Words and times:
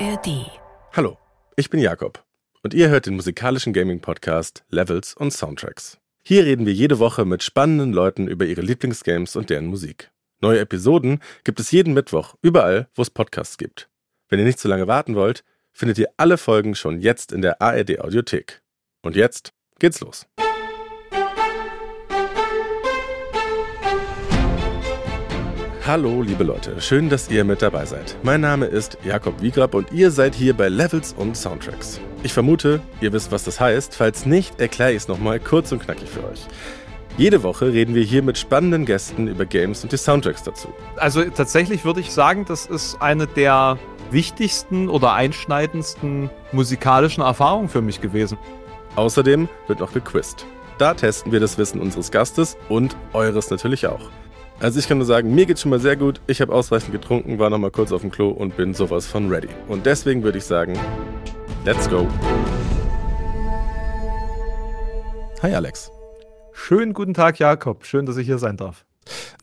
ARD. 0.00 0.46
Hallo, 0.92 1.18
ich 1.56 1.70
bin 1.70 1.80
Jakob 1.80 2.24
und 2.62 2.72
ihr 2.72 2.88
hört 2.88 3.06
den 3.06 3.16
musikalischen 3.16 3.72
Gaming-Podcast 3.72 4.64
Levels 4.70 5.14
und 5.14 5.32
Soundtracks. 5.32 5.98
Hier 6.22 6.44
reden 6.44 6.66
wir 6.66 6.72
jede 6.72 7.00
Woche 7.00 7.24
mit 7.24 7.42
spannenden 7.42 7.92
Leuten 7.92 8.28
über 8.28 8.46
ihre 8.46 8.60
Lieblingsgames 8.60 9.34
und 9.34 9.50
deren 9.50 9.66
Musik. 9.66 10.12
Neue 10.40 10.60
Episoden 10.60 11.20
gibt 11.42 11.58
es 11.58 11.72
jeden 11.72 11.94
Mittwoch, 11.94 12.36
überall, 12.42 12.88
wo 12.94 13.02
es 13.02 13.10
Podcasts 13.10 13.58
gibt. 13.58 13.88
Wenn 14.28 14.38
ihr 14.38 14.44
nicht 14.44 14.60
zu 14.60 14.68
lange 14.68 14.86
warten 14.86 15.16
wollt, 15.16 15.42
findet 15.72 15.98
ihr 15.98 16.10
alle 16.16 16.38
Folgen 16.38 16.76
schon 16.76 17.00
jetzt 17.00 17.32
in 17.32 17.42
der 17.42 17.60
ARD 17.60 17.98
Audiothek. 17.98 18.62
Und 19.02 19.16
jetzt 19.16 19.52
geht's 19.80 20.00
los. 20.00 20.28
Hallo, 25.88 26.20
liebe 26.20 26.44
Leute, 26.44 26.82
schön, 26.82 27.08
dass 27.08 27.30
ihr 27.30 27.44
mit 27.44 27.62
dabei 27.62 27.86
seid. 27.86 28.14
Mein 28.22 28.42
Name 28.42 28.66
ist 28.66 28.98
Jakob 29.06 29.40
Wiegrab 29.40 29.72
und 29.72 29.90
ihr 29.90 30.10
seid 30.10 30.34
hier 30.34 30.52
bei 30.52 30.68
Levels 30.68 31.14
und 31.16 31.34
Soundtracks. 31.34 31.98
Ich 32.22 32.34
vermute, 32.34 32.82
ihr 33.00 33.10
wisst, 33.14 33.32
was 33.32 33.44
das 33.44 33.58
heißt. 33.58 33.94
Falls 33.96 34.26
nicht, 34.26 34.60
erkläre 34.60 34.90
ich 34.90 34.98
es 34.98 35.08
nochmal 35.08 35.40
kurz 35.40 35.72
und 35.72 35.82
knackig 35.82 36.10
für 36.10 36.28
euch. 36.28 36.46
Jede 37.16 37.42
Woche 37.42 37.72
reden 37.72 37.94
wir 37.94 38.02
hier 38.02 38.22
mit 38.22 38.36
spannenden 38.36 38.84
Gästen 38.84 39.28
über 39.28 39.46
Games 39.46 39.82
und 39.82 39.90
die 39.90 39.96
Soundtracks 39.96 40.42
dazu. 40.42 40.68
Also 40.96 41.24
tatsächlich 41.24 41.86
würde 41.86 42.00
ich 42.00 42.12
sagen, 42.12 42.44
das 42.46 42.66
ist 42.66 43.00
eine 43.00 43.26
der 43.26 43.78
wichtigsten 44.10 44.90
oder 44.90 45.14
einschneidendsten 45.14 46.28
musikalischen 46.52 47.22
Erfahrungen 47.22 47.70
für 47.70 47.80
mich 47.80 48.02
gewesen. 48.02 48.36
Außerdem 48.94 49.48
wird 49.68 49.80
noch 49.80 49.94
gequizt. 49.94 50.44
Da 50.76 50.92
testen 50.92 51.32
wir 51.32 51.40
das 51.40 51.56
Wissen 51.56 51.80
unseres 51.80 52.10
Gastes 52.10 52.58
und 52.68 52.94
eures 53.14 53.48
natürlich 53.48 53.86
auch. 53.86 54.10
Also 54.60 54.80
ich 54.80 54.88
kann 54.88 54.98
nur 54.98 55.06
sagen, 55.06 55.32
mir 55.36 55.46
geht's 55.46 55.62
schon 55.62 55.70
mal 55.70 55.78
sehr 55.78 55.94
gut. 55.94 56.20
Ich 56.26 56.40
habe 56.40 56.52
ausreichend 56.52 56.90
getrunken, 56.90 57.38
war 57.38 57.48
noch 57.48 57.58
mal 57.58 57.70
kurz 57.70 57.92
auf 57.92 58.00
dem 58.00 58.10
Klo 58.10 58.30
und 58.30 58.56
bin 58.56 58.74
sowas 58.74 59.06
von 59.06 59.28
ready. 59.28 59.48
Und 59.68 59.86
deswegen 59.86 60.24
würde 60.24 60.38
ich 60.38 60.44
sagen, 60.44 60.76
let's 61.64 61.88
go. 61.88 62.08
Hi 65.42 65.54
Alex. 65.54 65.92
Schönen 66.52 66.92
guten 66.92 67.14
Tag, 67.14 67.38
Jakob. 67.38 67.86
Schön, 67.86 68.04
dass 68.04 68.16
ich 68.16 68.26
hier 68.26 68.38
sein 68.38 68.56
darf. 68.56 68.84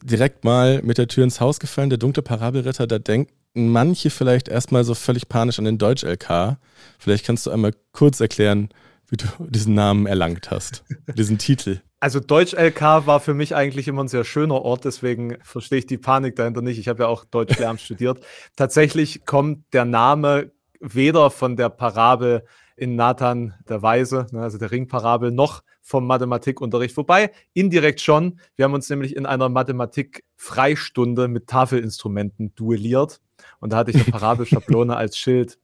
Direkt 0.04 0.44
mal 0.44 0.82
mit 0.84 0.98
der 0.98 1.08
Tür 1.08 1.24
ins 1.24 1.40
Haus 1.40 1.62
gefallen, 1.62 1.90
der 1.90 1.98
dunkle 1.98 2.22
Parabelritter, 2.22 2.86
da 2.86 3.00
denken 3.00 3.32
manche 3.54 4.10
vielleicht 4.10 4.50
erstmal 4.50 4.84
so 4.84 4.96
völlig 4.96 5.30
panisch 5.30 5.60
an 5.60 5.66
den 5.66 5.78
Deutsch-LK. 5.78 6.58
Vielleicht 7.00 7.26
kannst 7.26 7.46
du 7.46 7.52
einmal 7.52 7.72
kurz 7.94 8.20
erklären, 8.20 8.68
wie 9.08 9.16
du 9.16 9.28
diesen 9.40 9.76
Namen 9.76 10.08
erlangt 10.08 10.52
hast, 10.52 10.84
diesen 11.16 11.38
Titel. 11.38 11.80
Also 12.00 12.20
Deutsch-LK 12.20 12.82
war 13.08 13.20
für 13.20 13.34
mich 13.34 13.56
eigentlich 13.56 13.88
immer 13.88 14.04
ein 14.04 14.08
sehr 14.08 14.26
schöner 14.26 14.62
Ort, 14.62 14.86
deswegen 14.86 15.38
verstehe 15.44 15.80
ich 15.80 15.88
die 15.88 15.98
Panik 15.98 16.36
dahinter 16.36 16.62
nicht. 16.62 16.78
Ich 16.78 16.88
habe 16.88 17.04
ja 17.04 17.10
auch 17.10 17.26
Deutsch-Lehramt 17.26 17.82
studiert. 17.82 18.20
Tatsächlich 18.56 19.26
kommt 19.26 19.74
der 19.74 19.86
Name 19.86 20.52
weder 20.80 21.32
von 21.32 21.56
der 21.56 21.70
Parabel 21.70 22.46
in 22.76 22.96
Nathan 22.96 23.54
der 23.70 23.82
Weise, 23.82 24.28
ne, 24.32 24.42
also 24.42 24.58
der 24.58 24.72
Ringparabel, 24.72 25.32
noch 25.32 25.64
vom 25.82 26.08
Mathematikunterricht. 26.08 26.98
Wobei, 26.98 27.32
indirekt 27.54 28.02
schon. 28.02 28.40
Wir 28.56 28.66
haben 28.66 28.74
uns 28.74 28.90
nämlich 28.90 29.16
in 29.16 29.26
einer 29.26 29.50
Mathematik-Freistunde 29.50 31.28
mit 31.28 31.48
Tafelinstrumenten 31.48 32.54
duelliert. 32.56 33.22
Und 33.60 33.72
da 33.72 33.78
hatte 33.78 33.92
ich 33.92 33.98
eine 33.98 34.06
Parabelschablone 34.06 34.96
als 34.98 35.18
Schild 35.18 35.60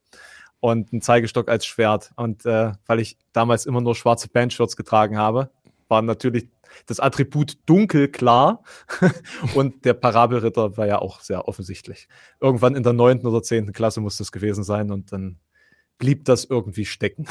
und 0.59 0.93
einen 0.93 1.01
Zeigestock 1.01 1.49
als 1.49 1.66
Schwert. 1.66 2.11
Und 2.16 2.45
äh, 2.45 2.71
weil 2.85 2.99
ich 2.99 3.17
damals 3.33 3.66
immer 3.66 3.81
nur 3.81 3.95
schwarze 3.95 4.29
Bandshirts 4.29 4.75
getragen 4.75 5.17
habe, 5.17 5.49
war 5.92 6.02
natürlich 6.02 6.50
das 6.88 7.00
Attribut 7.00 7.58
dunkel 7.67 8.08
klar 8.08 8.64
und 9.56 9.86
der 9.86 9.94
Parabelritter 9.94 10.78
war 10.78 10.88
ja 10.88 11.00
auch 11.00 11.20
sehr 11.20 11.47
offensichtlich. 11.47 12.08
Irgendwann 12.39 12.75
in 12.75 12.84
der 12.84 12.94
neunten 12.94 13.28
oder 13.28 13.44
zehnten 13.44 13.73
Klasse 13.73 14.02
muss 14.02 14.17
das 14.17 14.31
gewesen 14.31 14.64
sein 14.64 14.89
und 14.89 15.12
dann 15.12 15.38
blieb 16.02 16.25
das 16.25 16.45
irgendwie 16.45 16.85
stecken. 16.85 17.27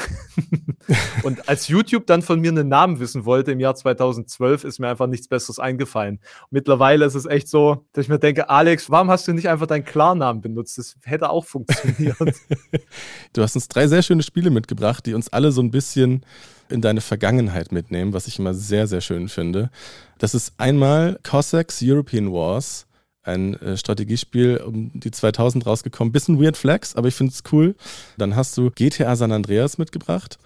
und 1.23 1.49
als 1.49 1.67
YouTube 1.67 2.07
dann 2.07 2.21
von 2.21 2.39
mir 2.39 2.51
einen 2.51 2.69
Namen 2.69 3.01
wissen 3.01 3.25
wollte 3.25 3.51
im 3.51 3.59
Jahr 3.59 3.75
2012, 3.75 4.63
ist 4.63 4.79
mir 4.79 4.87
einfach 4.87 5.07
nichts 5.07 5.27
Besseres 5.27 5.59
eingefallen. 5.59 6.21
mittlerweile 6.51 7.03
ist 7.03 7.15
es 7.15 7.25
echt 7.25 7.49
so, 7.49 7.85
dass 7.91 8.05
ich 8.05 8.09
mir 8.09 8.17
denke, 8.17 8.49
Alex, 8.49 8.89
warum 8.89 9.11
hast 9.11 9.27
du 9.27 9.33
nicht 9.33 9.49
einfach 9.49 9.67
deinen 9.67 9.83
Klarnamen 9.83 10.41
benutzt? 10.41 10.77
Das 10.77 10.95
hätte 11.03 11.29
auch 11.29 11.43
funktioniert. 11.43 12.15
du 13.33 13.41
hast 13.43 13.55
uns 13.55 13.67
drei 13.67 13.87
sehr 13.87 14.03
schöne 14.03 14.23
Spiele 14.23 14.49
mitgebracht, 14.49 15.05
die 15.05 15.15
uns 15.15 15.27
alle 15.27 15.51
so 15.51 15.61
ein 15.61 15.71
bisschen 15.71 16.25
in 16.69 16.79
deine 16.79 17.01
Vergangenheit 17.01 17.73
mitnehmen, 17.73 18.13
was 18.13 18.27
ich 18.27 18.39
immer 18.39 18.53
sehr, 18.53 18.87
sehr 18.87 19.01
schön 19.01 19.27
finde. 19.27 19.69
Das 20.17 20.33
ist 20.33 20.53
einmal 20.57 21.19
Cossacks 21.23 21.81
European 21.83 22.31
Wars 22.31 22.87
ein 23.23 23.55
äh, 23.61 23.77
Strategiespiel 23.77 24.57
um 24.57 24.91
die 24.93 25.11
2000 25.11 25.65
rausgekommen. 25.65 26.11
Bisschen 26.11 26.41
Weird 26.41 26.57
Flex, 26.57 26.95
aber 26.95 27.07
ich 27.07 27.15
finde 27.15 27.33
es 27.33 27.43
cool. 27.51 27.75
Dann 28.17 28.35
hast 28.35 28.57
du 28.57 28.71
GTA 28.71 29.15
San 29.15 29.31
Andreas 29.31 29.77
mitgebracht 29.77 30.39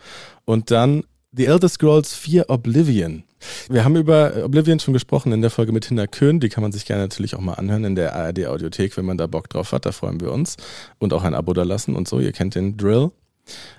und 0.45 0.71
dann 0.71 1.03
The 1.31 1.47
Elder 1.47 1.67
Scrolls 1.67 2.13
4 2.13 2.49
Oblivion. 2.49 3.23
Wir 3.69 3.83
haben 3.83 3.95
über 3.95 4.43
Oblivion 4.43 4.79
schon 4.79 4.93
gesprochen 4.93 5.31
in 5.31 5.41
der 5.41 5.51
Folge 5.51 5.71
mit 5.71 5.85
Hinner 5.85 6.07
Köhn. 6.07 6.39
Die 6.39 6.49
kann 6.49 6.61
man 6.61 6.71
sich 6.71 6.85
gerne 6.85 7.03
natürlich 7.03 7.35
auch 7.35 7.41
mal 7.41 7.55
anhören 7.55 7.83
in 7.83 7.95
der 7.95 8.15
ARD 8.15 8.45
Audiothek, 8.47 8.95
wenn 8.97 9.05
man 9.05 9.17
da 9.17 9.27
Bock 9.27 9.49
drauf 9.49 9.71
hat. 9.71 9.85
Da 9.85 9.91
freuen 9.91 10.21
wir 10.21 10.31
uns. 10.31 10.55
Und 10.97 11.13
auch 11.13 11.23
ein 11.23 11.35
Abo 11.35 11.53
da 11.53 11.63
lassen 11.63 11.95
und 11.95 12.07
so. 12.07 12.19
Ihr 12.19 12.31
kennt 12.31 12.55
den 12.55 12.77
Drill. 12.77 13.11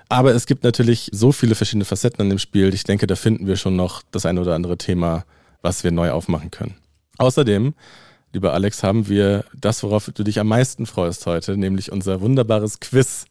Aber 0.07 0.33
es 0.33 0.45
gibt 0.45 0.63
natürlich 0.63 1.09
so 1.11 1.31
viele 1.31 1.55
verschiedene 1.55 1.85
Facetten 1.85 2.21
an 2.21 2.29
dem 2.29 2.39
Spiel. 2.39 2.73
Ich 2.73 2.83
denke, 2.83 3.07
da 3.07 3.15
finden 3.15 3.47
wir 3.47 3.57
schon 3.57 3.75
noch 3.75 4.03
das 4.11 4.25
ein 4.25 4.37
oder 4.37 4.55
andere 4.55 4.77
Thema, 4.77 5.25
was 5.61 5.83
wir 5.83 5.91
neu 5.91 6.11
aufmachen 6.11 6.51
können. 6.51 6.75
Außerdem 7.17 7.73
lieber 8.33 8.53
Alex, 8.53 8.83
haben 8.83 9.07
wir 9.07 9.45
das, 9.59 9.83
worauf 9.83 10.09
du 10.13 10.23
dich 10.23 10.39
am 10.39 10.47
meisten 10.47 10.85
freust 10.85 11.25
heute, 11.25 11.57
nämlich 11.57 11.91
unser 11.91 12.21
wunderbares 12.21 12.79
Quiz, 12.79 13.25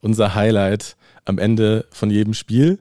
unser 0.00 0.34
Highlight 0.34 0.96
am 1.24 1.38
Ende 1.38 1.86
von 1.90 2.10
jedem 2.10 2.34
Spiel. 2.34 2.78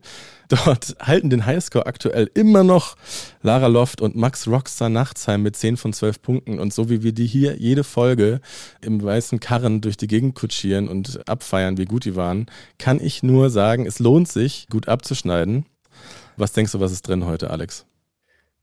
Dort 0.47 0.95
halten 0.99 1.31
den 1.31 1.45
Highscore 1.45 1.87
aktuell 1.87 2.29
immer 2.35 2.63
noch 2.63 2.95
Lara 3.41 3.65
Loft 3.67 3.99
und 4.01 4.15
Max 4.15 4.47
Rockstar 4.47 4.89
Nachtsheim 4.89 5.41
mit 5.41 5.55
10 5.55 5.77
von 5.77 5.91
12 5.91 6.21
Punkten. 6.21 6.59
Und 6.59 6.71
so 6.71 6.89
wie 6.89 7.01
wir 7.01 7.13
die 7.13 7.25
hier 7.25 7.57
jede 7.57 7.83
Folge 7.83 8.41
im 8.81 9.01
weißen 9.01 9.39
Karren 9.39 9.81
durch 9.81 9.97
die 9.97 10.07
Gegend 10.07 10.35
kutschieren 10.35 10.87
und 10.87 11.27
abfeiern, 11.27 11.77
wie 11.77 11.85
gut 11.85 12.05
die 12.05 12.15
waren, 12.15 12.45
kann 12.77 13.01
ich 13.01 13.23
nur 13.23 13.49
sagen, 13.49 13.87
es 13.87 13.97
lohnt 13.97 14.27
sich, 14.27 14.67
gut 14.69 14.87
abzuschneiden. 14.87 15.65
Was 16.37 16.53
denkst 16.53 16.73
du, 16.73 16.79
was 16.79 16.91
ist 16.91 17.07
drin 17.07 17.25
heute, 17.25 17.49
Alex? 17.49 17.85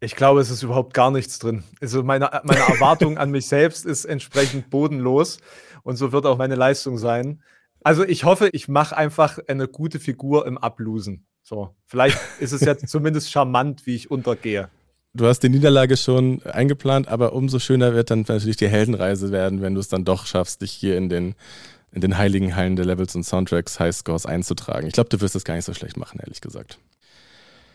Ich 0.03 0.17
glaube, 0.17 0.41
es 0.41 0.51
ist 0.51 0.65
überhaupt 0.65 0.95
gar 0.95 1.13
nichts 1.13 1.39
drin. 1.39 1.63
Also 1.81 2.03
meine, 2.03 2.29
meine 2.43 2.59
Erwartung 2.59 3.19
an 3.19 3.31
mich 3.31 3.47
selbst 3.47 3.87
ist 3.87 4.05
entsprechend 4.05 4.69
bodenlos 4.69 5.39
und 5.85 5.95
so 5.95 6.11
wird 6.11 6.27
auch 6.27 6.39
meine 6.39 6.57
Leistung 6.57 6.99
sein. 6.99 7.41
Also 7.85 8.03
ich 8.05 8.25
hoffe, 8.25 8.49
ich 8.53 8.67
mache 8.67 8.97
einfach 8.97 9.39
eine 9.47 9.69
gute 9.69 10.01
Figur 10.01 10.45
im 10.45 10.59
Ablosen. 10.59 11.25
So, 11.45 11.77
vielleicht 11.87 12.19
ist 12.41 12.51
es 12.51 12.63
jetzt 12.63 12.89
zumindest 12.89 13.31
charmant, 13.31 13.87
wie 13.87 13.95
ich 13.95 14.11
untergehe. 14.11 14.71
Du 15.15 15.27
hast 15.27 15.39
die 15.45 15.49
Niederlage 15.49 15.97
schon 15.97 16.43
eingeplant, 16.43 17.07
aber 17.07 17.33
umso 17.33 17.61
schöner 17.61 17.95
wird 17.95 18.11
dann 18.11 18.25
natürlich 18.27 18.57
die 18.57 18.69
Heldenreise 18.69 19.31
werden, 19.31 19.63
wenn 19.63 19.75
du 19.75 19.81
es 19.81 19.89
dann 19.89 20.05
doch 20.05 20.27
schaffst, 20.27 20.63
dich 20.63 20.73
hier 20.73 20.97
in 20.97 21.11
den, 21.11 21.37
in 21.93 22.01
den 22.01 22.19
heiligen 22.19 22.57
Hallen 22.57 22.75
der 22.75 22.87
Levels 22.87 23.15
und 23.15 23.23
Soundtracks 23.23 23.79
Highscores 23.79 24.27
einzutragen. 24.27 24.89
Ich 24.89 24.95
glaube, 24.95 25.11
du 25.11 25.21
wirst 25.21 25.37
es 25.37 25.45
gar 25.45 25.55
nicht 25.55 25.65
so 25.65 25.75
schlecht 25.75 25.97
machen, 25.97 26.19
ehrlich 26.19 26.41
gesagt. 26.41 26.81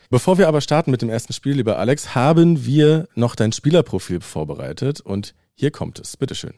Bevor 0.09 0.37
wir 0.37 0.47
aber 0.47 0.61
starten 0.61 0.89
mit 0.89 1.01
dem 1.01 1.09
ersten 1.09 1.33
Spiel, 1.33 1.57
lieber 1.57 1.79
Alex, 1.79 2.15
haben 2.15 2.65
wir 2.65 3.09
noch 3.15 3.35
dein 3.35 3.51
Spielerprofil 3.51 4.21
vorbereitet 4.21 5.01
und 5.01 5.33
hier 5.53 5.71
kommt 5.71 5.99
es. 5.99 6.15
Bitteschön. 6.15 6.53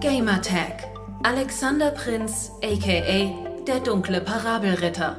Gamertag. 0.00 0.84
Alexander 1.24 1.90
Prinz, 1.90 2.52
aka 2.62 3.34
der 3.66 3.80
dunkle 3.80 4.20
Parabelritter. 4.20 5.16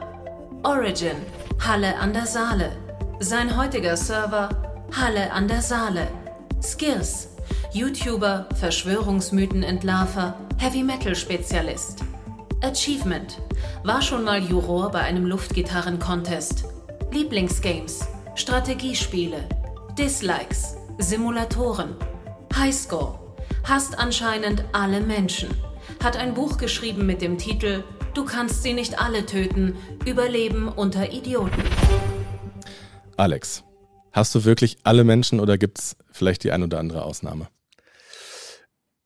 Origin. 0.64 1.18
Halle 1.60 1.98
an 1.98 2.14
der 2.14 2.26
Saale. 2.26 2.72
Sein 3.20 3.58
heutiger 3.58 3.98
Server. 3.98 4.48
Halle 4.96 5.34
an 5.34 5.50
der 5.50 5.62
Saale. 5.62 6.08
Skills. 6.64 7.28
YouTuber, 7.74 8.48
Verschwörungsmythenentlarver, 8.56 10.34
Heavy 10.58 10.84
Metal 10.84 11.14
Spezialist. 11.14 12.04
Achievement. 12.62 13.42
War 13.84 14.02
schon 14.02 14.26
mal 14.26 14.44
Juror 14.44 14.92
bei 14.92 15.00
einem 15.00 15.26
Luftgitarren-Contest. 15.26 16.66
Lieblingsgames. 17.10 18.06
Strategiespiele. 18.36 19.48
Dislikes. 19.98 20.76
Simulatoren. 20.98 21.96
Highscore. 22.54 23.18
Hasst 23.64 23.98
anscheinend 23.98 24.66
alle 24.74 25.00
Menschen. 25.00 25.50
Hat 26.04 26.18
ein 26.18 26.34
Buch 26.34 26.58
geschrieben 26.58 27.06
mit 27.06 27.22
dem 27.22 27.38
Titel 27.38 27.84
Du 28.14 28.26
kannst 28.26 28.64
sie 28.64 28.74
nicht 28.74 29.00
alle 29.00 29.26
töten. 29.26 29.78
Überleben 30.06 30.68
unter 30.68 31.14
Idioten. 31.14 31.64
Alex, 33.16 33.64
hast 34.12 34.36
du 34.36 34.44
wirklich 34.44 34.78
alle 34.84 35.06
Menschen 35.06 35.40
oder 35.40 35.58
gibt 35.58 35.80
es 35.80 35.96
vielleicht 36.12 36.44
die 36.44 36.52
ein 36.52 36.64
oder 36.64 36.80
andere 36.80 37.04
Ausnahme? 37.04 37.48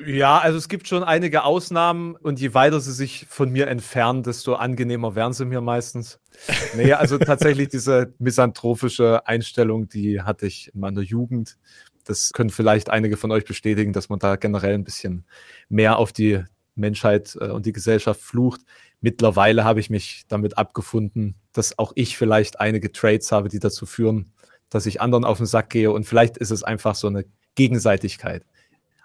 Ja, 0.05 0.39
also 0.39 0.57
es 0.57 0.69
gibt 0.69 0.88
schon 0.88 1.03
einige 1.03 1.44
Ausnahmen 1.44 2.15
und 2.15 2.39
je 2.39 2.53
weiter 2.53 2.79
sie 2.79 2.94
sich 2.94 3.25
von 3.29 3.50
mir 3.51 3.67
entfernen, 3.67 4.23
desto 4.23 4.55
angenehmer 4.55 5.15
werden 5.15 5.33
sie 5.33 5.45
mir 5.45 5.61
meistens. 5.61 6.19
Nee, 6.75 6.94
also 6.94 7.19
tatsächlich 7.19 7.69
diese 7.69 8.13
misanthropische 8.17 9.27
Einstellung, 9.27 9.88
die 9.88 10.21
hatte 10.21 10.47
ich 10.47 10.73
in 10.73 10.79
meiner 10.79 11.01
Jugend. 11.01 11.57
Das 12.05 12.31
können 12.33 12.50
vielleicht 12.50 12.89
einige 12.89 13.17
von 13.17 13.31
euch 13.31 13.45
bestätigen, 13.45 13.94
dass 13.94 14.09
man 14.09 14.17
da 14.17 14.35
generell 14.35 14.73
ein 14.73 14.83
bisschen 14.83 15.25
mehr 15.69 15.97
auf 15.97 16.11
die 16.11 16.44
Menschheit 16.75 17.38
äh, 17.39 17.50
und 17.50 17.67
die 17.67 17.71
Gesellschaft 17.71 18.19
flucht. 18.21 18.61
Mittlerweile 19.00 19.63
habe 19.63 19.79
ich 19.79 19.89
mich 19.91 20.23
damit 20.27 20.57
abgefunden, 20.57 21.35
dass 21.51 21.77
auch 21.77 21.94
ich 21.95 22.17
vielleicht 22.17 22.59
einige 22.59 22.91
Trades 22.91 23.31
habe, 23.31 23.50
die 23.50 23.59
dazu 23.59 23.85
führen, 23.85 24.33
dass 24.69 24.88
ich 24.88 25.01
anderen 25.01 25.25
auf 25.25 25.38
den 25.38 25.45
Sack 25.45 25.69
gehe. 25.69 25.91
Und 25.91 26.05
vielleicht 26.05 26.38
ist 26.38 26.51
es 26.51 26.63
einfach 26.63 26.95
so 26.95 27.07
eine 27.07 27.25
Gegenseitigkeit. 27.55 28.44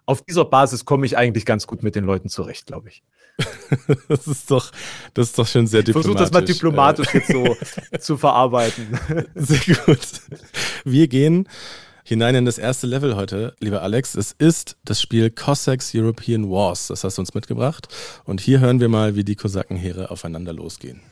Auf 0.08 0.22
dieser 0.22 0.46
Basis 0.46 0.86
komme 0.86 1.04
ich 1.04 1.18
eigentlich 1.18 1.44
ganz 1.44 1.66
gut 1.66 1.82
mit 1.82 1.94
den 1.94 2.04
Leuten 2.04 2.30
zurecht, 2.30 2.64
glaube 2.64 2.88
ich. 2.88 3.02
das 4.08 4.26
ist 4.26 4.50
doch, 4.50 4.72
das 5.12 5.28
ist 5.28 5.38
doch 5.38 5.46
schon 5.46 5.66
sehr 5.66 5.82
diplomatisch. 5.82 6.16
Versuch 6.16 6.18
das 6.18 6.32
mal 6.32 6.44
diplomatisch 6.46 7.12
jetzt 7.12 7.30
so 7.30 7.56
zu 8.00 8.16
verarbeiten. 8.16 8.98
Sehr 9.34 9.76
gut. 9.84 10.00
Wir 10.86 11.08
gehen 11.08 11.46
hinein 12.04 12.36
in 12.36 12.46
das 12.46 12.56
erste 12.56 12.86
Level 12.86 13.16
heute, 13.16 13.54
lieber 13.60 13.82
Alex. 13.82 14.14
Es 14.14 14.32
ist 14.32 14.78
das 14.82 14.98
Spiel 14.98 15.28
Cossacks 15.30 15.94
European 15.94 16.48
Wars. 16.48 16.86
Das 16.86 17.04
hast 17.04 17.18
du 17.18 17.22
uns 17.22 17.34
mitgebracht. 17.34 17.88
Und 18.24 18.40
hier 18.40 18.60
hören 18.60 18.80
wir 18.80 18.88
mal, 18.88 19.14
wie 19.14 19.24
die 19.24 19.36
Kosakenheere 19.36 20.10
aufeinander 20.10 20.54
losgehen. 20.54 21.02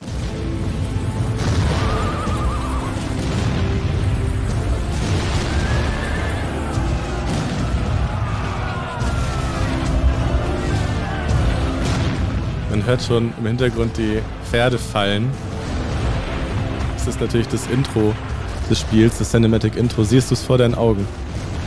Hört 12.87 13.03
schon 13.03 13.33
im 13.37 13.45
Hintergrund 13.45 13.97
die 13.97 14.21
Pferde 14.49 14.77
fallen. 14.77 15.29
Das 16.93 17.05
ist 17.05 17.19
natürlich 17.19 17.49
das 17.49 17.67
Intro 17.67 18.15
des 18.69 18.79
Spiels, 18.79 19.17
das 19.17 19.31
Cinematic 19.31 19.75
Intro. 19.75 20.05
Siehst 20.05 20.31
du 20.31 20.35
es 20.35 20.41
vor 20.41 20.57
deinen 20.57 20.73
Augen? 20.73 21.05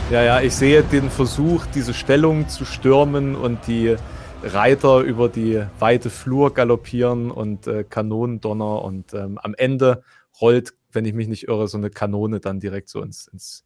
Ja, 0.09 0.23
ja, 0.23 0.41
ich 0.41 0.55
sehe 0.55 0.81
den 0.81 1.11
Versuch, 1.11 1.67
diese 1.67 1.93
Stellung 1.93 2.49
zu 2.49 2.65
stürmen 2.65 3.35
und 3.35 3.67
die 3.67 3.95
Reiter 4.41 5.01
über 5.01 5.29
die 5.29 5.63
weite 5.77 6.09
Flur 6.09 6.55
galoppieren 6.55 7.29
und 7.29 7.67
äh, 7.67 7.83
Kanonendonner 7.83 8.81
und 8.81 9.13
ähm, 9.13 9.37
am 9.37 9.53
Ende 9.53 10.01
rollt, 10.41 10.73
wenn 10.91 11.05
ich 11.05 11.13
mich 11.13 11.27
nicht 11.27 11.47
irre, 11.47 11.67
so 11.67 11.77
eine 11.77 11.91
Kanone 11.91 12.39
dann 12.39 12.59
direkt 12.59 12.89
so 12.89 12.99
ins, 13.03 13.27
ins 13.27 13.63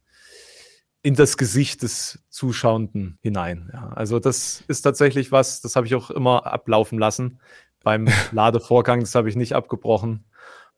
in 1.06 1.14
das 1.14 1.36
Gesicht 1.36 1.84
des 1.84 2.18
Zuschauenden 2.30 3.16
hinein. 3.22 3.70
Ja, 3.72 3.90
also 3.90 4.18
das 4.18 4.64
ist 4.66 4.82
tatsächlich 4.82 5.30
was, 5.30 5.60
das 5.60 5.76
habe 5.76 5.86
ich 5.86 5.94
auch 5.94 6.10
immer 6.10 6.46
ablaufen 6.46 6.98
lassen 6.98 7.38
beim 7.84 8.08
Ladevorgang, 8.32 8.98
das 8.98 9.14
habe 9.14 9.28
ich 9.28 9.36
nicht 9.36 9.54
abgebrochen. 9.54 10.24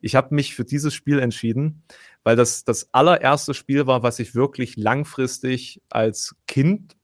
Ich 0.02 0.14
habe 0.14 0.34
mich 0.34 0.54
für 0.54 0.66
dieses 0.66 0.92
Spiel 0.92 1.18
entschieden, 1.18 1.82
weil 2.24 2.36
das 2.36 2.64
das 2.64 2.92
allererste 2.92 3.54
Spiel 3.54 3.86
war, 3.86 4.02
was 4.02 4.18
ich 4.18 4.34
wirklich 4.34 4.76
langfristig 4.76 5.80
als 5.88 6.36
Kind 6.46 6.94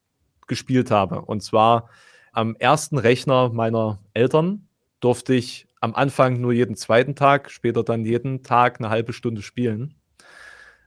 gespielt 0.47 0.91
habe. 0.91 1.23
Und 1.23 1.43
zwar 1.43 1.89
am 2.33 2.57
ersten 2.57 2.99
Rechner 2.99 3.49
meiner 3.49 4.01
Eltern 4.13 4.69
durfte 5.01 5.33
ich 5.33 5.67
am 5.81 5.95
Anfang 5.95 6.43
nur 6.43 6.53
jeden 6.53 6.77
zweiten 6.77 7.15
Tag, 7.15 7.51
später 7.51 7.85
dann 7.85 8.05
jeden 8.05 8.43
Tag 8.43 8.81
eine 8.81 8.91
halbe 8.91 9.15
Stunde 9.15 9.41
spielen. 9.41 9.95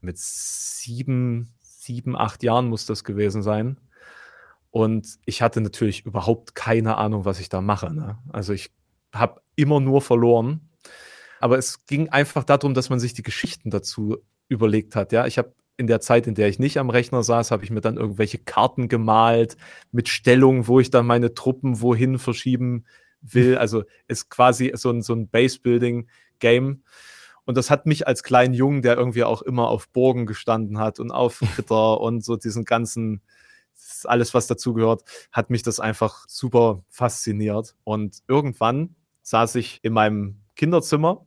Mit 0.02 0.20
sieben, 0.20 1.57
sieben, 1.88 2.16
acht 2.16 2.44
Jahren 2.44 2.68
muss 2.68 2.86
das 2.86 3.04
gewesen 3.04 3.42
sein. 3.42 3.80
Und 4.70 5.18
ich 5.26 5.42
hatte 5.42 5.62
natürlich 5.62 6.06
überhaupt 6.06 6.54
keine 6.54 6.98
Ahnung, 6.98 7.26
was 7.26 7.40
ich 7.40 7.50
da 7.50 7.62
mache. 7.62 7.92
Ne? 7.92 8.20
Also 8.30 8.54
ich 8.54 8.70
habe 9.14 9.42
immer 9.56 9.80
nur 9.80 10.02
verloren. 10.02 10.70
Aber 11.40 11.58
es 11.58 11.86
ging 11.86 12.10
einfach 12.10 12.44
darum, 12.44 12.74
dass 12.74 12.90
man 12.90 13.00
sich 13.00 13.14
die 13.14 13.24
Geschichten 13.24 13.70
dazu 13.70 14.18
überlegt 14.50 14.96
hat. 14.96 15.12
Ja, 15.12 15.26
ich 15.26 15.38
habe 15.38 15.54
in 15.78 15.88
der 15.88 16.02
Zeit, 16.02 16.28
in 16.28 16.36
der 16.36 16.48
ich 16.48 16.60
nicht 16.60 16.78
am 16.78 16.90
Rechner 16.90 17.24
saß, 17.24 17.52
habe 17.52 17.64
ich 17.64 17.70
mir 17.70 17.82
dann 17.82 17.98
irgendwelche 17.98 18.40
Karten 18.40 18.88
gemalt 18.88 19.58
mit 19.92 20.10
Stellungen, 20.10 20.68
wo 20.68 20.80
ich 20.80 20.90
dann 20.90 21.06
meine 21.06 21.34
Truppen 21.34 21.82
wohin 21.82 22.18
verschieben 22.18 22.86
will. 23.22 23.58
Also 23.58 23.84
ist 24.08 24.30
quasi 24.30 24.72
so 24.76 24.90
ein, 24.90 25.02
so 25.02 25.14
ein 25.14 25.30
Base-Building-Game. 25.30 26.84
Und 27.48 27.56
das 27.56 27.72
hat 27.72 27.86
mich 27.86 28.06
als 28.08 28.24
kleinen 28.24 28.54
Jungen, 28.54 28.82
der 28.82 28.98
irgendwie 28.98 29.24
auch 29.24 29.42
immer 29.42 29.70
auf 29.70 29.88
Burgen 29.90 30.26
gestanden 30.26 30.80
hat 30.80 31.00
und 31.00 31.12
auf 31.12 31.42
Ritter 31.58 32.00
und 32.02 32.24
so 32.24 32.36
diesen 32.36 32.66
ganzen, 32.66 33.22
alles, 34.04 34.34
was 34.34 34.48
dazugehört, 34.48 35.04
hat 35.32 35.50
mich 35.50 35.64
das 35.64 35.80
einfach 35.80 36.26
super 36.28 36.84
fasziniert. 36.90 37.76
Und 37.86 38.20
irgendwann 38.28 38.96
saß 39.22 39.56
ich 39.56 39.80
in 39.82 39.94
meinem 39.94 40.42
Kinderzimmer 40.56 41.26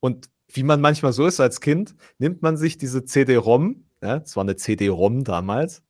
und 0.00 0.28
wie 0.48 0.64
man 0.64 0.82
manchmal 0.82 1.14
so 1.14 1.26
ist 1.26 1.40
als 1.40 1.62
Kind, 1.62 1.96
nimmt 2.18 2.42
man 2.42 2.58
sich 2.58 2.76
diese 2.76 3.06
CD-ROM, 3.06 3.84
ja, 4.02 4.18
das 4.18 4.36
war 4.36 4.42
eine 4.42 4.56
CD-ROM 4.56 5.24
damals, 5.24 5.82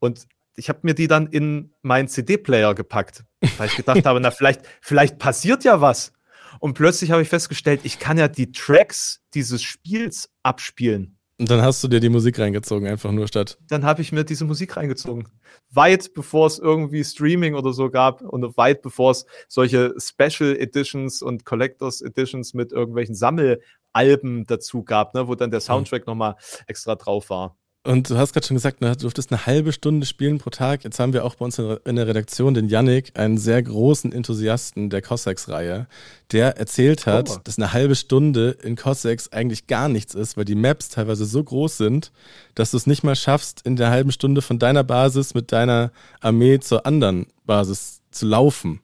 und 0.00 0.26
ich 0.56 0.68
habe 0.68 0.80
mir 0.82 0.94
die 0.94 1.08
dann 1.08 1.28
in 1.28 1.72
meinen 1.82 2.08
CD-Player 2.08 2.74
gepackt, 2.74 3.24
weil 3.58 3.68
ich 3.68 3.76
gedacht 3.76 4.04
habe, 4.04 4.20
na, 4.20 4.30
vielleicht, 4.32 4.62
vielleicht 4.80 5.18
passiert 5.18 5.64
ja 5.64 5.80
was. 5.80 6.12
Und 6.60 6.74
plötzlich 6.74 7.10
habe 7.10 7.22
ich 7.22 7.28
festgestellt, 7.28 7.80
ich 7.84 7.98
kann 7.98 8.18
ja 8.18 8.28
die 8.28 8.52
Tracks 8.52 9.20
dieses 9.34 9.62
Spiels 9.62 10.30
abspielen. 10.42 11.18
Und 11.38 11.50
dann 11.50 11.62
hast 11.62 11.82
du 11.82 11.88
dir 11.88 11.98
die 11.98 12.08
Musik 12.08 12.38
reingezogen, 12.38 12.86
einfach 12.86 13.10
nur 13.10 13.26
statt. 13.26 13.58
Dann 13.66 13.84
habe 13.84 14.02
ich 14.02 14.12
mir 14.12 14.22
diese 14.22 14.44
Musik 14.44 14.76
reingezogen. 14.76 15.28
Weit 15.70 16.14
bevor 16.14 16.46
es 16.46 16.60
irgendwie 16.60 17.02
Streaming 17.02 17.54
oder 17.54 17.72
so 17.72 17.90
gab 17.90 18.22
und 18.22 18.56
weit 18.56 18.82
bevor 18.82 19.10
es 19.10 19.26
solche 19.48 19.94
Special 19.98 20.56
Editions 20.56 21.22
und 21.22 21.44
Collectors 21.44 22.02
Editions 22.02 22.54
mit 22.54 22.70
irgendwelchen 22.70 23.16
Sammelalben 23.16 24.44
dazu 24.46 24.84
gab, 24.84 25.14
ne, 25.14 25.26
wo 25.26 25.34
dann 25.34 25.50
der 25.50 25.58
mhm. 25.58 25.64
Soundtrack 25.64 26.06
mhm. 26.06 26.12
nochmal 26.12 26.36
extra 26.68 26.94
drauf 26.94 27.30
war. 27.30 27.56
Und 27.86 28.08
du 28.08 28.16
hast 28.16 28.32
gerade 28.32 28.46
schon 28.46 28.56
gesagt, 28.56 28.80
du 28.80 28.96
durftest 28.96 29.30
eine 29.30 29.44
halbe 29.44 29.70
Stunde 29.70 30.06
spielen 30.06 30.38
pro 30.38 30.48
Tag. 30.48 30.84
Jetzt 30.84 30.98
haben 30.98 31.12
wir 31.12 31.22
auch 31.22 31.34
bei 31.34 31.44
uns 31.44 31.58
in 31.58 31.96
der 31.96 32.06
Redaktion 32.06 32.54
den 32.54 32.70
Yannick, 32.70 33.12
einen 33.18 33.36
sehr 33.36 33.62
großen 33.62 34.10
Enthusiasten 34.10 34.88
der 34.88 35.02
Cossacks-Reihe, 35.02 35.86
der 36.32 36.56
erzählt 36.56 37.04
hat, 37.04 37.28
oh. 37.30 37.36
dass 37.44 37.58
eine 37.58 37.74
halbe 37.74 37.94
Stunde 37.94 38.56
in 38.62 38.76
Cossacks 38.76 39.30
eigentlich 39.32 39.66
gar 39.66 39.90
nichts 39.90 40.14
ist, 40.14 40.38
weil 40.38 40.46
die 40.46 40.54
Maps 40.54 40.88
teilweise 40.88 41.26
so 41.26 41.44
groß 41.44 41.76
sind, 41.76 42.10
dass 42.54 42.70
du 42.70 42.78
es 42.78 42.86
nicht 42.86 43.04
mal 43.04 43.16
schaffst, 43.16 43.60
in 43.66 43.76
der 43.76 43.90
halben 43.90 44.12
Stunde 44.12 44.40
von 44.40 44.58
deiner 44.58 44.82
Basis 44.82 45.34
mit 45.34 45.52
deiner 45.52 45.92
Armee 46.20 46.60
zur 46.60 46.86
anderen 46.86 47.26
Basis 47.44 48.00
zu 48.10 48.24
laufen. 48.24 48.80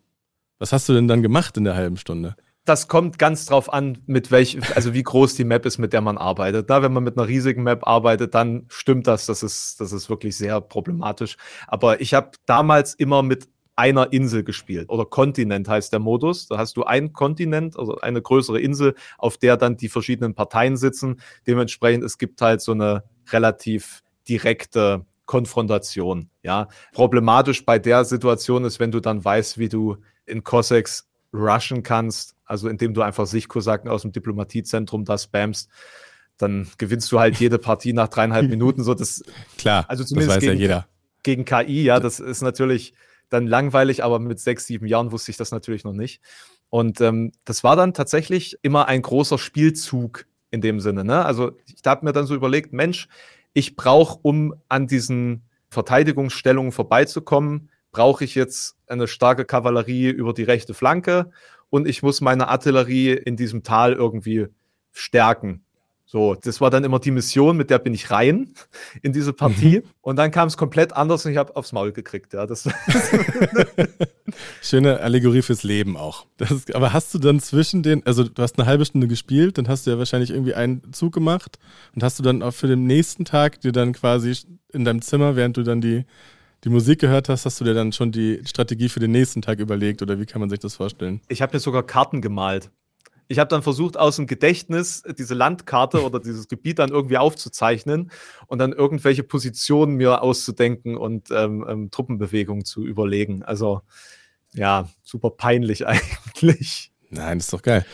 Was 0.58 0.74
hast 0.74 0.90
du 0.90 0.92
denn 0.92 1.08
dann 1.08 1.22
gemacht 1.22 1.56
in 1.56 1.64
der 1.64 1.74
halben 1.74 1.96
Stunde? 1.96 2.36
Das 2.64 2.88
kommt 2.88 3.18
ganz 3.18 3.46
drauf 3.46 3.72
an, 3.72 3.98
mit 4.06 4.30
welch, 4.30 4.58
also 4.76 4.94
wie 4.94 5.02
groß 5.02 5.34
die 5.34 5.44
Map 5.44 5.66
ist, 5.66 5.78
mit 5.78 5.92
der 5.92 6.00
man 6.00 6.18
arbeitet. 6.18 6.66
Na, 6.68 6.82
wenn 6.82 6.92
man 6.92 7.02
mit 7.02 7.16
einer 7.16 7.26
riesigen 7.26 7.62
Map 7.62 7.86
arbeitet, 7.86 8.34
dann 8.34 8.66
stimmt 8.68 9.06
das. 9.06 9.26
Das 9.26 9.42
ist, 9.42 9.80
das 9.80 9.92
ist 9.92 10.10
wirklich 10.10 10.36
sehr 10.36 10.60
problematisch. 10.60 11.36
Aber 11.66 12.00
ich 12.00 12.14
habe 12.14 12.32
damals 12.46 12.94
immer 12.94 13.22
mit 13.22 13.48
einer 13.76 14.12
Insel 14.12 14.44
gespielt. 14.44 14.90
Oder 14.90 15.06
Kontinent 15.06 15.66
heißt 15.68 15.92
der 15.92 16.00
Modus. 16.00 16.48
Da 16.48 16.58
hast 16.58 16.76
du 16.76 16.84
einen 16.84 17.14
Kontinent, 17.14 17.78
also 17.78 17.96
eine 17.98 18.20
größere 18.20 18.60
Insel, 18.60 18.94
auf 19.16 19.38
der 19.38 19.56
dann 19.56 19.78
die 19.78 19.88
verschiedenen 19.88 20.34
Parteien 20.34 20.76
sitzen. 20.76 21.20
Dementsprechend, 21.46 22.04
es 22.04 22.18
gibt 22.18 22.42
halt 22.42 22.60
so 22.60 22.72
eine 22.72 23.04
relativ 23.32 24.02
direkte 24.28 25.06
Konfrontation. 25.24 26.28
Ja, 26.42 26.68
problematisch 26.92 27.64
bei 27.64 27.78
der 27.78 28.04
Situation 28.04 28.64
ist, 28.64 28.80
wenn 28.80 28.90
du 28.90 29.00
dann 29.00 29.24
weißt, 29.24 29.56
wie 29.56 29.70
du 29.70 29.96
in 30.26 30.44
Cossacks 30.44 31.09
rushen 31.32 31.82
kannst, 31.82 32.34
also 32.44 32.68
indem 32.68 32.94
du 32.94 33.02
einfach 33.02 33.26
Sichtkosaken 33.26 33.90
aus 33.90 34.02
dem 34.02 34.12
Diplomatiezentrum 34.12 35.04
da 35.04 35.18
spammst, 35.18 35.70
dann 36.36 36.68
gewinnst 36.78 37.10
du 37.12 37.20
halt 37.20 37.36
jede 37.38 37.58
Partie 37.58 37.92
nach 37.92 38.08
dreieinhalb 38.08 38.48
Minuten. 38.50 38.82
So, 38.82 38.94
das, 38.94 39.22
Klar, 39.58 39.84
also 39.88 40.04
zumindest 40.04 40.30
das 40.30 40.36
weiß 40.36 40.42
gegen, 40.42 40.54
ja 40.54 40.60
jeder. 40.60 40.88
Gegen 41.22 41.44
KI, 41.44 41.84
ja, 41.84 42.00
das 42.00 42.18
ist 42.18 42.42
natürlich 42.42 42.94
dann 43.28 43.46
langweilig, 43.46 44.02
aber 44.02 44.18
mit 44.18 44.40
sechs, 44.40 44.66
sieben 44.66 44.86
Jahren 44.86 45.12
wusste 45.12 45.30
ich 45.30 45.36
das 45.36 45.52
natürlich 45.52 45.84
noch 45.84 45.92
nicht. 45.92 46.20
Und 46.68 47.00
ähm, 47.00 47.32
das 47.44 47.62
war 47.62 47.76
dann 47.76 47.94
tatsächlich 47.94 48.58
immer 48.62 48.86
ein 48.86 49.02
großer 49.02 49.38
Spielzug 49.38 50.26
in 50.50 50.60
dem 50.60 50.80
Sinne. 50.80 51.04
Ne? 51.04 51.24
Also 51.24 51.52
ich 51.66 51.82
habe 51.84 52.04
mir 52.04 52.12
dann 52.12 52.26
so 52.26 52.34
überlegt, 52.34 52.72
Mensch, 52.72 53.08
ich 53.52 53.76
brauche, 53.76 54.18
um 54.22 54.54
an 54.68 54.86
diesen 54.86 55.44
Verteidigungsstellungen 55.68 56.72
vorbeizukommen, 56.72 57.70
brauche 57.92 58.24
ich 58.24 58.34
jetzt 58.34 58.76
eine 58.86 59.08
starke 59.08 59.44
Kavallerie 59.44 60.08
über 60.08 60.32
die 60.32 60.44
rechte 60.44 60.74
Flanke 60.74 61.30
und 61.70 61.88
ich 61.88 62.02
muss 62.02 62.20
meine 62.20 62.48
Artillerie 62.48 63.12
in 63.12 63.36
diesem 63.36 63.62
Tal 63.62 63.92
irgendwie 63.92 64.48
stärken. 64.92 65.62
So, 66.12 66.34
das 66.34 66.60
war 66.60 66.70
dann 66.70 66.82
immer 66.82 66.98
die 66.98 67.12
Mission, 67.12 67.56
mit 67.56 67.70
der 67.70 67.78
bin 67.78 67.94
ich 67.94 68.10
rein 68.10 68.52
in 69.02 69.12
diese 69.12 69.32
Partie. 69.32 69.78
Mhm. 69.78 69.84
Und 70.00 70.16
dann 70.16 70.32
kam 70.32 70.48
es 70.48 70.56
komplett 70.56 70.92
anders 70.92 71.24
und 71.24 71.30
ich 71.30 71.38
habe 71.38 71.54
aufs 71.54 71.70
Maul 71.70 71.92
gekriegt. 71.92 72.34
Ja, 72.34 72.46
das 72.46 72.68
Schöne 74.60 74.98
Allegorie 74.98 75.42
fürs 75.42 75.62
Leben 75.62 75.96
auch. 75.96 76.26
Ist, 76.38 76.74
aber 76.74 76.92
hast 76.92 77.14
du 77.14 77.20
dann 77.20 77.38
zwischen 77.38 77.84
den, 77.84 78.04
also 78.06 78.24
du 78.24 78.42
hast 78.42 78.58
eine 78.58 78.66
halbe 78.66 78.84
Stunde 78.84 79.06
gespielt, 79.06 79.56
dann 79.56 79.68
hast 79.68 79.86
du 79.86 79.92
ja 79.92 79.98
wahrscheinlich 79.98 80.30
irgendwie 80.30 80.54
einen 80.54 80.92
Zug 80.92 81.12
gemacht 81.12 81.60
und 81.94 82.02
hast 82.02 82.18
du 82.18 82.24
dann 82.24 82.42
auch 82.42 82.54
für 82.54 82.66
den 82.66 82.88
nächsten 82.88 83.24
Tag 83.24 83.60
dir 83.60 83.70
dann 83.70 83.92
quasi 83.92 84.36
in 84.72 84.84
deinem 84.84 85.02
Zimmer, 85.02 85.36
während 85.36 85.58
du 85.58 85.62
dann 85.62 85.80
die 85.80 86.06
die 86.64 86.68
Musik 86.68 87.00
gehört 87.00 87.28
hast, 87.28 87.46
hast 87.46 87.60
du 87.60 87.64
dir 87.64 87.74
dann 87.74 87.92
schon 87.92 88.12
die 88.12 88.42
Strategie 88.44 88.88
für 88.88 89.00
den 89.00 89.12
nächsten 89.12 89.42
Tag 89.42 89.60
überlegt 89.60 90.02
oder 90.02 90.18
wie 90.20 90.26
kann 90.26 90.40
man 90.40 90.50
sich 90.50 90.58
das 90.58 90.76
vorstellen? 90.76 91.20
Ich 91.28 91.42
habe 91.42 91.54
mir 91.54 91.60
sogar 91.60 91.82
Karten 91.82 92.20
gemalt. 92.20 92.70
Ich 93.28 93.38
habe 93.38 93.48
dann 93.48 93.62
versucht, 93.62 93.96
aus 93.96 94.16
dem 94.16 94.26
Gedächtnis 94.26 95.04
diese 95.16 95.34
Landkarte 95.34 96.02
oder 96.02 96.18
dieses 96.18 96.48
Gebiet 96.48 96.80
dann 96.80 96.90
irgendwie 96.90 97.16
aufzuzeichnen 97.16 98.10
und 98.48 98.58
dann 98.58 98.72
irgendwelche 98.72 99.22
Positionen 99.22 99.94
mir 99.94 100.20
auszudenken 100.22 100.96
und 100.96 101.28
ähm, 101.30 101.64
ähm, 101.68 101.90
Truppenbewegungen 101.92 102.64
zu 102.64 102.84
überlegen. 102.84 103.44
Also 103.44 103.82
ja, 104.52 104.88
super 105.02 105.30
peinlich 105.30 105.86
eigentlich. 105.86 106.90
Nein, 107.08 107.38
ist 107.38 107.52
doch 107.52 107.62
geil. 107.62 107.86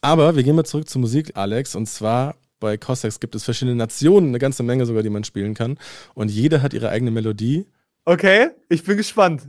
Aber 0.00 0.34
wir 0.34 0.42
gehen 0.42 0.56
mal 0.56 0.64
zurück 0.64 0.88
zur 0.88 1.00
Musik, 1.00 1.36
Alex. 1.36 1.76
Und 1.76 1.86
zwar 1.86 2.34
bei 2.58 2.76
Cossacks 2.76 3.20
gibt 3.20 3.34
es 3.34 3.44
verschiedene 3.44 3.76
Nationen, 3.76 4.28
eine 4.28 4.38
ganze 4.38 4.62
Menge 4.62 4.86
sogar, 4.86 5.02
die 5.02 5.10
man 5.10 5.24
spielen 5.24 5.54
kann. 5.54 5.78
Und 6.14 6.30
jede 6.30 6.62
hat 6.62 6.74
ihre 6.74 6.88
eigene 6.88 7.10
Melodie. 7.10 7.66
Okay, 8.06 8.48
ich 8.68 8.82
bin 8.82 8.96
gespannt. 8.96 9.46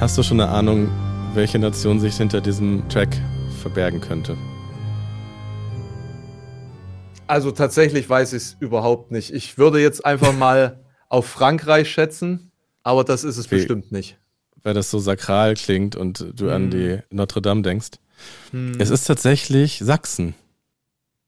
Hast 0.00 0.18
du 0.18 0.22
schon 0.22 0.40
eine 0.40 0.50
Ahnung, 0.50 0.88
welche 1.34 1.58
Nation 1.58 2.00
sich 2.00 2.16
hinter 2.16 2.40
diesem 2.40 2.88
Track 2.88 3.14
verbergen 3.60 4.00
könnte? 4.00 4.36
Also 7.26 7.50
tatsächlich 7.50 8.08
weiß 8.08 8.32
ich 8.32 8.42
es 8.42 8.56
überhaupt 8.58 9.10
nicht. 9.10 9.32
Ich 9.32 9.58
würde 9.58 9.80
jetzt 9.80 10.04
einfach 10.04 10.32
mal 10.32 10.84
auf 11.08 11.26
Frankreich 11.26 11.90
schätzen, 11.90 12.52
aber 12.82 13.04
das 13.04 13.24
ist 13.24 13.36
es 13.36 13.50
Wie, 13.50 13.56
bestimmt 13.56 13.92
nicht. 13.92 14.18
Weil 14.64 14.74
das 14.74 14.90
so 14.90 14.98
sakral 14.98 15.54
klingt 15.54 15.94
und 15.94 16.26
du 16.34 16.50
an 16.50 16.70
die 16.70 16.98
Notre 17.10 17.40
Dame 17.40 17.62
denkst. 17.62 17.90
Hm. 18.50 18.80
Es 18.80 18.90
ist 18.90 19.04
tatsächlich 19.04 19.78
Sachsen. 19.78 20.34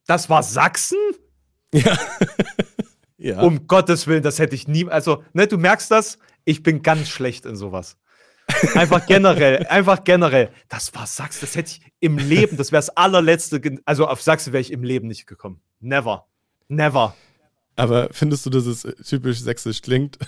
Das 0.06 0.28
war 0.28 0.42
Sachsen? 0.42 0.98
Ja. 1.72 1.98
ja. 3.18 3.40
Um 3.42 3.66
Gottes 3.66 4.06
Willen, 4.06 4.22
das 4.22 4.38
hätte 4.38 4.54
ich 4.54 4.66
nie. 4.66 4.88
Also, 4.88 5.22
ne, 5.32 5.46
du 5.46 5.58
merkst 5.58 5.90
das, 5.90 6.18
ich 6.44 6.62
bin 6.62 6.82
ganz 6.82 7.08
schlecht 7.08 7.44
in 7.44 7.56
sowas. 7.56 7.96
Einfach 8.74 9.04
generell, 9.06 9.66
einfach 9.66 10.04
generell. 10.04 10.50
Das 10.68 10.94
war 10.94 11.06
Sachsen, 11.06 11.40
das 11.42 11.56
hätte 11.56 11.72
ich 11.72 11.80
im 12.00 12.18
Leben, 12.18 12.56
das 12.56 12.72
wäre 12.72 12.78
das 12.78 12.90
allerletzte. 12.90 13.60
Also 13.84 14.06
auf 14.06 14.22
Sachsen 14.22 14.52
wäre 14.52 14.60
ich 14.60 14.72
im 14.72 14.82
Leben 14.82 15.08
nicht 15.08 15.26
gekommen. 15.26 15.60
Never. 15.80 16.26
Never. 16.68 17.14
Aber 17.74 18.08
findest 18.12 18.46
du, 18.46 18.50
dass 18.50 18.64
es 18.64 18.82
typisch 19.06 19.40
sächsisch 19.40 19.82
klingt? 19.82 20.18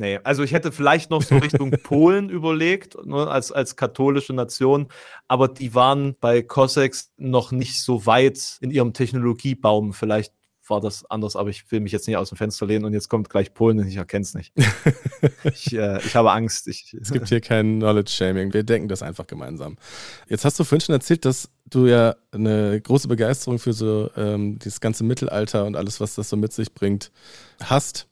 Nee, 0.00 0.18
also 0.24 0.42
ich 0.42 0.52
hätte 0.52 0.72
vielleicht 0.72 1.10
noch 1.10 1.20
so 1.20 1.36
Richtung 1.36 1.70
Polen 1.82 2.30
überlegt, 2.30 2.96
ne, 3.04 3.28
als, 3.28 3.52
als 3.52 3.76
katholische 3.76 4.32
Nation, 4.32 4.88
aber 5.28 5.46
die 5.46 5.74
waren 5.74 6.16
bei 6.18 6.40
Cossacks 6.40 7.12
noch 7.18 7.52
nicht 7.52 7.82
so 7.82 8.06
weit 8.06 8.56
in 8.62 8.70
ihrem 8.70 8.94
Technologiebaum. 8.94 9.92
Vielleicht 9.92 10.32
war 10.70 10.80
das 10.80 11.04
anders, 11.10 11.36
aber 11.36 11.50
ich 11.50 11.70
will 11.70 11.80
mich 11.80 11.92
jetzt 11.92 12.06
nicht 12.06 12.16
aus 12.16 12.30
dem 12.30 12.38
Fenster 12.38 12.64
lehnen 12.64 12.86
und 12.86 12.94
jetzt 12.94 13.10
kommt 13.10 13.28
gleich 13.28 13.52
Polen 13.52 13.78
und 13.78 13.88
ich 13.88 13.96
erkenne 13.96 14.22
es 14.22 14.32
nicht. 14.32 14.54
ich, 15.44 15.74
äh, 15.74 15.98
ich 15.98 16.16
habe 16.16 16.32
Angst. 16.32 16.66
Ich, 16.68 16.96
es 16.98 17.12
gibt 17.12 17.28
hier 17.28 17.42
kein 17.42 17.80
Knowledge-Shaming. 17.80 18.54
Wir 18.54 18.62
denken 18.62 18.88
das 18.88 19.02
einfach 19.02 19.26
gemeinsam. 19.26 19.76
Jetzt 20.30 20.46
hast 20.46 20.58
du 20.58 20.64
vorhin 20.64 20.80
schon 20.80 20.94
erzählt, 20.94 21.26
dass 21.26 21.50
du 21.68 21.86
ja 21.86 22.16
eine 22.32 22.80
große 22.80 23.06
Begeisterung 23.06 23.58
für 23.58 23.74
so 23.74 24.10
ähm, 24.16 24.58
dieses 24.60 24.80
ganze 24.80 25.04
Mittelalter 25.04 25.66
und 25.66 25.76
alles, 25.76 26.00
was 26.00 26.14
das 26.14 26.30
so 26.30 26.38
mit 26.38 26.54
sich 26.54 26.72
bringt, 26.72 27.12
hast. 27.62 28.06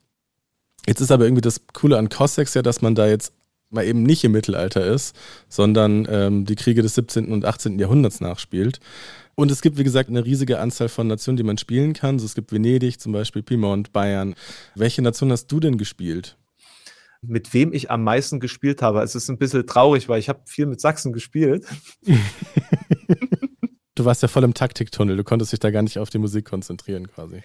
Jetzt 0.87 1.01
ist 1.01 1.11
aber 1.11 1.25
irgendwie 1.25 1.41
das 1.41 1.61
Coole 1.73 1.97
an 1.97 2.09
Cossacks 2.09 2.53
ja, 2.53 2.61
dass 2.61 2.81
man 2.81 2.95
da 2.95 3.07
jetzt 3.07 3.33
mal 3.69 3.85
eben 3.85 4.03
nicht 4.03 4.23
im 4.23 4.31
Mittelalter 4.31 4.85
ist, 4.85 5.15
sondern 5.47 6.07
ähm, 6.09 6.45
die 6.45 6.55
Kriege 6.55 6.81
des 6.81 6.95
17. 6.95 7.31
und 7.31 7.45
18. 7.45 7.77
Jahrhunderts 7.79 8.19
nachspielt. 8.21 8.79
Und 9.35 9.51
es 9.51 9.61
gibt, 9.61 9.77
wie 9.77 9.83
gesagt, 9.83 10.09
eine 10.09 10.25
riesige 10.25 10.59
Anzahl 10.59 10.89
von 10.89 11.07
Nationen, 11.07 11.37
die 11.37 11.43
man 11.43 11.57
spielen 11.57 11.93
kann. 11.93 12.15
Also 12.15 12.25
es 12.25 12.35
gibt 12.35 12.51
Venedig 12.51 12.99
zum 12.99 13.13
Beispiel, 13.13 13.41
Piemont, 13.41 13.93
Bayern. 13.93 14.35
Welche 14.75 15.01
Nation 15.01 15.31
hast 15.31 15.47
du 15.47 15.59
denn 15.59 15.77
gespielt? 15.77 16.37
Mit 17.21 17.53
wem 17.53 17.73
ich 17.73 17.91
am 17.91 18.03
meisten 18.03 18.39
gespielt 18.39 18.81
habe. 18.81 19.01
Es 19.01 19.15
ist 19.15 19.29
ein 19.29 19.37
bisschen 19.37 19.65
traurig, 19.65 20.09
weil 20.09 20.19
ich 20.19 20.29
habe 20.29 20.41
viel 20.45 20.65
mit 20.65 20.81
Sachsen 20.81 21.13
gespielt. 21.13 21.65
du 23.95 24.05
warst 24.05 24.21
ja 24.21 24.27
voll 24.27 24.43
im 24.43 24.53
Taktiktunnel. 24.53 25.15
Du 25.15 25.23
konntest 25.23 25.51
dich 25.51 25.59
da 25.59 25.71
gar 25.71 25.83
nicht 25.83 25.99
auf 25.99 26.09
die 26.09 26.17
Musik 26.17 26.45
konzentrieren 26.45 27.07
quasi. 27.07 27.41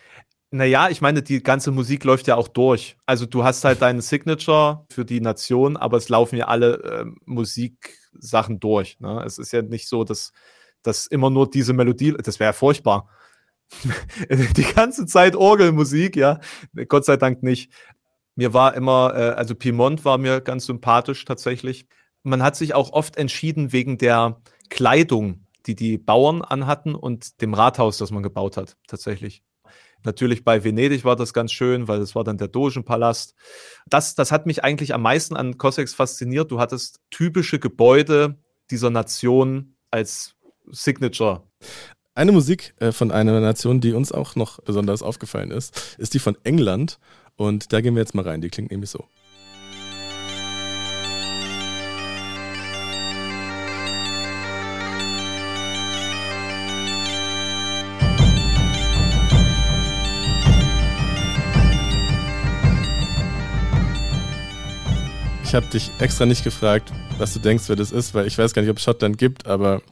Naja, 0.54 0.88
ich 0.88 1.00
meine, 1.00 1.20
die 1.22 1.42
ganze 1.42 1.72
Musik 1.72 2.04
läuft 2.04 2.28
ja 2.28 2.36
auch 2.36 2.46
durch. 2.46 2.96
Also 3.06 3.26
du 3.26 3.42
hast 3.42 3.64
halt 3.64 3.82
deinen 3.82 4.00
Signature 4.00 4.86
für 4.88 5.04
die 5.04 5.20
Nation, 5.20 5.76
aber 5.76 5.96
es 5.96 6.08
laufen 6.08 6.36
ja 6.36 6.46
alle 6.46 6.74
äh, 6.82 7.04
Musiksachen 7.24 8.60
durch. 8.60 9.00
Ne? 9.00 9.20
Es 9.26 9.38
ist 9.38 9.52
ja 9.52 9.62
nicht 9.62 9.88
so, 9.88 10.04
dass 10.04 10.32
dass 10.84 11.06
immer 11.08 11.30
nur 11.30 11.50
diese 11.50 11.72
Melodie, 11.72 12.14
das 12.22 12.38
wäre 12.38 12.50
ja 12.50 12.52
furchtbar. 12.52 13.08
die 14.30 14.62
ganze 14.62 15.06
Zeit 15.06 15.34
Orgelmusik, 15.34 16.14
ja. 16.14 16.38
Gott 16.86 17.04
sei 17.04 17.16
Dank 17.16 17.42
nicht. 17.42 17.72
Mir 18.36 18.54
war 18.54 18.74
immer, 18.74 19.12
äh, 19.16 19.30
also 19.30 19.56
Piemont 19.56 20.04
war 20.04 20.18
mir 20.18 20.40
ganz 20.40 20.66
sympathisch 20.66 21.24
tatsächlich. 21.24 21.88
Man 22.22 22.42
hat 22.44 22.54
sich 22.54 22.74
auch 22.74 22.92
oft 22.92 23.16
entschieden 23.16 23.72
wegen 23.72 23.98
der 23.98 24.40
Kleidung, 24.70 25.46
die 25.66 25.74
die 25.74 25.98
Bauern 25.98 26.42
anhatten 26.42 26.94
und 26.94 27.40
dem 27.40 27.54
Rathaus, 27.54 27.98
das 27.98 28.12
man 28.12 28.22
gebaut 28.22 28.56
hat, 28.56 28.76
tatsächlich. 28.86 29.42
Natürlich 30.04 30.44
bei 30.44 30.62
Venedig 30.62 31.04
war 31.04 31.16
das 31.16 31.32
ganz 31.32 31.52
schön, 31.52 31.88
weil 31.88 31.98
das 31.98 32.14
war 32.14 32.24
dann 32.24 32.38
der 32.38 32.48
Dogenpalast. 32.48 33.34
Das, 33.86 34.14
das 34.14 34.30
hat 34.30 34.46
mich 34.46 34.62
eigentlich 34.62 34.94
am 34.94 35.02
meisten 35.02 35.36
an 35.36 35.58
Cossacks 35.58 35.94
fasziniert. 35.94 36.50
Du 36.50 36.60
hattest 36.60 37.00
typische 37.10 37.58
Gebäude 37.58 38.38
dieser 38.70 38.90
Nation 38.90 39.76
als 39.90 40.34
Signature. 40.70 41.42
Eine 42.14 42.32
Musik 42.32 42.74
äh, 42.78 42.92
von 42.92 43.10
einer 43.10 43.40
Nation, 43.40 43.80
die 43.80 43.92
uns 43.92 44.12
auch 44.12 44.36
noch 44.36 44.60
besonders 44.60 45.02
aufgefallen 45.02 45.50
ist, 45.50 45.96
ist 45.98 46.14
die 46.14 46.20
von 46.20 46.36
England. 46.44 46.98
Und 47.36 47.72
da 47.72 47.80
gehen 47.80 47.94
wir 47.94 48.02
jetzt 48.02 48.14
mal 48.14 48.26
rein. 48.26 48.40
Die 48.40 48.50
klingt 48.50 48.70
nämlich 48.70 48.90
so. 48.90 49.04
Ich 65.54 65.56
habe 65.56 65.70
dich 65.70 65.92
extra 66.00 66.26
nicht 66.26 66.42
gefragt, 66.42 66.92
was 67.16 67.32
du 67.32 67.38
denkst, 67.38 67.68
wer 67.68 67.76
das 67.76 67.92
ist, 67.92 68.12
weil 68.12 68.26
ich 68.26 68.36
weiß 68.36 68.54
gar 68.54 68.62
nicht, 68.62 68.72
ob 68.72 68.78
es 68.78 68.82
Schottland 68.82 69.18
gibt, 69.18 69.46
aber 69.46 69.82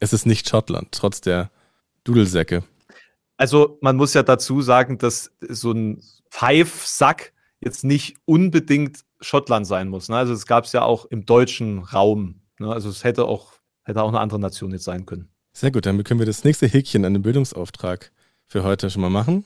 es 0.00 0.14
ist 0.14 0.24
nicht 0.24 0.48
Schottland, 0.48 0.88
trotz 0.90 1.20
der 1.20 1.50
Dudelsäcke. 2.02 2.64
Also 3.36 3.76
man 3.82 3.96
muss 3.96 4.14
ja 4.14 4.22
dazu 4.22 4.62
sagen, 4.62 4.96
dass 4.96 5.30
so 5.46 5.72
ein 5.72 6.02
Pfeifsack 6.30 7.34
jetzt 7.60 7.84
nicht 7.84 8.16
unbedingt 8.24 9.00
Schottland 9.20 9.66
sein 9.66 9.88
muss. 9.88 10.08
Ne? 10.08 10.16
Also 10.16 10.32
es 10.32 10.46
gab 10.46 10.64
es 10.64 10.72
ja 10.72 10.80
auch 10.80 11.04
im 11.04 11.26
deutschen 11.26 11.80
Raum. 11.80 12.40
Ne? 12.58 12.72
Also 12.72 12.88
es 12.88 13.04
hätte 13.04 13.26
auch, 13.26 13.52
hätte 13.84 14.02
auch 14.02 14.08
eine 14.08 14.20
andere 14.20 14.40
Nation 14.40 14.70
jetzt 14.70 14.84
sein 14.84 15.04
können. 15.04 15.28
Sehr 15.52 15.72
gut, 15.72 15.84
dann 15.84 16.02
können 16.04 16.20
wir 16.20 16.26
das 16.26 16.42
nächste 16.42 16.68
Häkchen 16.68 17.04
an 17.04 17.12
den 17.12 17.22
Bildungsauftrag 17.22 18.12
für 18.46 18.64
heute 18.64 18.88
schon 18.88 19.02
mal 19.02 19.10
machen. 19.10 19.44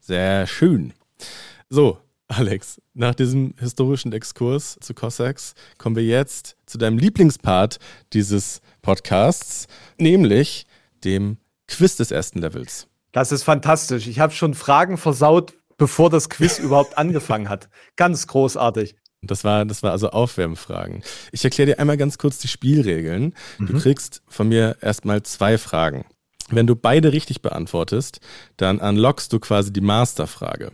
Sehr 0.00 0.48
schön. 0.48 0.94
So, 1.68 2.00
Alex, 2.28 2.80
nach 2.94 3.14
diesem 3.14 3.54
historischen 3.58 4.12
Exkurs 4.12 4.78
zu 4.80 4.94
Cossacks 4.94 5.54
kommen 5.78 5.94
wir 5.94 6.04
jetzt 6.04 6.56
zu 6.66 6.76
deinem 6.76 6.98
Lieblingspart 6.98 7.78
dieses 8.12 8.60
Podcasts, 8.82 9.68
nämlich 9.98 10.66
dem 11.04 11.38
Quiz 11.68 11.96
des 11.96 12.10
ersten 12.10 12.40
Levels. 12.40 12.88
Das 13.12 13.32
ist 13.32 13.44
fantastisch. 13.44 14.08
Ich 14.08 14.18
habe 14.18 14.32
schon 14.32 14.54
Fragen 14.54 14.98
versaut, 14.98 15.54
bevor 15.78 16.10
das 16.10 16.28
Quiz 16.28 16.58
überhaupt 16.62 16.98
angefangen 16.98 17.48
hat. 17.48 17.68
Ganz 17.94 18.26
großartig. 18.26 18.96
Das 19.22 19.44
war, 19.44 19.64
das 19.64 19.82
war 19.82 19.92
also 19.92 20.10
Aufwärmfragen. 20.10 21.02
Ich 21.32 21.44
erkläre 21.44 21.70
dir 21.70 21.78
einmal 21.78 21.96
ganz 21.96 22.18
kurz 22.18 22.38
die 22.38 22.48
Spielregeln. 22.48 23.34
Mhm. 23.58 23.66
Du 23.66 23.78
kriegst 23.78 24.22
von 24.26 24.48
mir 24.48 24.76
erstmal 24.80 25.22
zwei 25.22 25.58
Fragen. 25.58 26.04
Wenn 26.48 26.66
du 26.66 26.76
beide 26.76 27.12
richtig 27.12 27.42
beantwortest, 27.42 28.20
dann 28.56 28.78
unlockst 28.78 29.32
du 29.32 29.40
quasi 29.40 29.72
die 29.72 29.80
Masterfrage. 29.80 30.72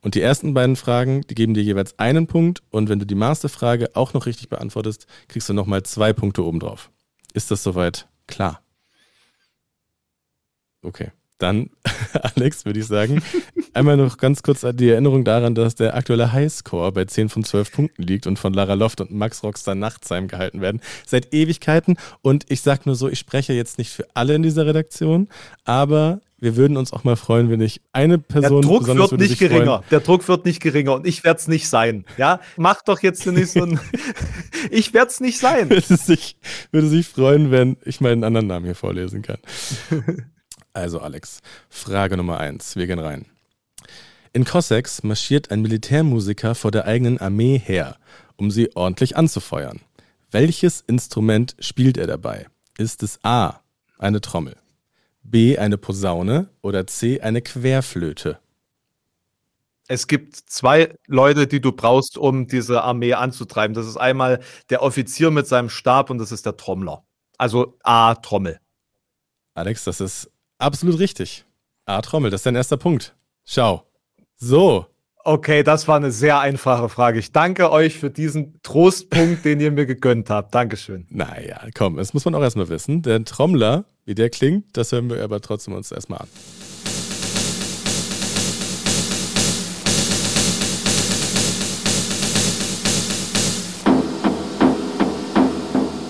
Und 0.00 0.14
die 0.14 0.20
ersten 0.20 0.54
beiden 0.54 0.76
Fragen, 0.76 1.22
die 1.22 1.34
geben 1.34 1.54
dir 1.54 1.62
jeweils 1.62 1.98
einen 1.98 2.26
Punkt. 2.26 2.62
Und 2.70 2.88
wenn 2.88 2.98
du 2.98 3.06
die 3.06 3.14
Masterfrage 3.14 3.94
auch 3.94 4.14
noch 4.14 4.26
richtig 4.26 4.48
beantwortest, 4.48 5.06
kriegst 5.28 5.48
du 5.48 5.54
nochmal 5.54 5.82
zwei 5.82 6.12
Punkte 6.12 6.44
obendrauf. 6.44 6.90
Ist 7.32 7.50
das 7.50 7.62
soweit 7.62 8.08
klar? 8.26 8.62
Okay. 10.82 11.12
Dann, 11.38 11.70
Alex, 12.36 12.64
würde 12.64 12.78
ich 12.78 12.86
sagen, 12.86 13.20
einmal 13.74 13.96
noch 13.96 14.16
ganz 14.16 14.42
kurz 14.42 14.64
die 14.74 14.90
Erinnerung 14.90 15.24
daran, 15.24 15.56
dass 15.56 15.74
der 15.74 15.96
aktuelle 15.96 16.32
Highscore 16.32 16.92
bei 16.92 17.04
10 17.04 17.30
von 17.30 17.42
12 17.42 17.72
Punkten 17.72 18.02
liegt 18.02 18.28
und 18.28 18.38
von 18.38 18.54
Lara 18.54 18.74
Loft 18.74 19.00
und 19.00 19.10
Max 19.10 19.42
Rockstar 19.42 19.74
Nachtsheim 19.74 20.28
gehalten 20.28 20.60
werden. 20.60 20.80
Seit 21.04 21.34
Ewigkeiten. 21.34 21.96
Und 22.20 22.44
ich 22.48 22.60
sage 22.60 22.82
nur 22.84 22.94
so, 22.94 23.08
ich 23.08 23.18
spreche 23.18 23.54
jetzt 23.54 23.78
nicht 23.78 23.90
für 23.90 24.06
alle 24.14 24.34
in 24.36 24.42
dieser 24.44 24.66
Redaktion, 24.66 25.28
aber 25.64 26.20
wir 26.42 26.56
würden 26.56 26.76
uns 26.76 26.92
auch 26.92 27.04
mal 27.04 27.14
freuen, 27.14 27.50
wenn 27.50 27.60
ich 27.60 27.80
eine 27.92 28.18
Person. 28.18 28.62
Der 28.62 28.68
Druck 28.68 28.86
wird 28.88 29.12
nicht 29.12 29.38
geringer. 29.38 29.76
Freuen. 29.76 29.88
Der 29.92 30.00
Druck 30.00 30.26
wird 30.26 30.44
nicht 30.44 30.60
geringer 30.60 30.94
und 30.94 31.06
ich 31.06 31.22
werde 31.22 31.38
es 31.38 31.46
nicht 31.46 31.68
sein. 31.68 32.04
Ja, 32.18 32.40
mach 32.56 32.82
doch 32.82 33.00
jetzt 33.00 33.24
nicht 33.24 33.52
so 33.52 33.62
ein. 33.62 33.78
ich 34.68 34.92
werde 34.92 35.12
es 35.12 35.20
nicht 35.20 35.38
sein. 35.38 35.70
Würde 35.70 35.96
sich, 35.96 36.36
würde 36.72 36.88
sich 36.88 37.06
freuen, 37.06 37.52
wenn 37.52 37.76
ich 37.84 38.00
meinen 38.00 38.24
anderen 38.24 38.48
Namen 38.48 38.66
hier 38.66 38.74
vorlesen 38.74 39.22
kann. 39.22 39.38
Also, 40.74 41.00
Alex, 41.00 41.40
Frage 41.68 42.16
Nummer 42.16 42.40
eins. 42.40 42.76
Wir 42.76 42.86
gehen 42.86 42.98
rein. 42.98 43.26
In 44.32 44.46
Cossacks 44.46 45.02
marschiert 45.02 45.50
ein 45.50 45.60
Militärmusiker 45.60 46.54
vor 46.54 46.70
der 46.70 46.86
eigenen 46.86 47.18
Armee 47.18 47.58
her, 47.58 47.98
um 48.36 48.50
sie 48.50 48.74
ordentlich 48.74 49.14
anzufeuern. 49.14 49.80
Welches 50.30 50.80
Instrument 50.80 51.56
spielt 51.58 51.98
er 51.98 52.06
dabei? 52.06 52.46
Ist 52.78 53.02
es 53.02 53.22
A, 53.22 53.60
eine 53.98 54.22
Trommel, 54.22 54.56
B, 55.22 55.58
eine 55.58 55.78
Posaune 55.78 56.48
oder 56.62 56.86
C, 56.86 57.20
eine 57.20 57.42
Querflöte? 57.42 58.38
Es 59.88 60.06
gibt 60.06 60.36
zwei 60.36 60.96
Leute, 61.06 61.46
die 61.46 61.60
du 61.60 61.72
brauchst, 61.72 62.16
um 62.16 62.46
diese 62.46 62.82
Armee 62.82 63.14
anzutreiben. 63.14 63.74
Das 63.74 63.86
ist 63.86 63.96
einmal 63.96 64.40
der 64.70 64.82
Offizier 64.82 65.30
mit 65.30 65.46
seinem 65.46 65.68
Stab 65.68 66.10
und 66.10 66.18
das 66.18 66.32
ist 66.32 66.46
der 66.46 66.56
Trommler. 66.56 67.04
Also 67.36 67.76
A, 67.82 68.14
Trommel. 68.14 68.60
Alex, 69.54 69.84
das 69.84 70.00
ist 70.00 70.30
absolut 70.58 70.98
richtig. 70.98 71.44
A, 71.84 72.00
Trommel, 72.00 72.30
das 72.30 72.40
ist 72.40 72.46
dein 72.46 72.54
erster 72.54 72.76
Punkt. 72.76 73.14
Schau. 73.44 73.86
So, 74.36 74.86
Okay, 75.24 75.62
das 75.62 75.86
war 75.86 75.94
eine 75.94 76.10
sehr 76.10 76.40
einfache 76.40 76.88
Frage. 76.88 77.20
Ich 77.20 77.30
danke 77.30 77.70
euch 77.70 77.96
für 77.96 78.10
diesen 78.10 78.60
Trostpunkt, 78.64 79.44
den 79.44 79.60
ihr 79.60 79.70
mir 79.70 79.86
gegönnt 79.86 80.30
habt. 80.30 80.52
Dankeschön. 80.52 81.06
Naja, 81.10 81.60
komm, 81.76 81.96
das 81.96 82.12
muss 82.12 82.24
man 82.24 82.34
auch 82.34 82.42
erstmal 82.42 82.68
wissen. 82.68 83.02
Der 83.02 83.24
Trommler, 83.24 83.84
wie 84.04 84.16
der 84.16 84.30
klingt, 84.30 84.76
das 84.76 84.90
hören 84.90 85.08
wir 85.10 85.22
aber 85.22 85.40
trotzdem 85.40 85.74
uns 85.74 85.92
erstmal 85.92 86.22
an. 86.22 86.28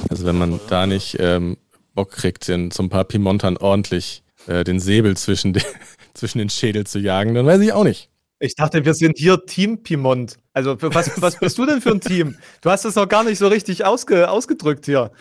Also 0.09 0.25
wenn 0.25 0.39
man 0.39 0.59
da 0.71 0.87
nicht 0.87 1.19
ähm, 1.21 1.59
Bock 1.95 2.13
kriegt, 2.13 2.49
den, 2.49 2.71
so 2.71 2.83
ein 2.83 2.89
paar 2.89 3.05
Pimontern 3.05 3.59
ordentlich 3.59 4.23
äh, 4.47 4.65
den 4.65 4.81
Säbel 4.81 5.19
zwischen, 5.19 5.53
den, 5.53 5.65
zwischen 6.15 6.39
den 6.39 6.49
Schädel 6.49 6.87
zu 6.87 6.99
jagen, 6.99 7.35
dann 7.35 7.45
weiß 7.45 7.61
ich 7.61 7.75
auch 7.75 7.85
nicht. 7.85 8.12
Ich 8.43 8.57
dachte, 8.57 8.85
wir 8.85 8.95
sind 8.95 9.19
hier 9.19 9.47
Team 9.47 9.85
Piemont. 9.85 10.37
Also, 10.53 10.77
was, 10.81 11.23
was 11.23 11.39
bist 11.39 11.57
du 11.59 11.65
denn 11.65 11.81
für 11.81 11.93
ein 11.93 12.01
Team? 12.01 12.37
Du 12.61 12.71
hast 12.71 12.85
es 12.85 12.97
noch 12.97 13.09
gar 13.09 13.23
nicht 13.23 13.39
so 13.39 13.47
richtig 13.47 13.85
ausge, 13.85 14.29
ausgedrückt 14.29 14.85
hier. 14.87 15.13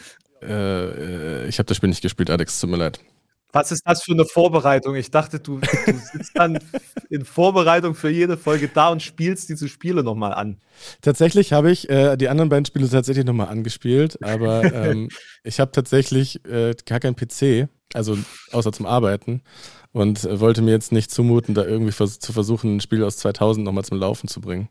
Äh, 0.41 1.47
ich 1.47 1.59
habe 1.59 1.67
das 1.67 1.77
Spiel 1.77 1.89
nicht 1.89 2.01
gespielt, 2.01 2.31
Alex, 2.31 2.59
tut 2.59 2.71
mir 2.71 2.77
leid. 2.77 2.99
Was 3.53 3.71
ist 3.71 3.83
das 3.85 4.01
für 4.01 4.13
eine 4.13 4.25
Vorbereitung? 4.25 4.95
Ich 4.95 5.11
dachte, 5.11 5.39
du, 5.39 5.59
du 5.59 5.93
sitzt 6.13 6.31
dann 6.33 6.57
in 7.11 7.23
Vorbereitung 7.23 7.93
für 7.93 8.09
jede 8.09 8.37
Folge 8.37 8.69
da 8.73 8.89
und 8.89 9.03
spielst 9.03 9.49
diese 9.49 9.69
Spiele 9.69 10.01
nochmal 10.03 10.33
an. 10.33 10.57
Tatsächlich 11.01 11.53
habe 11.53 11.69
ich 11.69 11.91
äh, 11.91 12.17
die 12.17 12.27
anderen 12.27 12.49
beiden 12.49 12.65
Spiele 12.65 12.89
tatsächlich 12.89 13.25
nochmal 13.25 13.49
angespielt, 13.49 14.17
aber 14.23 14.63
ähm, 14.73 15.09
ich 15.43 15.59
habe 15.59 15.71
tatsächlich 15.71 16.43
äh, 16.45 16.73
gar 16.87 16.99
keinen 16.99 17.15
PC, 17.15 17.69
also 17.93 18.17
außer 18.51 18.71
zum 18.71 18.87
Arbeiten 18.87 19.43
und 19.93 20.23
wollte 20.39 20.61
mir 20.61 20.71
jetzt 20.71 20.91
nicht 20.91 21.11
zumuten, 21.11 21.53
da 21.53 21.65
irgendwie 21.65 21.91
vers 21.91 22.19
zu 22.19 22.33
versuchen, 22.33 22.77
ein 22.77 22.81
Spiel 22.81 23.03
aus 23.03 23.17
2000 23.17 23.65
nochmal 23.65 23.85
zum 23.85 23.97
Laufen 23.99 24.27
zu 24.27 24.41
bringen. 24.41 24.69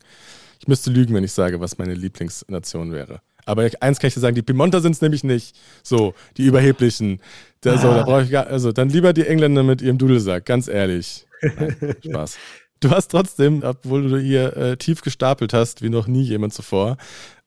Ich 0.60 0.68
müsste 0.68 0.90
lügen, 0.90 1.14
wenn 1.14 1.24
ich 1.24 1.32
sage, 1.32 1.60
was 1.60 1.78
meine 1.78 1.94
Lieblingsnation 1.94 2.92
wäre. 2.92 3.20
Aber 3.46 3.68
eins 3.80 3.98
kann 3.98 4.08
ich 4.08 4.14
dir 4.14 4.20
sagen, 4.20 4.34
die 4.34 4.42
Piemonter 4.42 4.80
sind 4.80 4.92
es 4.92 5.00
nämlich 5.00 5.24
nicht. 5.24 5.56
So, 5.82 6.14
die 6.36 6.44
Überheblichen. 6.44 7.20
Da, 7.62 7.78
so, 7.78 7.92
da 7.92 8.04
brauche 8.04 8.22
ich 8.22 8.30
gar, 8.30 8.46
also 8.46 8.72
dann 8.72 8.88
lieber 8.88 9.12
die 9.12 9.26
Engländer 9.26 9.62
mit 9.62 9.82
ihrem 9.82 9.98
Dudelsack, 9.98 10.44
ganz 10.46 10.68
ehrlich. 10.68 11.26
Nein, 11.42 11.96
Spaß. 12.04 12.36
Du 12.80 12.90
hast 12.90 13.08
trotzdem, 13.08 13.62
obwohl 13.62 14.08
du 14.08 14.18
hier 14.18 14.56
äh, 14.56 14.76
tief 14.76 15.02
gestapelt 15.02 15.52
hast, 15.52 15.82
wie 15.82 15.90
noch 15.90 16.06
nie 16.06 16.22
jemand 16.22 16.54
zuvor, 16.54 16.96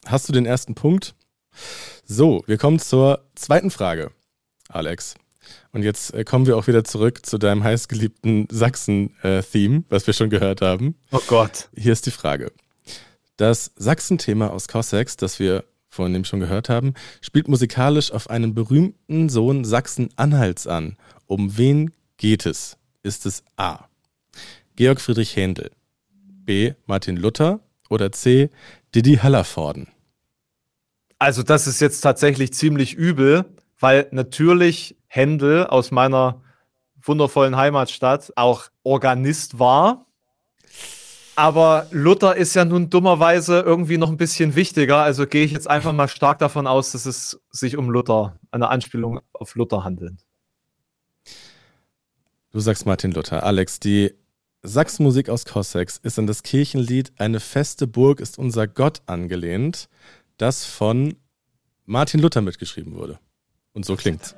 hast 0.06 0.30
du 0.30 0.34
den 0.34 0.46
ersten 0.46 0.76
Punkt. 0.76 1.16
So, 2.06 2.44
wir 2.46 2.58
kommen 2.58 2.80
zur 2.80 3.24
zweiten 3.36 3.72
Frage, 3.72 4.12
Alex. 4.70 5.16
Und 5.72 5.84
jetzt 5.84 6.14
äh, 6.14 6.24
kommen 6.24 6.46
wir 6.46 6.58
auch 6.58 6.68
wieder 6.68 6.84
zurück 6.84 7.26
zu 7.26 7.38
deinem 7.38 7.64
heißgeliebten 7.64 8.48
Sachsen-Theme, 8.52 9.78
äh, 9.78 9.84
was 9.90 10.08
wir 10.08 10.14
schon 10.14 10.30
gehört 10.30 10.62
haben. 10.62 10.96
Oh 11.12 11.22
Gott. 11.28 11.70
Hier 11.76 11.94
ist 11.94 12.06
die 12.06 12.12
Frage. 12.12 12.52
Das 13.38 13.72
Sachsen-Thema 13.76 14.52
aus 14.52 14.68
Cossacks, 14.68 15.18
das 15.18 15.40
wir 15.40 15.64
vorhin 15.90 16.16
eben 16.16 16.26
schon 16.26 16.40
gehört 16.40 16.70
haben, 16.70 16.94
spielt 17.22 17.48
musikalisch 17.48 18.12
auf 18.12 18.30
einen 18.30 18.54
berühmten 18.54 19.30
Sohn 19.30 19.64
Sachsen-Anhalts 19.64 20.68
an. 20.68 20.98
Um 21.28 21.58
wen 21.58 21.94
geht 22.18 22.46
es? 22.46 22.78
Ist 23.04 23.26
es 23.26 23.44
A. 23.58 23.86
Georg 24.76 25.02
Friedrich 25.02 25.36
Händel, 25.36 25.72
B. 26.14 26.74
Martin 26.86 27.18
Luther 27.18 27.60
oder 27.90 28.12
C. 28.12 28.50
Didi 28.96 29.18
Hallervorden? 29.18 29.88
Also 31.20 31.44
das 31.44 31.68
ist 31.68 31.80
jetzt 31.80 32.02
tatsächlich 32.02 32.54
ziemlich 32.54 32.96
übel, 32.96 33.46
weil 33.80 34.08
natürlich 34.12 34.96
Händel 35.14 35.68
aus 35.68 35.92
meiner 35.92 36.42
wundervollen 37.00 37.56
Heimatstadt 37.56 38.34
auch 38.36 38.70
Organist 38.82 39.60
war. 39.60 40.08
Aber 41.36 41.86
Luther 41.92 42.36
ist 42.36 42.56
ja 42.56 42.66
nun 42.66 42.90
dummerweise 42.90 43.60
irgendwie 43.60 44.00
noch 44.00 44.10
ein 44.10 44.18
bisschen 44.18 44.56
wichtiger. 44.56 44.98
Also 45.04 45.28
gehe 45.28 45.46
ich 45.46 45.52
jetzt 45.52 45.70
einfach 45.70 45.94
mal 45.94 46.08
stark 46.08 46.40
davon 46.40 46.66
aus, 46.66 46.94
dass 46.94 47.06
es 47.06 47.40
sich 47.52 47.78
um 47.78 47.92
Luther, 47.92 48.40
eine 48.50 48.70
Anspielung 48.70 49.20
auf 49.34 49.54
Luther 49.54 49.84
handelt. 49.84 50.26
Du 52.52 52.60
sagst 52.60 52.88
Martin 52.88 53.12
Luther. 53.12 53.44
Alex, 53.44 53.80
die 53.80 54.16
Sachsenmusik 54.64 55.30
aus 55.30 55.46
Cossacks 55.46 55.98
ist 56.02 56.18
an 56.18 56.26
das 56.26 56.42
Kirchenlied 56.42 57.12
Eine 57.20 57.40
feste 57.40 57.86
Burg 57.86 58.20
ist 58.20 58.40
unser 58.40 58.68
Gott 58.68 59.04
angelehnt, 59.06 59.90
das 60.38 60.66
von 60.66 61.16
Martin 61.86 62.20
Luther 62.20 62.42
mitgeschrieben 62.42 62.96
wurde. 62.96 63.20
Und 63.74 63.86
so 63.86 63.96
klingt's. 63.96 64.36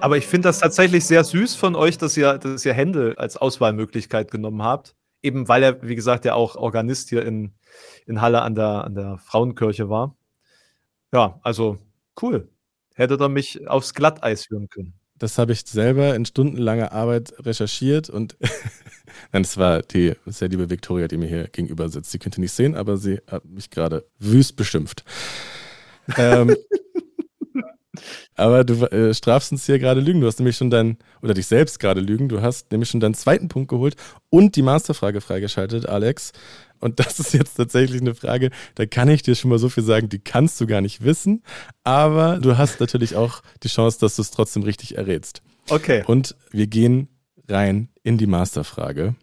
Aber 0.00 0.16
ich 0.16 0.26
finde 0.26 0.48
das 0.48 0.60
tatsächlich 0.60 1.04
sehr 1.04 1.24
süß 1.24 1.56
von 1.56 1.74
euch, 1.74 1.98
dass 1.98 2.16
ihr, 2.16 2.38
dass 2.38 2.64
ihr 2.64 2.72
Händel 2.72 3.16
als 3.16 3.36
Auswahlmöglichkeit 3.36 4.30
genommen 4.30 4.62
habt. 4.62 4.94
Eben 5.22 5.48
weil 5.48 5.62
er, 5.64 5.82
wie 5.82 5.96
gesagt, 5.96 6.24
ja 6.24 6.34
auch 6.34 6.54
Organist 6.54 7.08
hier 7.08 7.24
in, 7.24 7.52
in 8.06 8.20
Halle 8.20 8.42
an 8.42 8.54
der, 8.54 8.84
an 8.84 8.94
der 8.94 9.18
Frauenkirche 9.18 9.88
war. 9.88 10.16
Ja, 11.12 11.40
also 11.42 11.78
cool. 12.22 12.48
Hättet 12.94 13.20
ihr 13.20 13.28
mich 13.28 13.66
aufs 13.68 13.92
Glatteis 13.92 14.46
führen 14.46 14.68
können. 14.68 14.94
Das 15.16 15.36
habe 15.36 15.50
ich 15.50 15.62
selber 15.66 16.14
in 16.14 16.24
stundenlanger 16.24 16.92
Arbeit 16.92 17.34
recherchiert 17.40 18.08
und 18.08 18.36
nein, 19.32 19.42
es 19.42 19.56
war 19.56 19.82
die 19.82 20.14
sehr 20.26 20.48
liebe 20.48 20.70
Viktoria, 20.70 21.08
die 21.08 21.16
mir 21.16 21.28
hier 21.28 21.48
gegenüber 21.48 21.88
sitzt. 21.88 22.12
Sie 22.12 22.20
könnte 22.20 22.40
nicht 22.40 22.52
sehen, 22.52 22.76
aber 22.76 22.98
sie 22.98 23.20
hat 23.26 23.44
mich 23.44 23.70
gerade 23.70 24.06
wüst 24.20 24.54
beschimpft. 24.54 25.04
ähm, 26.16 26.54
aber 28.34 28.64
du 28.64 28.84
äh, 28.86 29.14
strafst 29.14 29.52
uns 29.52 29.66
hier 29.66 29.78
gerade 29.78 30.00
Lügen. 30.00 30.20
Du 30.20 30.26
hast 30.26 30.38
nämlich 30.38 30.56
schon 30.56 30.70
dein, 30.70 30.98
oder 31.22 31.34
dich 31.34 31.46
selbst 31.46 31.80
gerade 31.80 32.00
Lügen. 32.00 32.28
Du 32.28 32.42
hast 32.42 32.70
nämlich 32.70 32.90
schon 32.90 33.00
deinen 33.00 33.14
zweiten 33.14 33.48
Punkt 33.48 33.68
geholt 33.68 33.96
und 34.30 34.56
die 34.56 34.62
Masterfrage 34.62 35.20
freigeschaltet, 35.20 35.86
Alex. 35.86 36.32
Und 36.80 37.00
das 37.00 37.18
ist 37.18 37.34
jetzt 37.34 37.54
tatsächlich 37.54 38.00
eine 38.00 38.14
Frage, 38.14 38.50
da 38.76 38.86
kann 38.86 39.08
ich 39.08 39.22
dir 39.22 39.34
schon 39.34 39.50
mal 39.50 39.58
so 39.58 39.68
viel 39.68 39.82
sagen, 39.82 40.08
die 40.08 40.20
kannst 40.20 40.60
du 40.60 40.66
gar 40.66 40.80
nicht 40.80 41.02
wissen. 41.02 41.42
Aber 41.82 42.38
du 42.38 42.56
hast 42.56 42.80
natürlich 42.80 43.16
auch 43.16 43.42
die 43.62 43.68
Chance, 43.68 43.98
dass 44.00 44.16
du 44.16 44.22
es 44.22 44.30
trotzdem 44.30 44.62
richtig 44.62 44.96
errätst. 44.96 45.42
Okay. 45.68 46.04
Und 46.06 46.36
wir 46.50 46.66
gehen 46.66 47.08
rein 47.48 47.88
in 48.02 48.18
die 48.18 48.26
Masterfrage. 48.26 49.16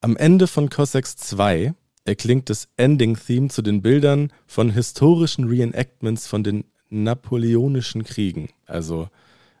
Am 0.00 0.16
Ende 0.16 0.46
von 0.46 0.70
Cossacks 0.70 1.16
2 1.16 1.74
erklingt 2.04 2.50
das 2.50 2.68
Ending-Theme 2.76 3.48
zu 3.48 3.62
den 3.62 3.82
Bildern 3.82 4.32
von 4.46 4.70
historischen 4.70 5.44
Reenactments 5.48 6.26
von 6.26 6.42
den 6.42 6.64
napoleonischen 6.90 8.04
Kriegen, 8.04 8.50
also 8.66 9.08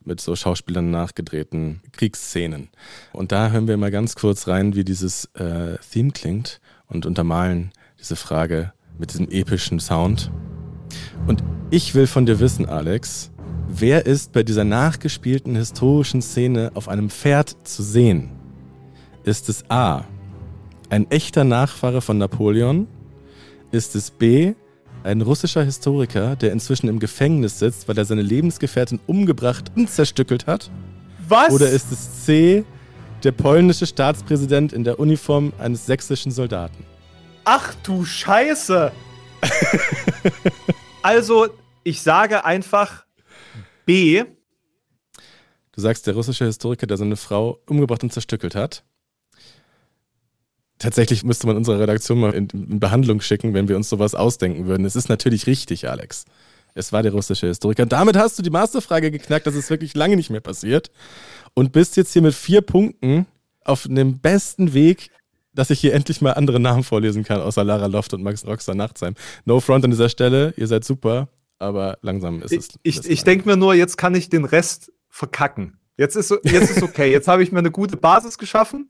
mit 0.04 0.20
so 0.20 0.34
Schauspielern 0.34 0.90
nachgedrehten 0.90 1.80
Kriegsszenen. 1.92 2.68
Und 3.12 3.32
da 3.32 3.50
hören 3.50 3.68
wir 3.68 3.76
mal 3.76 3.90
ganz 3.90 4.16
kurz 4.16 4.48
rein, 4.48 4.74
wie 4.74 4.84
dieses 4.84 5.26
äh, 5.34 5.76
Theme 5.90 6.10
klingt 6.10 6.60
und 6.88 7.06
untermalen 7.06 7.72
diese 7.98 8.16
Frage 8.16 8.72
mit 8.98 9.12
diesem 9.12 9.28
epischen 9.28 9.78
Sound. 9.78 10.30
Und 11.26 11.42
ich 11.70 11.94
will 11.94 12.06
von 12.06 12.26
dir 12.26 12.40
wissen, 12.40 12.66
Alex, 12.66 13.30
wer 13.68 14.06
ist 14.06 14.32
bei 14.32 14.42
dieser 14.42 14.64
nachgespielten 14.64 15.54
historischen 15.54 16.22
Szene 16.22 16.72
auf 16.74 16.88
einem 16.88 17.10
Pferd 17.10 17.56
zu 17.64 17.82
sehen? 17.82 18.30
Ist 19.22 19.48
es 19.48 19.64
A, 19.70 20.04
ein 20.88 21.10
echter 21.10 21.44
Nachfahre 21.44 22.00
von 22.00 22.18
Napoleon? 22.18 22.88
Ist 23.70 23.94
es 23.94 24.10
B, 24.10 24.54
ein 25.02 25.22
russischer 25.22 25.62
Historiker, 25.62 26.36
der 26.36 26.52
inzwischen 26.52 26.88
im 26.88 26.98
Gefängnis 26.98 27.58
sitzt, 27.58 27.88
weil 27.88 27.96
er 27.96 28.04
seine 28.04 28.22
Lebensgefährtin 28.22 29.00
umgebracht 29.06 29.72
und 29.76 29.90
zerstückelt 29.90 30.46
hat? 30.46 30.70
Was? 31.28 31.52
Oder 31.52 31.70
ist 31.70 31.90
es 31.92 32.24
C, 32.24 32.64
der 33.22 33.32
polnische 33.32 33.86
Staatspräsident 33.86 34.72
in 34.72 34.84
der 34.84 34.98
Uniform 34.98 35.52
eines 35.58 35.86
sächsischen 35.86 36.32
Soldaten? 36.32 36.84
Ach 37.44 37.74
du 37.82 38.04
Scheiße! 38.04 38.92
also, 41.02 41.48
ich 41.82 42.02
sage 42.02 42.44
einfach 42.44 43.04
B. 43.86 44.24
Du 45.72 45.80
sagst, 45.80 46.06
der 46.06 46.14
russische 46.14 46.44
Historiker, 46.44 46.86
der 46.86 46.96
seine 46.96 47.16
Frau 47.16 47.60
umgebracht 47.66 48.02
und 48.02 48.12
zerstückelt 48.12 48.54
hat. 48.54 48.84
Tatsächlich 50.80 51.24
müsste 51.24 51.46
man 51.46 51.58
unsere 51.58 51.78
Redaktion 51.78 52.18
mal 52.18 52.32
in, 52.32 52.48
in, 52.48 52.80
Behandlung 52.80 53.20
schicken, 53.20 53.52
wenn 53.52 53.68
wir 53.68 53.76
uns 53.76 53.90
sowas 53.90 54.14
ausdenken 54.14 54.66
würden. 54.66 54.86
Es 54.86 54.96
ist 54.96 55.10
natürlich 55.10 55.46
richtig, 55.46 55.88
Alex. 55.90 56.24
Es 56.74 56.90
war 56.90 57.02
der 57.02 57.12
russische 57.12 57.48
Historiker. 57.48 57.84
Damit 57.84 58.16
hast 58.16 58.38
du 58.38 58.42
die 58.42 58.48
Masterfrage 58.48 59.10
geknackt. 59.10 59.46
Das 59.46 59.54
ist 59.54 59.68
wirklich 59.68 59.94
lange 59.94 60.16
nicht 60.16 60.30
mehr 60.30 60.40
passiert. 60.40 60.90
Und 61.52 61.72
bist 61.72 61.98
jetzt 61.98 62.14
hier 62.14 62.22
mit 62.22 62.34
vier 62.34 62.62
Punkten 62.62 63.26
auf 63.62 63.86
dem 63.90 64.20
besten 64.20 64.72
Weg, 64.72 65.10
dass 65.52 65.68
ich 65.68 65.80
hier 65.80 65.92
endlich 65.92 66.22
mal 66.22 66.32
andere 66.32 66.58
Namen 66.58 66.82
vorlesen 66.82 67.24
kann, 67.24 67.42
außer 67.42 67.62
Lara 67.62 67.86
Loft 67.86 68.14
und 68.14 68.22
Max 68.22 68.46
Roxer 68.46 68.74
Nachtsheim. 68.74 69.16
No 69.44 69.60
front 69.60 69.84
an 69.84 69.90
dieser 69.90 70.08
Stelle. 70.08 70.54
Ihr 70.56 70.66
seid 70.66 70.84
super, 70.84 71.28
aber 71.58 71.98
langsam 72.00 72.40
ist 72.40 72.52
es. 72.52 72.68
Ich, 72.82 73.00
ich, 73.00 73.10
ich 73.10 73.24
denke 73.24 73.46
mir 73.46 73.58
nur, 73.58 73.74
jetzt 73.74 73.98
kann 73.98 74.14
ich 74.14 74.30
den 74.30 74.46
Rest 74.46 74.92
verkacken. 75.10 75.78
Jetzt 75.98 76.16
ist, 76.16 76.30
jetzt 76.44 76.70
ist 76.70 76.82
okay. 76.82 77.12
Jetzt 77.12 77.28
habe 77.28 77.42
ich 77.42 77.52
mir 77.52 77.58
eine 77.58 77.70
gute 77.70 77.98
Basis 77.98 78.38
geschaffen 78.38 78.88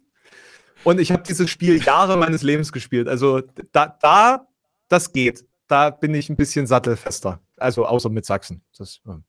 und 0.85 1.01
ich 1.01 1.13
habe 1.13 1.23
dieses 1.23 1.51
Spiel 1.51 1.83
Jahre 1.83 2.17
meines 2.17 2.43
Lebens 2.43 2.73
gespielt. 2.73 3.09
Also 3.09 3.43
da, 3.73 3.97
da, 4.01 4.47
das 4.89 5.13
geht. 5.13 5.45
Da 5.69 5.91
bin 5.91 6.15
ich 6.15 6.29
ein 6.29 6.37
bisschen 6.37 6.67
sattelfester. 6.67 7.41
Also 7.57 7.87
außer 7.87 8.09
mit 8.09 8.25
Sachsen. 8.25 8.63
Das, 8.77 9.01
ja. 9.07 9.21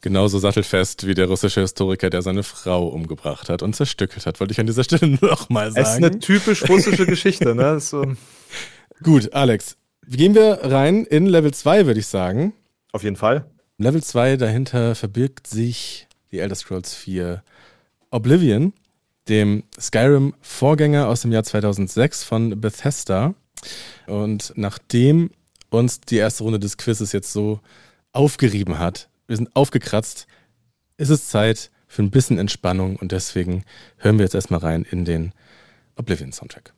Genauso 0.00 0.38
sattelfest 0.38 1.06
wie 1.06 1.14
der 1.14 1.26
russische 1.26 1.62
Historiker, 1.62 2.10
der 2.10 2.22
seine 2.22 2.42
Frau 2.42 2.86
umgebracht 2.86 3.48
hat 3.48 3.62
und 3.62 3.74
zerstückelt 3.74 4.26
hat, 4.26 4.38
wollte 4.38 4.52
ich 4.52 4.60
an 4.60 4.66
dieser 4.66 4.84
Stelle 4.84 5.08
nochmal 5.20 5.72
sagen. 5.72 5.82
Es 5.82 5.90
ist 5.90 5.96
eine 5.96 6.18
typisch 6.18 6.68
russische 6.68 7.06
Geschichte, 7.06 7.54
ne? 7.54 7.80
So. 7.86 8.14
Gut, 9.02 9.32
Alex. 9.32 9.76
Gehen 10.06 10.34
wir 10.34 10.60
rein 10.62 11.04
in 11.04 11.26
Level 11.26 11.52
2, 11.52 11.86
würde 11.86 11.98
ich 11.98 12.06
sagen. 12.06 12.52
Auf 12.92 13.02
jeden 13.02 13.16
Fall. 13.16 13.50
Level 13.78 14.02
2, 14.02 14.36
dahinter 14.36 14.94
verbirgt 14.94 15.48
sich 15.48 16.06
die 16.30 16.38
Elder 16.38 16.54
Scrolls 16.54 16.94
4 16.94 17.42
Oblivion, 18.10 18.72
dem 19.28 19.64
Skyrim-Vorgänger 19.78 21.08
aus 21.08 21.22
dem 21.22 21.32
Jahr 21.32 21.44
2006 21.44 22.24
von 22.24 22.60
Bethesda. 22.60 23.34
Und 24.06 24.52
nachdem 24.56 25.30
uns 25.70 26.00
die 26.00 26.16
erste 26.16 26.44
Runde 26.44 26.60
des 26.60 26.76
Quizzes 26.76 27.12
jetzt 27.12 27.32
so 27.32 27.60
aufgerieben 28.12 28.78
hat, 28.78 29.08
wir 29.26 29.36
sind 29.36 29.54
aufgekratzt, 29.54 30.26
ist 30.96 31.10
es 31.10 31.28
Zeit 31.28 31.70
für 31.88 32.02
ein 32.02 32.10
bisschen 32.10 32.38
Entspannung 32.38 32.96
und 32.96 33.12
deswegen 33.12 33.64
hören 33.98 34.18
wir 34.18 34.24
jetzt 34.24 34.34
erstmal 34.34 34.60
rein 34.60 34.86
in 34.88 35.04
den 35.04 35.32
Oblivion 35.96 36.32
Soundtrack. 36.32 36.72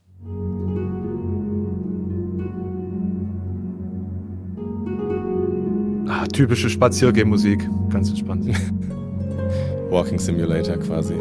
Ah, 6.09 6.27
typische 6.27 6.71
Spaziergehmusik, 6.71 7.69
ganz 7.91 8.09
entspannt. 8.09 8.49
Walking 9.91 10.19
Simulator 10.19 10.77
quasi. 10.79 11.15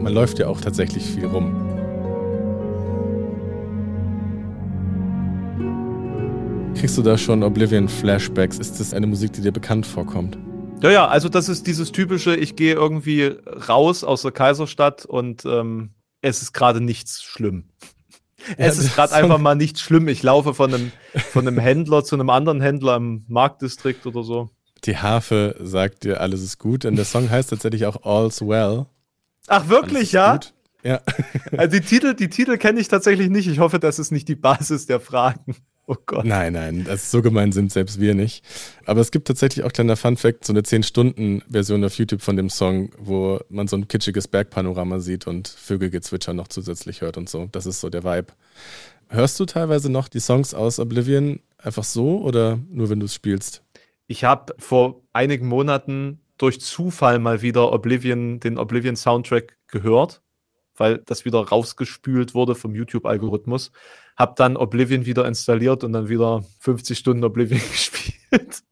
Man 0.00 0.14
läuft 0.14 0.38
ja 0.38 0.48
auch 0.48 0.60
tatsächlich 0.60 1.04
viel 1.04 1.26
rum. 1.26 1.54
Kriegst 6.74 6.96
du 6.96 7.02
da 7.02 7.18
schon 7.18 7.42
Oblivion 7.42 7.86
Flashbacks? 7.86 8.58
Ist 8.58 8.80
das 8.80 8.94
eine 8.94 9.06
Musik, 9.06 9.34
die 9.34 9.42
dir 9.42 9.52
bekannt 9.52 9.84
vorkommt? 9.84 10.38
Ja, 10.82 10.90
ja, 10.90 11.06
also 11.08 11.28
das 11.28 11.50
ist 11.50 11.66
dieses 11.66 11.92
typische, 11.92 12.34
ich 12.34 12.56
gehe 12.56 12.72
irgendwie 12.72 13.36
raus 13.68 14.02
aus 14.02 14.22
der 14.22 14.32
Kaiserstadt 14.32 15.04
und 15.04 15.44
ähm, 15.44 15.90
es 16.22 16.40
ist 16.40 16.54
gerade 16.54 16.80
nichts 16.80 17.22
schlimm. 17.22 17.68
Ja, 18.48 18.54
es 18.64 18.78
ist 18.78 18.94
gerade 18.94 19.12
einfach 19.12 19.36
mal 19.36 19.54
nichts 19.54 19.82
schlimm. 19.82 20.08
Ich 20.08 20.22
laufe 20.22 20.54
von 20.54 20.72
einem, 20.72 20.92
von 21.30 21.46
einem 21.46 21.58
Händler 21.58 22.04
zu 22.04 22.16
einem 22.16 22.30
anderen 22.30 22.62
Händler 22.62 22.96
im 22.96 23.26
Marktdistrikt 23.28 24.06
oder 24.06 24.22
so. 24.22 24.48
Die 24.84 24.96
Harfe 24.96 25.56
sagt 25.60 26.04
dir, 26.04 26.22
alles 26.22 26.42
ist 26.42 26.56
gut. 26.56 26.86
Und 26.86 26.96
der 26.96 27.04
Song 27.04 27.28
heißt 27.28 27.50
tatsächlich 27.50 27.84
auch 27.84 28.02
All's 28.02 28.40
Well. 28.40 28.86
Ach, 29.50 29.68
wirklich, 29.68 30.12
ja? 30.12 30.34
Gut. 30.34 30.54
Ja. 30.82 31.00
Also 31.56 31.78
die 31.78 31.84
Titel, 31.84 32.14
die 32.14 32.30
Titel 32.30 32.56
kenne 32.56 32.80
ich 32.80 32.86
tatsächlich 32.86 33.28
nicht. 33.28 33.48
Ich 33.48 33.58
hoffe, 33.58 33.80
das 33.80 33.98
ist 33.98 34.12
nicht 34.12 34.28
die 34.28 34.36
Basis 34.36 34.86
der 34.86 35.00
Fragen. 35.00 35.56
Oh 35.86 35.96
Gott. 36.06 36.24
Nein, 36.24 36.52
nein, 36.52 36.84
das 36.84 37.02
ist 37.02 37.10
so 37.10 37.20
gemein 37.20 37.50
sind 37.50 37.72
selbst 37.72 37.98
wir 37.98 38.14
nicht. 38.14 38.44
Aber 38.86 39.00
es 39.00 39.10
gibt 39.10 39.26
tatsächlich 39.26 39.64
auch 39.64 39.72
kleiner 39.72 39.96
Fun 39.96 40.16
Fact, 40.16 40.44
so 40.44 40.52
eine 40.52 40.60
10-Stunden-Version 40.60 41.84
auf 41.84 41.94
YouTube 41.94 42.22
von 42.22 42.36
dem 42.36 42.48
Song, 42.48 42.90
wo 42.96 43.40
man 43.48 43.66
so 43.66 43.76
ein 43.76 43.88
kitschiges 43.88 44.28
Bergpanorama 44.28 45.00
sieht 45.00 45.26
und 45.26 45.48
Vögelgezwitscher 45.48 46.32
noch 46.32 46.46
zusätzlich 46.46 47.00
hört 47.00 47.16
und 47.16 47.28
so. 47.28 47.48
Das 47.50 47.66
ist 47.66 47.80
so 47.80 47.90
der 47.90 48.04
Vibe. 48.04 48.28
Hörst 49.08 49.40
du 49.40 49.46
teilweise 49.46 49.90
noch 49.90 50.06
die 50.08 50.20
Songs 50.20 50.54
aus 50.54 50.78
Oblivion 50.78 51.40
einfach 51.58 51.84
so 51.84 52.20
oder 52.20 52.60
nur 52.70 52.88
wenn 52.88 53.00
du 53.00 53.06
es 53.06 53.14
spielst? 53.14 53.64
Ich 54.06 54.22
habe 54.22 54.54
vor 54.58 55.02
einigen 55.12 55.48
Monaten 55.48 56.19
durch 56.40 56.60
Zufall 56.60 57.18
mal 57.18 57.42
wieder 57.42 57.72
Oblivion, 57.72 58.40
den 58.40 58.58
Oblivion 58.58 58.96
Soundtrack 58.96 59.58
gehört, 59.68 60.22
weil 60.76 60.98
das 61.06 61.24
wieder 61.24 61.40
rausgespült 61.40 62.34
wurde 62.34 62.54
vom 62.54 62.74
YouTube-Algorithmus 62.74 63.72
habe 64.20 64.34
dann 64.36 64.58
Oblivion 64.58 65.06
wieder 65.06 65.26
installiert 65.26 65.82
und 65.82 65.94
dann 65.94 66.10
wieder 66.10 66.44
50 66.60 66.98
Stunden 66.98 67.24
Oblivion 67.24 67.60
gespielt. 67.70 68.62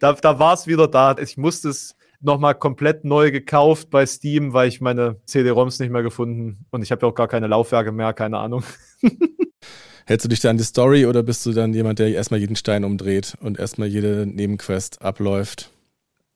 da 0.00 0.14
da 0.14 0.38
war 0.38 0.54
es 0.54 0.66
wieder 0.66 0.88
da. 0.88 1.16
Ich 1.18 1.36
musste 1.36 1.68
es 1.68 1.94
nochmal 2.20 2.54
komplett 2.54 3.04
neu 3.04 3.30
gekauft 3.30 3.90
bei 3.90 4.06
Steam, 4.06 4.54
weil 4.54 4.68
ich 4.68 4.80
meine 4.80 5.20
CD-ROMs 5.26 5.78
nicht 5.80 5.90
mehr 5.90 6.02
gefunden 6.02 6.64
und 6.70 6.82
ich 6.82 6.90
habe 6.90 7.04
ja 7.04 7.12
auch 7.12 7.14
gar 7.14 7.28
keine 7.28 7.46
Laufwerke 7.46 7.92
mehr, 7.92 8.14
keine 8.14 8.38
Ahnung. 8.38 8.64
Hältst 10.06 10.24
du 10.24 10.28
dich 10.28 10.40
da 10.40 10.50
an 10.50 10.56
die 10.56 10.64
Story 10.64 11.04
oder 11.04 11.22
bist 11.22 11.44
du 11.44 11.52
dann 11.52 11.74
jemand, 11.74 11.98
der 11.98 12.08
erstmal 12.08 12.40
jeden 12.40 12.56
Stein 12.56 12.84
umdreht 12.84 13.36
und 13.40 13.58
erstmal 13.58 13.88
jede 13.88 14.26
Nebenquest 14.26 15.02
abläuft? 15.02 15.73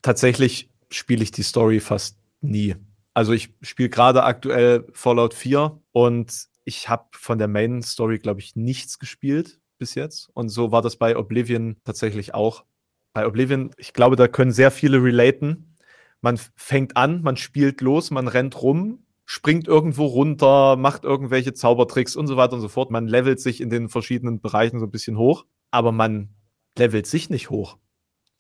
Tatsächlich 0.03 0.71
spiele 0.91 1.23
ich 1.23 1.31
die 1.31 1.43
Story 1.43 1.81
fast 1.81 2.19
nie. 2.41 2.77
Also 3.15 3.33
ich 3.33 3.53
spiele 3.63 3.89
gerade 3.89 4.23
aktuell 4.25 4.87
Fallout 4.93 5.35
4 5.35 5.81
und 5.93 6.49
ich 6.65 6.89
habe 6.89 7.07
von 7.13 7.39
der 7.39 7.49
Main 7.49 7.83
Story, 7.83 8.19
glaube 8.19 8.41
ich, 8.41 8.55
nichts 8.55 8.99
gespielt 8.99 9.59
bis 9.79 9.95
jetzt. 9.95 10.29
Und 10.35 10.51
so 10.51 10.71
war 10.71 10.83
das 10.83 10.97
bei 10.97 11.17
Oblivion 11.17 11.77
tatsächlich 11.85 12.35
auch. 12.35 12.65
Bei 13.13 13.27
Oblivion, 13.27 13.71
ich 13.77 13.93
glaube, 13.93 14.17
da 14.17 14.29
können 14.29 14.53
sehr 14.53 14.71
viele 14.71 15.03
relaten. 15.03 15.77
Man 16.21 16.39
fängt 16.57 16.97
an, 16.97 17.23
man 17.23 17.37
spielt 17.37 17.81
los, 17.81 18.11
man 18.11 18.29
rennt 18.29 18.61
rum, 18.63 19.05
springt 19.25 19.67
irgendwo 19.67 20.07
runter, 20.07 20.77
macht 20.77 21.05
irgendwelche 21.05 21.55
Zaubertricks 21.55 22.17
und 22.17 22.27
so 22.27 22.37
weiter 22.37 22.55
und 22.55 22.61
so 22.61 22.69
fort. 22.69 22.91
Man 22.91 23.07
levelt 23.07 23.41
sich 23.41 23.61
in 23.61 23.71
den 23.71 23.89
verschiedenen 23.89 24.41
Bereichen 24.41 24.79
so 24.79 24.87
ein 24.87 24.91
bisschen 24.91 25.17
hoch, 25.17 25.45
aber 25.71 25.93
man 25.93 26.35
levelt 26.77 27.07
sich 27.07 27.31
nicht 27.31 27.51
hoch. 27.51 27.79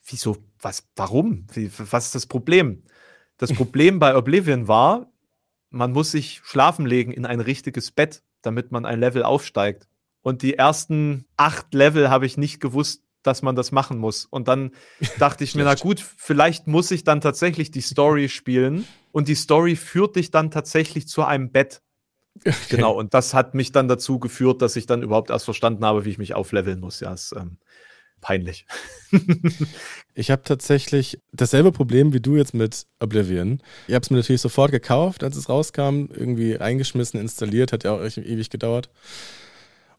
Wieso? 0.08 0.38
Was? 0.60 0.88
Warum? 0.96 1.46
Wie, 1.52 1.70
was 1.78 2.06
ist 2.06 2.14
das 2.14 2.26
Problem? 2.26 2.82
Das 3.36 3.52
Problem 3.52 3.98
bei 4.00 4.16
Oblivion 4.16 4.66
war, 4.66 5.12
man 5.70 5.92
muss 5.92 6.10
sich 6.10 6.40
schlafen 6.44 6.86
legen 6.86 7.12
in 7.12 7.24
ein 7.24 7.40
richtiges 7.40 7.92
Bett, 7.92 8.22
damit 8.42 8.72
man 8.72 8.84
ein 8.84 8.98
Level 8.98 9.22
aufsteigt. 9.22 9.88
Und 10.22 10.42
die 10.42 10.54
ersten 10.54 11.26
acht 11.36 11.72
Level 11.72 12.10
habe 12.10 12.26
ich 12.26 12.36
nicht 12.36 12.60
gewusst, 12.60 13.04
dass 13.22 13.42
man 13.42 13.54
das 13.54 13.72
machen 13.72 13.98
muss. 13.98 14.24
Und 14.24 14.48
dann 14.48 14.72
dachte 15.18 15.44
ich 15.44 15.54
mir, 15.54 15.64
na 15.64 15.74
gut, 15.74 16.00
vielleicht 16.00 16.66
muss 16.66 16.90
ich 16.90 17.04
dann 17.04 17.20
tatsächlich 17.20 17.70
die 17.70 17.80
Story 17.80 18.28
spielen. 18.28 18.86
Und 19.12 19.28
die 19.28 19.34
Story 19.34 19.76
führt 19.76 20.16
dich 20.16 20.30
dann 20.30 20.50
tatsächlich 20.50 21.08
zu 21.08 21.24
einem 21.24 21.50
Bett. 21.50 21.82
Okay. 22.40 22.54
Genau, 22.70 22.92
und 22.92 23.14
das 23.14 23.34
hat 23.34 23.54
mich 23.54 23.72
dann 23.72 23.88
dazu 23.88 24.18
geführt, 24.18 24.62
dass 24.62 24.76
ich 24.76 24.86
dann 24.86 25.02
überhaupt 25.02 25.30
erst 25.30 25.44
verstanden 25.44 25.84
habe, 25.84 26.04
wie 26.04 26.10
ich 26.10 26.18
mich 26.18 26.34
aufleveln 26.34 26.78
muss. 26.80 27.00
Ja, 27.00 27.12
es, 27.12 27.32
ähm, 27.32 27.58
peinlich. 28.20 28.66
ich 30.14 30.30
habe 30.30 30.42
tatsächlich 30.42 31.20
dasselbe 31.32 31.72
Problem 31.72 32.12
wie 32.12 32.20
du 32.20 32.36
jetzt 32.36 32.54
mit 32.54 32.86
Oblivion. 33.00 33.62
Ich 33.86 33.94
habe 33.94 34.02
es 34.02 34.10
mir 34.10 34.16
natürlich 34.18 34.40
sofort 34.40 34.70
gekauft, 34.70 35.22
als 35.22 35.36
es 35.36 35.48
rauskam, 35.48 36.06
irgendwie 36.12 36.58
eingeschmissen, 36.58 37.20
installiert, 37.20 37.72
hat 37.72 37.84
ja 37.84 37.92
auch 37.92 38.00
ewig 38.00 38.50
gedauert. 38.50 38.90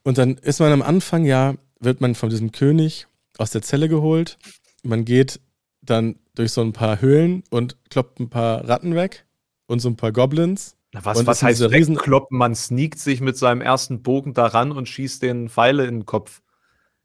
Und 0.04 0.18
dann 0.18 0.38
ist 0.38 0.60
man 0.60 0.72
am 0.72 0.82
Anfang 0.82 1.26
ja, 1.26 1.56
wird 1.80 2.02
man 2.02 2.16
von 2.16 2.30
diesem 2.30 2.52
König 2.52 3.08
aus 3.38 3.52
der 3.52 3.62
Zelle 3.62 3.90
geholt. 3.90 4.38
Man 4.84 5.06
geht 5.06 5.40
dann 5.82 6.16
durch 6.36 6.52
so 6.52 6.62
ein 6.62 6.74
paar 6.74 7.02
Höhlen 7.02 7.44
und 7.50 7.78
kloppt 7.90 8.20
ein 8.20 8.30
paar 8.30 8.68
Ratten 8.68 8.96
weg 8.96 9.26
und 9.68 9.80
so 9.80 9.90
ein 9.90 9.96
paar 9.96 10.12
Goblins. 10.12 10.76
was, 10.94 11.26
was 11.26 11.44
heißt 11.44 11.62
Riesen 11.64 11.96
kloppen? 11.96 12.38
Man 12.38 12.56
sneakt 12.56 13.00
sich 13.00 13.22
mit 13.22 13.38
seinem 13.38 13.62
ersten 13.62 14.02
Bogen 14.02 14.34
daran 14.34 14.72
und 14.72 14.88
schießt 14.88 15.22
den 15.22 15.50
Pfeile 15.50 15.86
in 15.86 16.00
den 16.00 16.06
Kopf. 16.06 16.42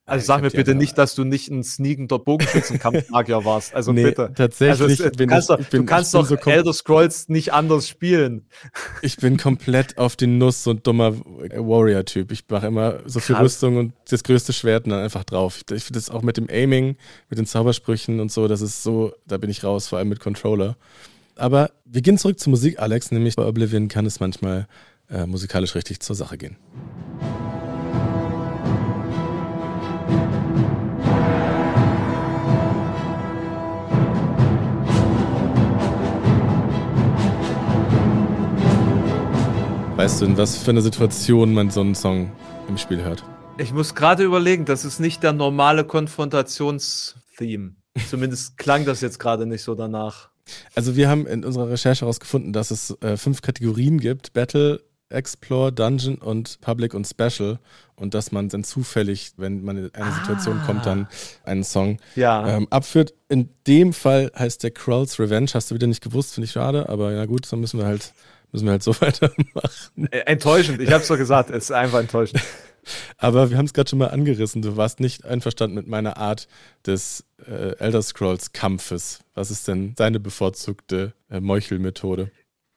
Also 0.06 0.26
sag 0.26 0.42
mir 0.42 0.50
bitte 0.50 0.72
ja, 0.72 0.76
nicht, 0.76 0.98
dass 0.98 1.14
du 1.14 1.24
nicht 1.24 1.50
ein 1.50 1.64
sneakender 1.64 2.18
Bogenschützenkampfmagier 2.18 3.44
warst. 3.46 3.74
Also 3.74 3.92
nee, 3.92 4.04
bitte. 4.04 4.32
Tatsächlich. 4.34 5.02
Also, 5.02 5.08
du 5.10 5.26
kannst 5.26 5.48
ich, 5.50 5.56
doch, 5.56 5.60
ich 5.60 5.68
bin, 5.68 5.80
du 5.80 5.86
kannst 5.86 6.14
doch 6.14 6.26
so 6.26 6.36
Elder 6.36 6.72
Scrolls 6.74 7.30
nicht 7.30 7.54
anders 7.54 7.88
spielen. 7.88 8.46
Ich 9.00 9.16
bin 9.16 9.38
komplett 9.38 9.96
auf 9.96 10.16
die 10.16 10.26
Nuss, 10.26 10.62
so 10.62 10.72
ein 10.72 10.82
dummer 10.82 11.14
Warrior-Typ. 11.16 12.32
Ich 12.32 12.44
mache 12.50 12.66
immer 12.66 12.98
so 13.06 13.18
viel 13.18 13.34
Krass. 13.34 13.44
Rüstung 13.44 13.78
und 13.78 13.94
das 14.10 14.22
größte 14.24 14.52
Schwert 14.52 14.84
und 14.84 14.90
dann 14.90 15.00
einfach 15.00 15.24
drauf. 15.24 15.62
Ich 15.72 15.84
finde 15.84 15.98
das 15.98 16.10
auch 16.10 16.20
mit 16.20 16.36
dem 16.36 16.48
Aiming, 16.50 16.96
mit 17.30 17.38
den 17.38 17.46
Zaubersprüchen 17.46 18.20
und 18.20 18.30
so, 18.30 18.46
das 18.46 18.60
ist 18.60 18.82
so, 18.82 19.14
da 19.26 19.38
bin 19.38 19.48
ich 19.48 19.64
raus, 19.64 19.88
vor 19.88 19.98
allem 19.98 20.10
mit 20.10 20.20
Controller. 20.20 20.76
Aber 21.36 21.70
wir 21.86 22.02
gehen 22.02 22.18
zurück 22.18 22.38
zur 22.38 22.50
Musik, 22.50 22.78
Alex, 22.78 23.10
nämlich 23.10 23.36
bei 23.36 23.46
Oblivion 23.46 23.88
kann 23.88 24.04
es 24.04 24.20
manchmal 24.20 24.68
äh, 25.08 25.24
musikalisch 25.26 25.74
richtig 25.74 26.00
zur 26.00 26.14
Sache 26.14 26.36
gehen. 26.36 26.56
Weißt 40.04 40.20
du, 40.20 40.26
in 40.26 40.36
was 40.36 40.58
für 40.58 40.70
einer 40.70 40.82
Situation 40.82 41.54
man 41.54 41.70
so 41.70 41.80
einen 41.80 41.94
Song 41.94 42.30
im 42.68 42.76
Spiel 42.76 43.02
hört? 43.02 43.24
Ich 43.56 43.72
muss 43.72 43.94
gerade 43.94 44.22
überlegen, 44.22 44.66
das 44.66 44.84
ist 44.84 45.00
nicht 45.00 45.22
der 45.22 45.32
normale 45.32 45.82
Konfrontationsfilm 45.82 47.22
Theme. 47.38 47.76
Zumindest 48.10 48.58
klang 48.58 48.84
das 48.84 49.00
jetzt 49.00 49.18
gerade 49.18 49.46
nicht 49.46 49.62
so 49.62 49.74
danach. 49.74 50.28
Also 50.74 50.94
wir 50.94 51.08
haben 51.08 51.26
in 51.26 51.42
unserer 51.42 51.70
Recherche 51.70 52.02
herausgefunden, 52.02 52.52
dass 52.52 52.70
es 52.70 52.94
äh, 53.00 53.16
fünf 53.16 53.40
Kategorien 53.40 53.98
gibt. 53.98 54.34
Battle, 54.34 54.82
Explore, 55.08 55.72
Dungeon 55.72 56.16
und 56.16 56.60
Public 56.60 56.92
und 56.92 57.06
Special. 57.06 57.58
Und 57.96 58.12
dass 58.12 58.30
man 58.30 58.50
dann 58.50 58.62
zufällig, 58.62 59.32
wenn 59.38 59.64
man 59.64 59.78
in 59.78 59.94
eine 59.94 60.04
ah. 60.04 60.18
Situation 60.18 60.60
kommt, 60.66 60.84
dann 60.84 61.08
einen 61.44 61.64
Song 61.64 61.96
ja. 62.14 62.46
ähm, 62.46 62.68
abführt. 62.68 63.14
In 63.30 63.48
dem 63.66 63.94
Fall 63.94 64.30
heißt 64.38 64.64
der 64.64 64.70
Crawls 64.70 65.18
Revenge. 65.18 65.52
Hast 65.54 65.70
du 65.70 65.74
wieder 65.74 65.86
nicht 65.86 66.02
gewusst, 66.02 66.34
finde 66.34 66.44
ich 66.44 66.52
schade, 66.52 66.90
aber 66.90 67.12
ja 67.12 67.24
gut, 67.24 67.50
dann 67.50 67.60
müssen 67.60 67.78
wir 67.78 67.86
halt, 67.86 68.12
müssen 68.54 68.66
wir 68.66 68.72
halt 68.72 68.82
so 68.82 68.94
weitermachen. 69.00 70.06
Enttäuschend, 70.10 70.80
ich 70.80 70.90
habe 70.90 71.02
es 71.02 71.08
doch 71.08 71.18
gesagt, 71.18 71.50
es 71.50 71.64
ist 71.64 71.70
einfach 71.72 72.00
enttäuschend. 72.00 72.42
Aber 73.16 73.50
wir 73.50 73.56
haben 73.56 73.64
es 73.64 73.72
gerade 73.72 73.88
schon 73.88 73.98
mal 73.98 74.08
angerissen. 74.08 74.62
Du 74.62 74.76
warst 74.76 75.00
nicht 75.00 75.24
einverstanden 75.24 75.74
mit 75.74 75.86
meiner 75.86 76.18
Art 76.18 76.48
des 76.86 77.24
äh, 77.46 77.76
Elder 77.78 78.02
Scrolls 78.02 78.52
Kampfes. 78.52 79.20
Was 79.34 79.50
ist 79.50 79.66
denn 79.68 79.94
deine 79.94 80.20
bevorzugte 80.20 81.14
äh, 81.30 81.40
Meuchelmethode? 81.40 82.30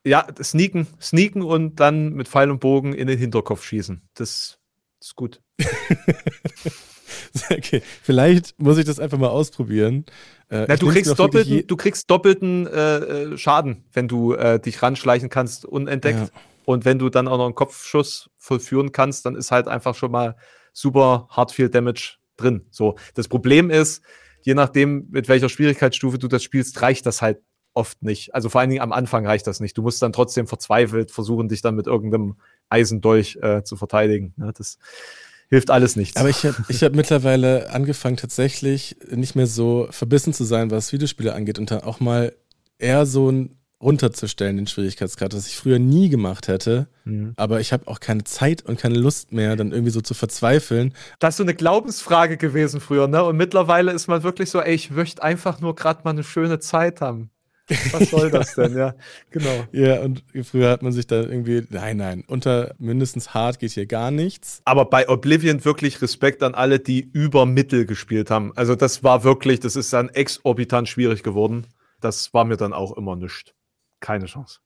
Ja, 0.05 0.25
sneaken, 0.41 0.87
sneaken 1.01 1.41
und 1.41 1.79
dann 1.81 2.13
mit 2.13 2.29
Pfeil 2.29 2.49
und 2.49 2.59
Bogen 2.59 2.93
in 2.93 3.07
den 3.07 3.19
Hinterkopf 3.19 3.63
schießen. 3.63 4.01
Das 4.13 4.59
ist 5.01 5.15
gut. 5.15 5.41
okay, 7.49 7.81
vielleicht 8.03 8.59
muss 8.59 8.77
ich 8.77 8.85
das 8.85 8.99
einfach 8.99 9.17
mal 9.17 9.29
ausprobieren. 9.29 10.05
Äh, 10.49 10.65
Na, 10.67 10.75
du, 10.75 10.87
kriegst 10.89 11.17
doppelten, 11.17 11.67
du 11.67 11.75
kriegst 11.75 12.09
doppelten 12.09 12.67
äh, 12.67 13.37
Schaden, 13.37 13.85
wenn 13.93 14.07
du 14.07 14.33
äh, 14.33 14.59
dich 14.59 14.81
ranschleichen 14.81 15.29
kannst, 15.29 15.65
unentdeckt. 15.65 16.19
Ja. 16.19 16.29
Und 16.65 16.85
wenn 16.85 16.99
du 16.99 17.09
dann 17.09 17.27
auch 17.27 17.37
noch 17.37 17.45
einen 17.45 17.55
Kopfschuss 17.55 18.29
vollführen 18.37 18.91
kannst, 18.91 19.25
dann 19.25 19.35
ist 19.35 19.51
halt 19.51 19.67
einfach 19.67 19.95
schon 19.95 20.11
mal 20.11 20.35
super 20.73 21.27
hart 21.29 21.51
viel 21.51 21.69
Damage 21.69 22.17
drin. 22.35 22.65
So, 22.71 22.95
das 23.15 23.27
Problem 23.27 23.69
ist, 23.69 24.01
je 24.43 24.53
nachdem, 24.53 25.07
mit 25.09 25.27
welcher 25.27 25.49
Schwierigkeitsstufe 25.49 26.17
du 26.17 26.27
das 26.27 26.43
spielst, 26.43 26.81
reicht 26.81 27.05
das 27.05 27.21
halt 27.21 27.39
oft 27.73 28.01
nicht. 28.01 28.33
Also 28.33 28.49
vor 28.49 28.59
allen 28.59 28.71
Dingen 28.71 28.81
am 28.81 28.91
Anfang 28.91 29.25
reicht 29.25 29.45
das 29.45 29.59
nicht. 29.59 29.77
Du 29.77 29.83
musst 29.83 30.01
dann 30.01 30.11
trotzdem 30.11 30.47
verzweifelt 30.47 31.11
versuchen, 31.11 31.47
dich 31.47 31.61
dann 31.61 31.75
mit 31.75 31.85
irgendeinem 31.85 32.37
Eisendolch 32.69 33.37
äh, 33.41 33.63
zu 33.63 33.75
verteidigen. 33.75 34.33
Ne? 34.35 34.51
Das 34.57 34.79
hilft 35.49 35.69
alles 35.69 35.95
nichts. 35.95 36.17
Aber 36.17 36.29
ich 36.29 36.45
habe 36.45 36.55
ich 36.67 36.83
hab 36.83 36.95
mittlerweile 36.95 37.69
angefangen, 37.69 38.17
tatsächlich 38.17 38.97
nicht 39.09 39.35
mehr 39.35 39.47
so 39.47 39.87
verbissen 39.91 40.33
zu 40.33 40.43
sein, 40.43 40.71
was 40.71 40.91
Videospiele 40.91 41.33
angeht 41.33 41.59
und 41.59 41.71
dann 41.71 41.81
auch 41.81 41.99
mal 41.99 42.33
eher 42.77 43.05
so 43.05 43.29
ein 43.31 43.57
runterzustellen, 43.81 44.57
den 44.57 44.67
Schwierigkeitsgrad, 44.67 45.35
was 45.35 45.47
ich 45.47 45.55
früher 45.55 45.77
nie 45.77 46.09
gemacht 46.09 46.47
hätte. 46.47 46.87
Mhm. 47.05 47.33
Aber 47.35 47.59
ich 47.59 47.73
habe 47.73 47.87
auch 47.87 47.99
keine 47.99 48.23
Zeit 48.23 48.63
und 48.63 48.79
keine 48.79 48.97
Lust 48.97 49.31
mehr, 49.31 49.55
dann 49.55 49.71
irgendwie 49.71 49.91
so 49.91 50.01
zu 50.01 50.13
verzweifeln. 50.13 50.93
Das 51.19 51.35
ist 51.35 51.37
so 51.37 51.43
eine 51.43 51.53
Glaubensfrage 51.53 52.37
gewesen 52.37 52.81
früher, 52.81 53.07
ne? 53.07 53.23
Und 53.23 53.37
mittlerweile 53.37 53.91
ist 53.91 54.07
man 54.07 54.23
wirklich 54.23 54.49
so, 54.49 54.61
ey, 54.61 54.73
ich 54.73 54.89
möchte 54.89 55.21
einfach 55.21 55.59
nur 55.61 55.75
gerade 55.75 56.01
mal 56.03 56.11
eine 56.11 56.23
schöne 56.23 56.59
Zeit 56.59 57.01
haben. 57.01 57.29
Was 57.91 58.09
soll 58.09 58.31
das 58.31 58.55
denn? 58.55 58.77
Ja, 58.77 58.95
genau. 59.29 59.65
Ja, 59.71 60.01
und 60.01 60.23
früher 60.43 60.69
hat 60.69 60.81
man 60.81 60.91
sich 60.91 61.07
da 61.07 61.21
irgendwie, 61.21 61.63
nein, 61.69 61.97
nein, 61.97 62.23
unter 62.27 62.75
mindestens 62.77 63.33
hart 63.33 63.59
geht 63.59 63.71
hier 63.71 63.85
gar 63.85 64.11
nichts. 64.11 64.61
Aber 64.65 64.85
bei 64.85 65.09
Oblivion 65.09 65.63
wirklich 65.65 66.01
Respekt 66.01 66.43
an 66.43 66.55
alle, 66.55 66.79
die 66.79 67.09
über 67.13 67.45
Mittel 67.45 67.85
gespielt 67.85 68.31
haben. 68.31 68.53
Also 68.55 68.75
das 68.75 69.03
war 69.03 69.23
wirklich, 69.23 69.59
das 69.59 69.75
ist 69.75 69.91
dann 69.93 70.09
exorbitant 70.09 70.87
schwierig 70.87 71.23
geworden. 71.23 71.67
Das 71.99 72.33
war 72.33 72.45
mir 72.45 72.57
dann 72.57 72.73
auch 72.73 72.95
immer 72.95 73.15
nichts. 73.15 73.53
Keine 73.99 74.25
Chance. 74.25 74.59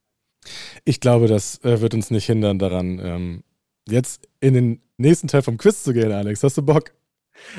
Ich 0.84 1.00
glaube, 1.00 1.28
das 1.28 1.62
äh, 1.64 1.80
wird 1.80 1.94
uns 1.94 2.10
nicht 2.10 2.26
hindern 2.26 2.58
daran, 2.58 2.98
ähm, 2.98 3.44
jetzt 3.88 4.28
in 4.40 4.54
den 4.54 4.82
nächsten 4.96 5.28
Teil 5.28 5.42
vom 5.42 5.56
Quiz 5.56 5.82
zu 5.82 5.92
gehen, 5.92 6.12
Alex. 6.12 6.42
Hast 6.42 6.58
du 6.58 6.62
Bock? 6.62 6.92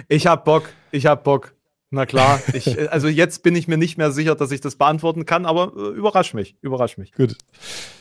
Ich 0.08 0.28
hab 0.28 0.46
Bock. 0.46 0.70
Ich 0.92 1.06
hab 1.06 1.24
Bock. 1.24 1.56
Na 1.94 2.08
klar, 2.08 2.42
ich, 2.54 2.92
also 2.92 3.08
jetzt 3.08 3.44
bin 3.44 3.56
ich 3.56 3.68
mir 3.68 3.78
nicht 3.78 4.00
mehr 4.00 4.12
sicher, 4.12 4.34
dass 4.34 4.50
ich 4.50 4.62
das 4.62 4.78
beantworten 4.78 5.28
kann, 5.28 5.46
aber 5.46 5.74
äh, 5.78 5.96
überrasch 5.96 6.34
mich, 6.34 6.56
überrasch 6.62 6.98
mich. 6.98 7.12
Gut. 7.12 7.38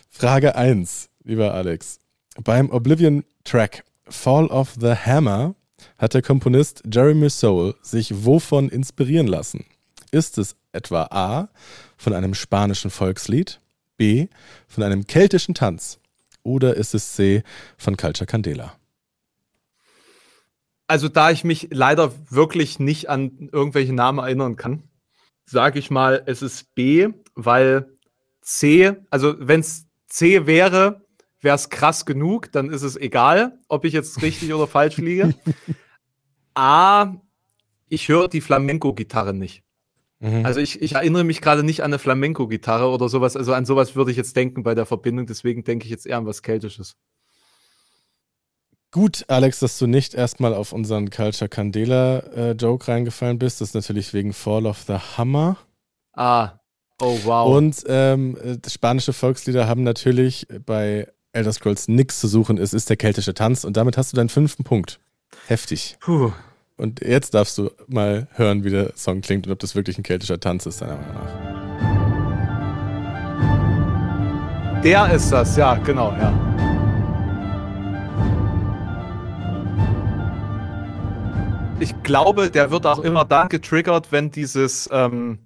Frage 0.09 0.57
1, 0.57 1.11
lieber 1.25 1.53
Alex. 1.53 1.99
Beim 2.43 2.71
Oblivion-Track 2.71 3.85
Fall 4.09 4.47
of 4.47 4.77
the 4.81 4.95
Hammer 4.95 5.55
hat 5.99 6.15
der 6.15 6.23
Komponist 6.23 6.83
Jeremy 6.91 7.29
Soule 7.29 7.75
sich 7.83 8.25
wovon 8.25 8.71
inspirieren 8.71 9.27
lassen? 9.27 9.67
Ist 10.11 10.39
es 10.39 10.57
etwa 10.73 11.09
A 11.11 11.51
von 11.99 12.15
einem 12.15 12.33
spanischen 12.33 12.91
Volkslied, 12.91 13.61
B 13.99 14.29
von 14.69 14.85
einem 14.85 15.07
keltischen 15.07 15.55
Tanz 15.55 15.99
oder 16.43 16.77
ist 16.79 16.95
es 16.95 17.13
C 17.13 17.43
von 17.77 17.99
Culture 17.99 18.27
Candela? 18.27 18.73
Also 20.93 21.09
da 21.09 21.31
ich 21.31 21.43
mich 21.43 21.69
leider 21.71 22.13
wirklich 22.31 22.79
nicht 22.79 23.09
an 23.09 23.49
irgendwelche 23.51 23.95
Namen 23.95 24.19
erinnern 24.19 24.57
kann, 24.57 24.83
sage 25.47 25.79
ich 25.79 25.91
mal, 25.91 26.23
es 26.27 26.43
ist 26.43 26.75
B, 26.75 27.09
weil 27.35 27.97
C, 28.43 28.93
also 29.09 29.35
wenn 29.39 29.61
es 29.61 29.87
C 30.09 30.47
wäre, 30.47 31.07
wäre 31.41 31.57
es 31.57 31.71
krass 31.71 32.05
genug, 32.05 32.53
dann 32.53 32.69
ist 32.69 32.83
es 32.83 32.99
egal, 32.99 33.59
ob 33.69 33.87
ich 33.87 33.95
jetzt 33.95 34.21
richtig 34.21 34.53
oder 34.53 34.67
falsch 34.67 34.99
liege. 34.99 35.35
A, 36.55 37.15
ich 37.89 38.09
höre 38.09 38.29
die 38.29 38.43
Flamenco-Gitarre 38.43 39.33
nicht. 39.33 39.63
Mhm. 40.21 40.45
Also 40.45 40.61
ich, 40.61 40.83
ich 40.83 40.93
erinnere 40.93 41.25
mich 41.25 41.41
gerade 41.41 41.63
nicht 41.63 41.81
an 41.81 41.87
eine 41.87 42.01
Flamenco-Gitarre 42.01 42.91
oder 42.91 43.09
sowas. 43.09 43.35
Also 43.35 43.55
an 43.55 43.65
sowas 43.65 43.97
würde 43.97 44.11
ich 44.11 44.19
jetzt 44.19 44.37
denken 44.37 44.63
bei 44.63 44.75
der 44.75 44.85
Verbindung. 44.85 45.25
Deswegen 45.25 45.65
denke 45.65 45.87
ich 45.87 45.91
jetzt 45.91 46.07
eher 46.07 46.19
an 46.19 46.27
was 46.27 46.43
Keltisches. 46.43 46.99
Gut, 48.93 49.25
Alex, 49.29 49.59
dass 49.61 49.79
du 49.79 49.87
nicht 49.87 50.13
erstmal 50.13 50.53
auf 50.53 50.75
unseren 50.75 51.09
Culture 51.09 51.49
Candela 51.49 52.19
äh, 52.37 52.53
Joke 52.53 52.87
reingefallen 52.89 53.39
bist. 53.39 53.63
Das 53.63 53.71
ist 53.71 53.75
natürlich 53.75 54.13
wegen 54.13 54.35
Fall 54.35 54.67
of 54.67 54.85
the 54.87 54.99
Hammer. 55.17 55.57
Ah, 56.13 56.61
oh 57.01 57.19
wow. 57.25 57.57
Und 57.57 57.83
ähm, 57.89 58.37
äh, 58.37 58.59
spanische 58.69 59.15
Volkslieder 59.15 59.67
haben 59.67 59.83
natürlich 59.83 60.47
bei 60.67 61.09
Elder 61.33 61.55
Scrolls 61.55 61.89
nichts 61.89 62.21
zu 62.21 62.29
suchen. 62.29 62.59
Es 62.59 62.75
ist 62.75 62.91
der 62.91 62.99
keltische 62.99 63.33
Tanz 63.33 63.65
und 63.65 63.79
damit 63.79 63.97
hast 63.97 64.13
du 64.13 64.17
deinen 64.17 64.29
fünften 64.29 64.63
Punkt. 64.63 65.01
Heftig. 65.47 65.97
Puh. 66.01 66.33
Und 66.77 67.01
jetzt 67.01 67.33
darfst 67.33 67.57
du 67.57 67.71
mal 67.87 68.29
hören, 68.33 68.63
wie 68.63 68.71
der 68.71 68.93
Song 68.95 69.23
klingt 69.23 69.47
und 69.47 69.55
ob 69.55 69.59
das 69.59 69.75
wirklich 69.75 69.97
ein 69.97 70.03
keltischer 70.03 70.39
Tanz 70.39 70.67
ist, 70.67 70.83
deiner 70.83 70.97
Meinung 70.97 71.15
nach. 71.15 71.33
Der 74.83 75.15
ist 75.15 75.33
das, 75.33 75.57
ja, 75.57 75.77
genau, 75.77 76.13
ja. 76.13 76.72
Ich 81.83 82.03
glaube, 82.05 82.51
der 82.51 82.71
wird 82.71 82.87
auch 82.87 83.01
immer 83.01 83.25
dann 83.25 83.49
getriggert, 83.49 84.13
wenn 84.13 84.31
dieses, 84.31 84.89
ähm, 84.93 85.41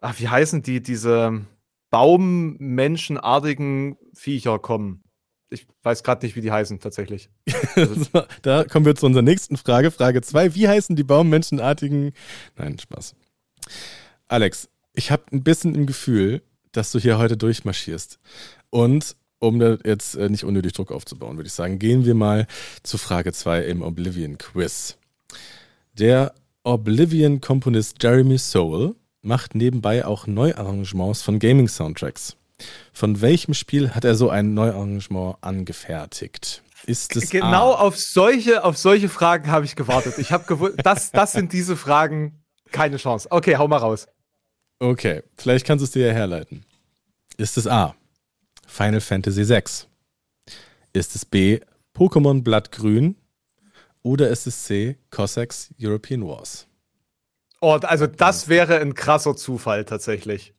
ach, 0.00 0.18
wie 0.18 0.28
heißen 0.28 0.62
die, 0.62 0.82
diese 0.82 1.44
Baummenschenartigen 1.90 3.98
Viecher 4.14 4.58
kommen. 4.58 5.04
Ich 5.50 5.66
weiß 5.82 6.02
gerade 6.02 6.24
nicht, 6.24 6.34
wie 6.34 6.40
die 6.40 6.50
heißen 6.50 6.80
tatsächlich. 6.80 7.28
da 8.42 8.64
kommen 8.64 8.86
wir 8.86 8.94
zu 8.94 9.04
unserer 9.04 9.22
nächsten 9.22 9.58
Frage. 9.58 9.90
Frage 9.90 10.22
2. 10.22 10.54
Wie 10.54 10.66
heißen 10.66 10.96
die 10.96 11.04
Baummenschenartigen? 11.04 12.12
Nein, 12.56 12.78
Spaß. 12.78 13.14
Alex, 14.28 14.70
ich 14.94 15.10
habe 15.10 15.24
ein 15.30 15.42
bisschen 15.42 15.74
im 15.74 15.86
Gefühl, 15.86 16.40
dass 16.72 16.90
du 16.90 16.98
hier 16.98 17.18
heute 17.18 17.36
durchmarschierst. 17.36 18.18
Und 18.70 19.14
um 19.40 19.58
da 19.58 19.76
jetzt 19.84 20.14
äh, 20.14 20.30
nicht 20.30 20.44
unnötig 20.44 20.72
Druck 20.72 20.90
aufzubauen, 20.90 21.36
würde 21.36 21.48
ich 21.48 21.52
sagen, 21.52 21.78
gehen 21.78 22.06
wir 22.06 22.14
mal 22.14 22.46
zu 22.82 22.96
Frage 22.96 23.34
2 23.34 23.64
im 23.64 23.82
Oblivion 23.82 24.38
Quiz. 24.38 24.96
Der 25.92 26.34
Oblivion-Komponist 26.64 28.02
Jeremy 28.02 28.38
Soule 28.38 28.94
macht 29.22 29.54
nebenbei 29.54 30.04
auch 30.04 30.26
Neuarrangements 30.26 31.22
von 31.22 31.38
Gaming-Soundtracks. 31.38 32.36
Von 32.92 33.20
welchem 33.20 33.54
Spiel 33.54 33.90
hat 33.90 34.04
er 34.04 34.14
so 34.14 34.30
ein 34.30 34.54
Neuarrangement 34.54 35.36
angefertigt? 35.40 36.62
Ist 36.86 37.14
es 37.16 37.30
genau 37.30 37.72
A? 37.72 37.80
auf 37.80 37.98
solche 37.98 38.64
auf 38.64 38.76
solche 38.78 39.08
Fragen 39.08 39.50
habe 39.50 39.64
ich 39.64 39.76
gewartet. 39.76 40.18
Ich 40.18 40.32
habe 40.32 40.44
gewusst, 40.44 40.76
das 40.82 41.10
das 41.10 41.32
sind 41.32 41.52
diese 41.52 41.76
Fragen 41.76 42.42
keine 42.70 42.96
Chance. 42.96 43.28
Okay, 43.30 43.56
hau 43.56 43.68
mal 43.68 43.78
raus. 43.78 44.06
Okay, 44.78 45.22
vielleicht 45.36 45.66
kannst 45.66 45.82
du 45.82 45.84
es 45.84 45.90
dir 45.90 46.06
ja 46.06 46.12
herleiten. 46.12 46.64
Ist 47.36 47.58
es 47.58 47.66
A. 47.66 47.94
Final 48.66 49.00
Fantasy 49.00 49.46
VI? 49.48 49.62
Ist 50.92 51.14
es 51.14 51.24
B. 51.24 51.60
Pokémon 51.94 52.42
Blattgrün? 52.42 53.16
Oder 54.02 54.28
ist 54.28 54.46
es 54.46 54.64
C, 54.64 54.96
Cossacks 55.10 55.74
European 55.80 56.26
Wars? 56.26 56.66
Oh, 57.60 57.78
also 57.82 58.06
das 58.06 58.48
wäre 58.48 58.78
ein 58.78 58.94
krasser 58.94 59.36
Zufall 59.36 59.84
tatsächlich. 59.84 60.54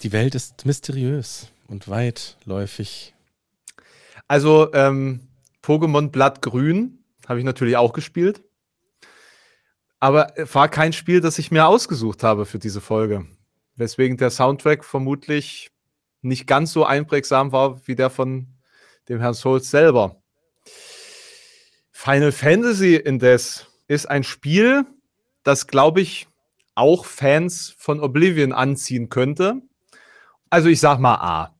Die 0.00 0.12
Welt 0.12 0.34
ist 0.34 0.64
mysteriös 0.64 1.48
und 1.68 1.88
weitläufig. 1.88 3.14
Also 4.28 4.72
ähm, 4.72 5.28
Pokémon 5.62 6.08
Blattgrün 6.10 7.04
habe 7.26 7.38
ich 7.38 7.44
natürlich 7.44 7.76
auch 7.76 7.92
gespielt. 7.92 8.42
Aber 9.98 10.32
war 10.52 10.68
kein 10.68 10.92
Spiel, 10.92 11.20
das 11.20 11.38
ich 11.38 11.50
mir 11.50 11.66
ausgesucht 11.66 12.22
habe 12.22 12.46
für 12.46 12.58
diese 12.58 12.80
Folge. 12.80 13.26
Weswegen 13.76 14.16
der 14.16 14.30
Soundtrack 14.30 14.84
vermutlich 14.84 15.70
nicht 16.22 16.46
ganz 16.46 16.72
so 16.72 16.84
einprägsam 16.84 17.52
war 17.52 17.86
wie 17.86 17.94
der 17.94 18.10
von 18.10 18.46
dem 19.08 19.20
Herrn 19.20 19.34
Souls 19.34 19.70
selber. 19.70 20.22
Final 22.06 22.30
Fantasy 22.30 22.94
indes 22.94 23.66
ist 23.88 24.08
ein 24.08 24.22
Spiel, 24.22 24.86
das, 25.42 25.66
glaube 25.66 26.00
ich, 26.00 26.28
auch 26.76 27.04
Fans 27.04 27.74
von 27.78 27.98
Oblivion 27.98 28.52
anziehen 28.52 29.08
könnte. 29.08 29.60
Also 30.48 30.68
ich 30.68 30.78
sag 30.78 31.00
mal 31.00 31.16
A. 31.16 31.52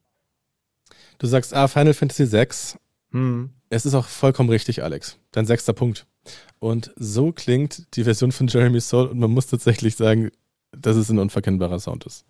Du 1.19 1.27
sagst 1.27 1.53
A, 1.53 1.67
Final 1.67 1.95
Fantasy 1.95 2.31
VI. 2.31 2.47
Hm. 3.11 3.51
Es 3.71 3.87
ist 3.87 3.95
auch 3.95 4.07
vollkommen 4.07 4.49
richtig, 4.49 4.85
Alex. 4.85 5.19
Dein 5.33 5.47
sechster 5.47 5.73
Punkt. 5.73 6.07
Und 6.61 6.93
so 6.95 7.33
klingt 7.33 7.97
die 7.97 8.05
Version 8.05 8.31
von 8.31 8.47
Jeremy 8.47 8.81
Soul 8.81 9.09
und 9.09 9.19
man 9.19 9.33
muss 9.33 9.49
tatsächlich 9.49 9.97
sagen, 9.97 10.31
dass 10.71 10.95
es 10.95 11.11
ein 11.11 11.19
unverkennbarer 11.19 11.81
Sound 11.81 12.07
ist. 12.07 12.25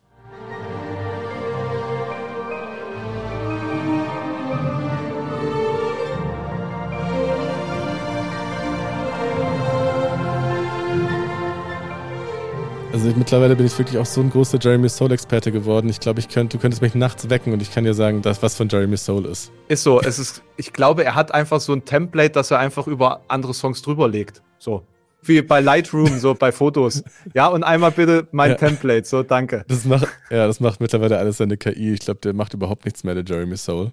Also 13.07 13.19
mittlerweile 13.19 13.55
bin 13.55 13.67
ich 13.67 13.79
wirklich 13.79 13.99
auch 13.99 14.05
so 14.05 14.21
ein 14.21 14.31
großer 14.31 14.59
Jeremy 14.61 14.89
Soul-Experte 14.89 15.53
geworden. 15.53 15.89
Ich 15.89 16.01
glaube, 16.01 16.19
ich 16.19 16.29
könnte, 16.29 16.57
du 16.57 16.61
könntest 16.61 16.83
mich 16.83 16.97
nachts 16.97 17.31
wecken 17.31 17.53
und 17.53 17.63
ich 17.63 17.71
kann 17.71 17.85
dir 17.85 17.95
sagen, 17.95 18.21
dass 18.21 18.43
was 18.43 18.57
von 18.57 18.69
Jeremy 18.69 18.97
Soul 18.97 19.27
ist. 19.27 19.53
Ist 19.69 19.85
so. 19.85 20.01
Es 20.01 20.19
ist, 20.19 20.43
ich 20.57 20.73
glaube, 20.73 21.05
er 21.05 21.15
hat 21.15 21.33
einfach 21.33 21.61
so 21.61 21.73
ein 21.73 21.85
Template, 21.85 22.31
das 22.31 22.51
er 22.51 22.59
einfach 22.59 22.89
über 22.89 23.21
andere 23.29 23.55
Songs 23.55 23.81
drüber 23.81 24.09
legt. 24.09 24.43
So. 24.59 24.83
Wie 25.23 25.41
bei 25.41 25.61
Lightroom, 25.61 26.19
so 26.19 26.35
bei 26.35 26.51
Fotos. 26.51 27.05
Ja, 27.33 27.47
und 27.47 27.63
einmal 27.63 27.93
bitte 27.93 28.27
mein 28.33 28.51
ja. 28.51 28.57
Template. 28.57 29.07
So, 29.07 29.23
danke. 29.23 29.65
Das 29.69 29.85
macht, 29.85 30.09
ja, 30.31 30.49
das 30.49 30.59
macht 30.59 30.81
mittlerweile 30.81 31.17
alles 31.17 31.37
seine 31.37 31.57
KI. 31.57 31.93
Ich 31.93 32.01
glaube, 32.01 32.19
der 32.19 32.35
macht 32.35 32.55
überhaupt 32.55 32.87
nichts 32.87 33.05
mehr, 33.05 33.15
der 33.15 33.23
Jeremy 33.25 33.57
Soul. 33.57 33.93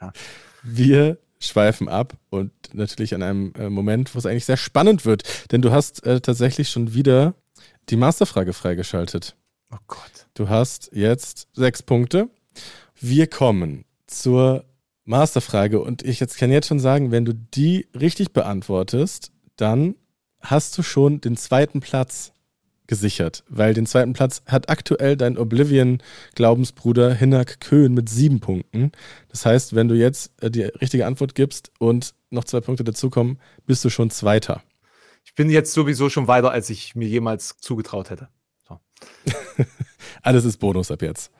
Ja. 0.00 0.12
Wir 0.62 1.18
schweifen 1.40 1.88
ab 1.88 2.12
und 2.28 2.52
natürlich 2.74 3.12
an 3.12 3.24
einem 3.24 3.52
äh, 3.58 3.68
Moment, 3.68 4.14
wo 4.14 4.20
es 4.20 4.26
eigentlich 4.26 4.44
sehr 4.44 4.56
spannend 4.56 5.04
wird. 5.04 5.50
Denn 5.50 5.62
du 5.62 5.72
hast 5.72 6.06
äh, 6.06 6.20
tatsächlich 6.20 6.68
schon 6.68 6.94
wieder 6.94 7.34
die 7.90 7.96
Masterfrage 7.96 8.52
freigeschaltet. 8.52 9.36
Oh 9.72 9.78
Gott. 9.86 10.26
Du 10.34 10.48
hast 10.48 10.90
jetzt 10.92 11.48
sechs 11.52 11.82
Punkte. 11.82 12.28
Wir 13.00 13.26
kommen 13.26 13.84
zur 14.06 14.64
Masterfrage 15.04 15.80
und 15.80 16.02
ich 16.02 16.20
jetzt 16.20 16.38
kann 16.38 16.52
jetzt 16.52 16.68
schon 16.68 16.80
sagen, 16.80 17.10
wenn 17.10 17.24
du 17.24 17.34
die 17.34 17.88
richtig 17.98 18.32
beantwortest, 18.32 19.32
dann 19.56 19.96
hast 20.40 20.78
du 20.78 20.82
schon 20.82 21.20
den 21.20 21.36
zweiten 21.36 21.80
Platz 21.80 22.32
gesichert, 22.86 23.44
weil 23.48 23.74
den 23.74 23.86
zweiten 23.86 24.12
Platz 24.12 24.42
hat 24.46 24.68
aktuell 24.68 25.16
dein 25.16 25.38
Oblivion-Glaubensbruder 25.38 27.14
Hinak 27.14 27.60
Köhn 27.60 27.94
mit 27.94 28.08
sieben 28.08 28.40
Punkten. 28.40 28.90
Das 29.28 29.46
heißt, 29.46 29.74
wenn 29.74 29.88
du 29.88 29.94
jetzt 29.94 30.32
äh, 30.42 30.50
die 30.50 30.62
richtige 30.62 31.06
Antwort 31.06 31.34
gibst 31.34 31.70
und 31.78 32.14
noch 32.30 32.44
zwei 32.44 32.60
Punkte 32.60 32.82
dazukommen, 32.82 33.38
bist 33.66 33.84
du 33.84 33.90
schon 33.90 34.10
Zweiter 34.10 34.62
bin 35.40 35.48
jetzt 35.48 35.72
sowieso 35.72 36.10
schon 36.10 36.28
weiter, 36.28 36.50
als 36.50 36.68
ich 36.68 36.94
mir 36.94 37.08
jemals 37.08 37.56
zugetraut 37.62 38.10
hätte. 38.10 38.28
So. 38.68 38.78
alles 40.22 40.44
ist 40.44 40.58
Bonus 40.58 40.90
ab 40.90 41.00
jetzt. 41.00 41.32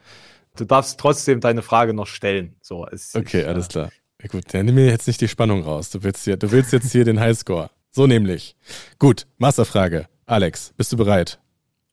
Du 0.56 0.64
darfst 0.64 0.98
trotzdem 0.98 1.40
deine 1.40 1.60
Frage 1.60 1.92
noch 1.92 2.06
stellen. 2.06 2.56
So, 2.62 2.86
es, 2.86 3.14
okay, 3.14 3.42
ich, 3.42 3.46
alles 3.46 3.66
äh, 3.66 3.68
klar. 3.68 3.92
Ja, 4.22 4.28
gut, 4.28 4.44
dann 4.54 4.64
nimm 4.64 4.76
mir 4.76 4.86
jetzt 4.86 5.06
nicht 5.06 5.20
die 5.20 5.28
Spannung 5.28 5.64
raus. 5.64 5.90
Du 5.90 6.02
willst, 6.02 6.24
hier, 6.24 6.38
du 6.38 6.50
willst 6.50 6.72
jetzt 6.72 6.90
hier 6.92 7.04
den 7.04 7.20
Highscore. 7.20 7.68
So 7.90 8.06
nämlich. 8.06 8.56
Gut, 8.98 9.26
Masterfrage. 9.36 10.06
Alex, 10.24 10.72
bist 10.78 10.90
du 10.94 10.96
bereit? 10.96 11.38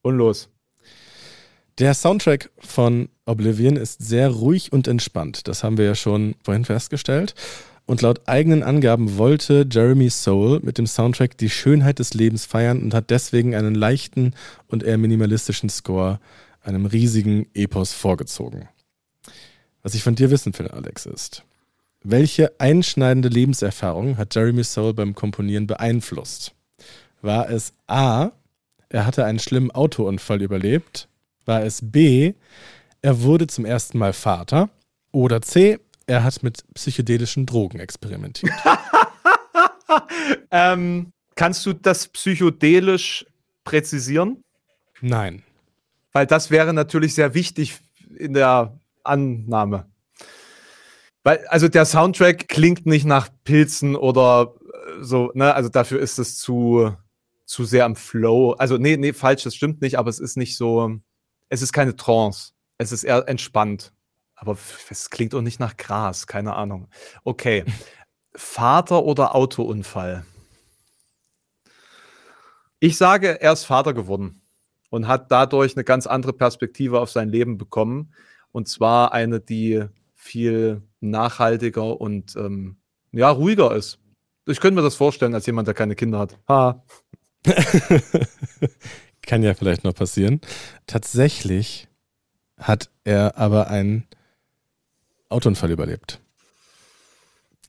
Und 0.01 0.15
los. 0.15 0.47
Der 1.79 1.93
Soundtrack 1.93 2.51
von 2.57 3.09
Oblivion 3.25 3.75
ist 3.75 4.01
sehr 4.01 4.29
ruhig 4.29 4.71
und 4.71 4.87
entspannt. 4.87 5.49
Das 5.49 5.61
haben 5.61 5.77
wir 5.77 5.83
ja 5.83 5.95
schon 5.95 6.35
vorhin 6.41 6.63
festgestellt. 6.63 7.35
Und 7.87 8.01
laut 8.01 8.27
eigenen 8.27 8.63
Angaben 8.63 9.17
wollte 9.17 9.65
Jeremy 9.71 10.09
Soule 10.09 10.59
mit 10.61 10.77
dem 10.77 10.85
Soundtrack 10.85 11.37
die 11.37 11.49
Schönheit 11.49 11.99
des 11.99 12.13
Lebens 12.13 12.45
feiern 12.45 12.83
und 12.83 12.93
hat 12.93 13.09
deswegen 13.09 13.55
einen 13.55 13.75
leichten 13.75 14.35
und 14.67 14.83
eher 14.83 14.97
minimalistischen 14.97 15.69
Score 15.69 16.19
einem 16.61 16.85
riesigen 16.85 17.47
Epos 17.53 17.93
vorgezogen. 17.93 18.67
Was 19.83 19.95
ich 19.95 20.03
von 20.03 20.15
dir 20.15 20.29
wissen 20.31 20.51
will, 20.59 20.67
Alex, 20.67 21.05
ist, 21.05 21.43
welche 22.03 22.59
einschneidende 22.59 23.29
Lebenserfahrung 23.29 24.17
hat 24.17 24.35
Jeremy 24.35 24.65
Soule 24.65 24.93
beim 24.93 25.15
Komponieren 25.15 25.65
beeinflusst? 25.65 26.53
War 27.21 27.49
es 27.49 27.71
A, 27.87 28.31
er 28.89 29.05
hatte 29.05 29.23
einen 29.23 29.39
schlimmen 29.39 29.71
Autounfall 29.71 30.41
überlebt? 30.41 31.07
War 31.45 31.63
es 31.63 31.79
B, 31.81 32.33
er 33.01 33.21
wurde 33.21 33.47
zum 33.47 33.63
ersten 33.63 33.97
Mal 33.97 34.11
Vater? 34.11 34.69
Oder 35.13 35.41
C, 35.41 35.79
er 36.07 36.23
hat 36.23 36.41
mit 36.41 36.63
psychedelischen 36.73 37.45
Drogen 37.45 37.79
experimentiert. 37.79 38.53
ähm, 40.51 41.11
kannst 41.35 41.65
du 41.65 41.73
das 41.73 42.07
psychedelisch 42.07 43.25
präzisieren? 43.63 44.41
Nein. 45.01 45.43
Weil 46.13 46.25
das 46.25 46.49
wäre 46.49 46.73
natürlich 46.73 47.13
sehr 47.13 47.33
wichtig 47.33 47.77
in 48.17 48.33
der 48.33 48.79
Annahme. 49.03 49.85
Weil, 51.23 51.45
also 51.47 51.67
der 51.67 51.85
Soundtrack 51.85 52.47
klingt 52.47 52.85
nicht 52.85 53.05
nach 53.05 53.29
Pilzen 53.43 53.97
oder 53.97 54.55
äh, 54.63 55.03
so, 55.03 55.31
ne? 55.35 55.53
Also 55.53 55.69
dafür 55.69 55.99
ist 55.99 56.19
es 56.19 56.37
zu, 56.37 56.95
zu 57.45 57.65
sehr 57.65 57.83
am 57.83 57.97
Flow. 57.97 58.53
Also, 58.53 58.77
nee, 58.77 58.95
nee, 58.95 59.11
falsch, 59.11 59.43
das 59.43 59.55
stimmt 59.55 59.81
nicht, 59.81 59.99
aber 59.99 60.09
es 60.09 60.19
ist 60.19 60.37
nicht 60.37 60.55
so, 60.55 60.99
es 61.49 61.61
ist 61.61 61.73
keine 61.73 61.97
Trance. 61.97 62.53
Es 62.77 62.93
ist 62.93 63.03
eher 63.03 63.27
entspannt. 63.27 63.91
Aber 64.37 64.55
es 64.89 65.09
klingt 65.09 65.33
auch 65.35 65.41
nicht 65.41 65.59
nach 65.59 65.75
Gras, 65.77 66.27
keine 66.27 66.55
Ahnung. 66.55 66.87
Okay. 67.23 67.65
Vater 68.35 69.03
oder 69.03 69.35
Autounfall? 69.35 70.23
Ich 72.79 72.97
sage, 72.97 73.41
er 73.41 73.53
ist 73.53 73.65
Vater 73.65 73.95
geworden 73.95 74.39
und 74.91 75.07
hat 75.07 75.31
dadurch 75.31 75.75
eine 75.75 75.83
ganz 75.83 76.05
andere 76.05 76.33
Perspektive 76.33 76.99
auf 76.99 77.09
sein 77.09 77.29
Leben 77.29 77.57
bekommen. 77.57 78.13
Und 78.51 78.67
zwar 78.67 79.11
eine, 79.11 79.39
die 79.39 79.83
viel 80.13 80.83
nachhaltiger 80.99 81.99
und 81.99 82.35
ähm, 82.35 82.77
ja, 83.11 83.31
ruhiger 83.31 83.75
ist. 83.75 83.99
Ich 84.45 84.59
könnte 84.59 84.75
mir 84.75 84.83
das 84.83 84.95
vorstellen, 84.95 85.33
als 85.33 85.47
jemand, 85.47 85.67
der 85.67 85.73
keine 85.73 85.95
Kinder 85.95 86.19
hat. 86.19 86.37
Ha. 86.47 86.83
Kann 89.23 89.41
ja 89.41 89.55
vielleicht 89.55 89.83
noch 89.83 89.93
passieren. 89.93 90.39
Tatsächlich 90.85 91.87
hat 92.57 92.89
er 93.03 93.37
aber 93.37 93.67
ein 93.67 94.07
Autounfall 95.29 95.71
überlebt. 95.71 96.19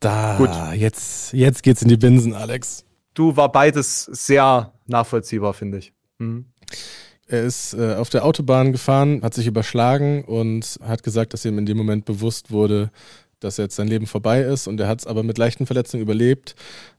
Da, 0.00 0.36
Gut. 0.36 0.50
jetzt, 0.78 1.32
jetzt 1.32 1.62
geht's 1.62 1.82
in 1.82 1.88
die 1.88 1.96
Binsen, 1.96 2.34
Alex. 2.34 2.84
Du 3.14 3.36
war 3.36 3.50
beides 3.50 4.04
sehr 4.04 4.72
nachvollziehbar, 4.86 5.54
finde 5.54 5.78
ich. 5.78 5.92
Mhm. 6.18 6.46
Er 7.26 7.42
ist 7.42 7.74
äh, 7.74 7.94
auf 7.94 8.08
der 8.08 8.24
Autobahn 8.24 8.72
gefahren, 8.72 9.22
hat 9.22 9.34
sich 9.34 9.46
überschlagen 9.46 10.24
und 10.24 10.78
hat 10.82 11.02
gesagt, 11.02 11.34
dass 11.34 11.44
ihm 11.44 11.58
in 11.58 11.66
dem 11.66 11.76
Moment 11.76 12.04
bewusst 12.04 12.50
wurde, 12.50 12.90
dass 13.40 13.56
jetzt 13.56 13.76
sein 13.76 13.88
Leben 13.88 14.06
vorbei 14.06 14.40
ist 14.40 14.66
und 14.66 14.80
er 14.80 14.88
hat 14.88 15.00
es 15.00 15.06
aber 15.06 15.22
mit 15.22 15.36
leichten 15.36 15.66
Verletzungen 15.66 16.02
überlebt. 16.02 16.54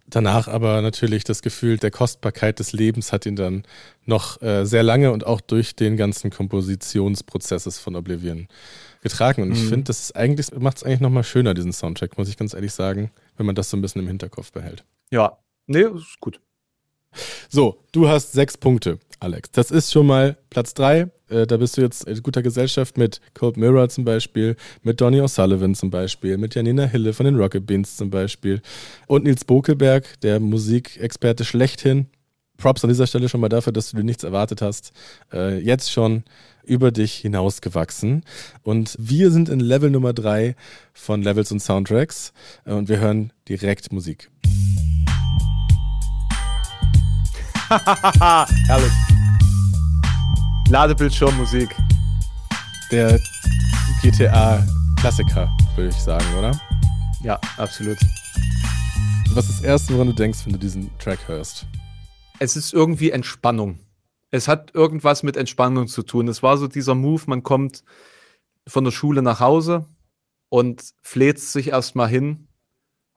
Danach 0.08 0.48
aber 0.48 0.82
natürlich 0.82 1.24
das 1.24 1.42
Gefühl 1.42 1.78
der 1.78 1.92
Kostbarkeit 1.92 2.60
des 2.60 2.74
Lebens 2.74 3.12
hat 3.12 3.26
ihn 3.26 3.36
dann 3.36 3.64
noch 4.06 4.42
äh, 4.42 4.66
sehr 4.66 4.84
lange 4.84 5.12
und 5.12 5.26
auch 5.26 5.42
durch 5.42 5.76
den 5.76 5.98
ganzen 5.98 6.32
Kompositionsprozesses 6.32 7.80
von 7.80 7.96
Oblivion 7.96 8.48
getragen. 9.02 9.44
Und 9.44 9.52
ich 9.52 9.64
mhm. 9.64 9.70
finde, 9.70 9.84
das 9.86 10.02
ist 10.02 10.16
eigentlich, 10.16 10.52
macht 10.60 10.78
es 10.78 10.84
eigentlich 10.84 11.00
nochmal 11.00 11.24
schöner, 11.24 11.54
diesen 11.54 11.74
Soundtrack, 11.74 12.18
muss 12.18 12.30
ich 12.30 12.38
ganz 12.38 12.54
ehrlich 12.54 12.74
sagen, 12.74 13.12
wenn 13.38 13.46
man 13.46 13.56
das 13.56 13.70
so 13.70 13.78
ein 13.78 13.82
bisschen 13.82 14.02
im 14.02 14.08
Hinterkopf 14.08 14.52
behält. 14.52 14.84
Ja, 15.12 15.38
nee, 15.68 15.82
ist 15.82 16.20
gut. 16.20 16.40
So, 17.50 17.84
du 17.92 18.08
hast 18.08 18.34
sechs 18.34 18.58
Punkte, 18.58 19.00
Alex. 19.20 19.50
Das 19.52 19.72
ist 19.72 19.92
schon 19.92 20.06
mal 20.06 20.38
Platz 20.50 20.74
drei. 20.74 21.10
Äh, 21.30 21.48
da 21.48 21.58
bist 21.58 21.78
du 21.78 21.82
jetzt 21.82 22.08
in 22.08 22.22
guter 22.22 22.42
Gesellschaft 22.42 22.98
mit 22.98 23.20
Cold 23.34 23.58
Mirror 23.58 23.90
zum 23.90 24.06
Beispiel, 24.06 24.56
mit 24.84 25.02
Donny 25.02 25.20
O'Sullivan 25.22 25.74
zum 25.76 25.90
Beispiel, 25.90 26.38
mit 26.38 26.56
Janina 26.56 26.86
Hille 26.86 27.14
von 27.14 27.26
den 27.26 27.36
Rocket 27.36 27.66
Beans 27.66 27.98
zum 27.98 28.10
Beispiel 28.10 28.62
und 29.08 29.24
Nils 29.24 29.46
Bokelberg, 29.46 30.20
der 30.22 30.40
Musikexperte 30.40 31.46
schlechthin. 31.46 32.08
Props 32.60 32.84
an 32.84 32.90
dieser 32.90 33.08
Stelle 33.08 33.30
schon 33.30 33.42
mal 33.42 33.50
dafür, 33.50 33.74
dass 33.74 33.90
du 33.90 33.98
dir 33.98 34.04
nichts 34.04 34.24
erwartet 34.24 34.62
hast. 34.62 34.92
Äh, 35.34 35.60
jetzt 35.60 35.92
schon 35.92 36.24
über 36.64 36.92
dich 36.92 37.16
hinausgewachsen. 37.16 38.24
Und 38.64 38.96
wir 39.00 39.32
sind 39.32 39.50
in 39.50 39.60
Level 39.60 39.90
Nummer 39.90 40.14
drei 40.14 40.56
von 40.94 41.24
Levels 41.24 41.52
und 41.52 41.62
Soundtracks 41.62 42.34
äh, 42.66 42.74
und 42.74 42.90
wir 42.90 43.00
hören 43.00 43.34
direkt 43.48 43.92
Musik. 43.92 44.30
Herrlich. 47.70 48.92
Ladebildschirmmusik. 50.70 51.70
Der 52.92 53.20
GTA-Klassiker, 54.02 55.50
würde 55.76 55.90
ich 55.90 55.96
sagen, 55.96 56.26
oder? 56.38 56.60
Ja, 57.24 57.40
absolut. 57.58 57.98
Was 59.34 59.48
ist 59.48 59.60
das 59.60 59.66
Erste, 59.66 59.94
woran 59.94 60.08
du 60.08 60.14
denkst, 60.14 60.40
wenn 60.46 60.54
du 60.54 60.60
diesen 60.60 60.90
Track 60.98 61.20
hörst? 61.28 61.66
Es 62.40 62.56
ist 62.56 62.74
irgendwie 62.74 63.12
Entspannung. 63.12 63.80
Es 64.32 64.48
hat 64.48 64.74
irgendwas 64.74 65.24
mit 65.24 65.38
Entspannung 65.38 65.88
zu 65.88 66.04
tun. 66.04 66.28
Es 66.28 66.42
war 66.42 66.58
so 66.58 66.68
dieser 66.68 66.96
Move, 66.96 67.24
man 67.28 67.44
kommt 67.44 67.84
von 68.68 68.84
der 68.84 68.92
Schule 68.92 69.22
nach 69.22 69.40
Hause 69.40 69.86
und 70.50 70.94
fläzt 71.02 71.52
sich 71.52 71.70
erstmal 71.70 72.08
hin, 72.08 72.48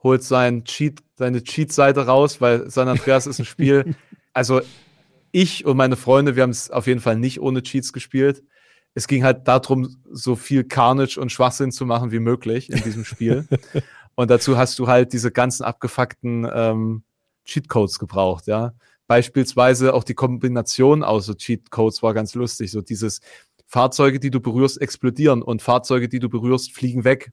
holt 0.03 0.23
sein 0.23 0.65
Cheat, 0.65 1.03
seine 1.15 1.43
Cheat-Seite 1.43 2.07
raus, 2.07 2.41
weil 2.41 2.71
San 2.71 2.89
Andreas 2.89 3.27
ist 3.27 3.39
ein 3.39 3.45
Spiel. 3.45 3.95
Also 4.35 4.63
ich 5.31 5.67
und 5.67 5.77
meine 5.77 5.97
Freunde, 5.97 6.37
wir 6.37 6.43
haben 6.43 6.49
es 6.49 6.71
auf 6.71 6.87
jeden 6.87 7.01
Fall 7.01 7.17
nicht 7.17 7.39
ohne 7.43 7.63
Cheats 7.63 7.93
gespielt. 7.93 8.43
Es 8.95 9.07
ging 9.07 9.25
halt 9.25 9.47
darum, 9.47 9.97
so 10.11 10.37
viel 10.37 10.65
Carnage 10.65 11.19
und 11.19 11.31
Schwachsinn 11.31 11.71
zu 11.71 11.85
machen 11.85 12.13
wie 12.13 12.19
möglich 12.19 12.71
in 12.71 12.83
diesem 12.83 13.05
Spiel. 13.05 13.47
und 14.15 14.31
dazu 14.31 14.57
hast 14.57 14.79
du 14.79 14.87
halt 14.89 15.13
diese 15.13 15.31
ganzen 15.31 15.65
abgefuckten 15.65 16.49
ähm, 16.51 17.03
Cheatcodes 17.45 17.99
gebraucht, 17.99 18.47
ja. 18.47 18.73
Beispielsweise 19.13 19.93
auch 19.93 20.05
die 20.05 20.15
Kombination 20.15 21.05
aus 21.05 21.27
so 21.27 21.35
Cheatcodes 21.35 22.03
war 22.03 22.15
ganz 22.15 22.35
lustig. 22.35 22.71
So 22.71 22.81
dieses 22.81 23.21
Fahrzeuge, 23.67 24.19
die 24.19 24.31
du 24.31 24.41
berührst, 24.41 24.81
explodieren 24.81 25.43
und 25.43 25.61
Fahrzeuge, 25.61 26.09
die 26.09 26.19
du 26.19 26.31
berührst, 26.31 26.73
fliegen 26.73 27.05
weg. 27.05 27.31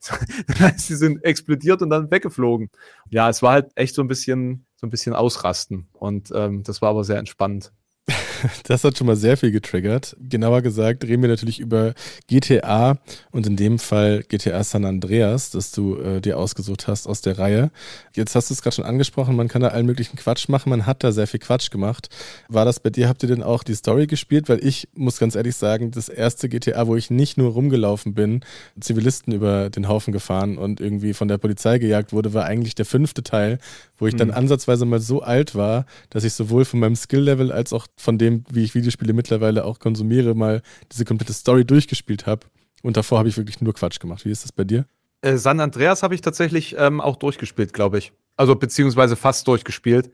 das 0.46 0.58
heißt, 0.58 0.86
sie 0.86 0.96
sind 0.96 1.22
explodiert 1.22 1.82
und 1.82 1.90
dann 1.90 2.10
weggeflogen. 2.10 2.70
Ja, 3.10 3.28
es 3.28 3.42
war 3.42 3.52
halt 3.52 3.72
echt 3.74 3.94
so 3.94 4.00
ein 4.00 4.08
bisschen, 4.08 4.64
so 4.76 4.86
ein 4.86 4.90
bisschen 4.90 5.12
ausrasten. 5.12 5.88
Und 5.92 6.32
ähm, 6.34 6.62
das 6.62 6.80
war 6.80 6.88
aber 6.88 7.04
sehr 7.04 7.18
entspannt. 7.18 7.74
Das 8.64 8.84
hat 8.84 8.98
schon 8.98 9.06
mal 9.06 9.16
sehr 9.16 9.36
viel 9.36 9.50
getriggert. 9.50 10.16
Genauer 10.20 10.62
gesagt 10.62 11.04
reden 11.04 11.22
wir 11.22 11.28
natürlich 11.28 11.60
über 11.60 11.94
GTA 12.26 12.98
und 13.30 13.46
in 13.46 13.56
dem 13.56 13.78
Fall 13.78 14.22
GTA 14.28 14.62
San 14.64 14.84
Andreas, 14.84 15.50
das 15.50 15.72
du 15.72 15.96
äh, 15.96 16.20
dir 16.20 16.38
ausgesucht 16.38 16.88
hast 16.88 17.06
aus 17.06 17.20
der 17.20 17.38
Reihe. 17.38 17.70
Jetzt 18.14 18.34
hast 18.34 18.50
du 18.50 18.54
es 18.54 18.62
gerade 18.62 18.76
schon 18.76 18.84
angesprochen, 18.84 19.36
man 19.36 19.48
kann 19.48 19.62
da 19.62 19.68
allen 19.68 19.86
möglichen 19.86 20.16
Quatsch 20.16 20.48
machen. 20.48 20.70
Man 20.70 20.86
hat 20.86 21.04
da 21.04 21.12
sehr 21.12 21.26
viel 21.26 21.40
Quatsch 21.40 21.70
gemacht. 21.70 22.08
War 22.48 22.64
das 22.64 22.80
bei 22.80 22.90
dir? 22.90 23.08
Habt 23.08 23.22
ihr 23.22 23.28
denn 23.28 23.42
auch 23.42 23.62
die 23.62 23.74
Story 23.74 24.06
gespielt? 24.06 24.48
Weil 24.48 24.64
ich 24.64 24.88
muss 24.94 25.18
ganz 25.18 25.34
ehrlich 25.34 25.56
sagen, 25.56 25.90
das 25.90 26.08
erste 26.08 26.48
GTA, 26.48 26.86
wo 26.86 26.96
ich 26.96 27.10
nicht 27.10 27.38
nur 27.38 27.52
rumgelaufen 27.52 28.14
bin, 28.14 28.44
Zivilisten 28.80 29.32
über 29.32 29.70
den 29.70 29.88
Haufen 29.88 30.12
gefahren 30.12 30.58
und 30.58 30.80
irgendwie 30.80 31.14
von 31.14 31.28
der 31.28 31.38
Polizei 31.38 31.78
gejagt 31.78 32.12
wurde, 32.12 32.34
war 32.34 32.44
eigentlich 32.44 32.74
der 32.74 32.84
fünfte 32.84 33.22
Teil, 33.22 33.58
wo 33.98 34.06
ich 34.06 34.14
dann 34.14 34.28
mhm. 34.28 34.34
ansatzweise 34.34 34.84
mal 34.84 35.00
so 35.00 35.22
alt 35.22 35.54
war, 35.54 35.86
dass 36.10 36.24
ich 36.24 36.32
sowohl 36.32 36.64
von 36.64 36.80
meinem 36.80 36.96
Skill-Level 36.96 37.50
als 37.52 37.72
auch 37.72 37.86
von 37.96 38.18
dem, 38.18 38.27
wie 38.50 38.64
ich 38.64 38.74
Videospiele 38.74 39.12
mittlerweile 39.12 39.64
auch 39.64 39.78
konsumiere, 39.78 40.34
mal 40.34 40.62
diese 40.92 41.04
komplette 41.04 41.32
Story 41.32 41.64
durchgespielt 41.64 42.26
habe. 42.26 42.46
Und 42.82 42.96
davor 42.96 43.18
habe 43.18 43.28
ich 43.28 43.36
wirklich 43.36 43.60
nur 43.60 43.74
Quatsch 43.74 44.00
gemacht. 44.00 44.24
Wie 44.24 44.30
ist 44.30 44.44
das 44.44 44.52
bei 44.52 44.64
dir? 44.64 44.86
Äh, 45.20 45.36
San 45.36 45.60
Andreas 45.60 46.02
habe 46.02 46.14
ich 46.14 46.20
tatsächlich 46.20 46.76
ähm, 46.78 47.00
auch 47.00 47.16
durchgespielt, 47.16 47.72
glaube 47.72 47.98
ich. 47.98 48.12
Also 48.36 48.54
beziehungsweise 48.54 49.16
fast 49.16 49.46
durchgespielt. 49.48 50.10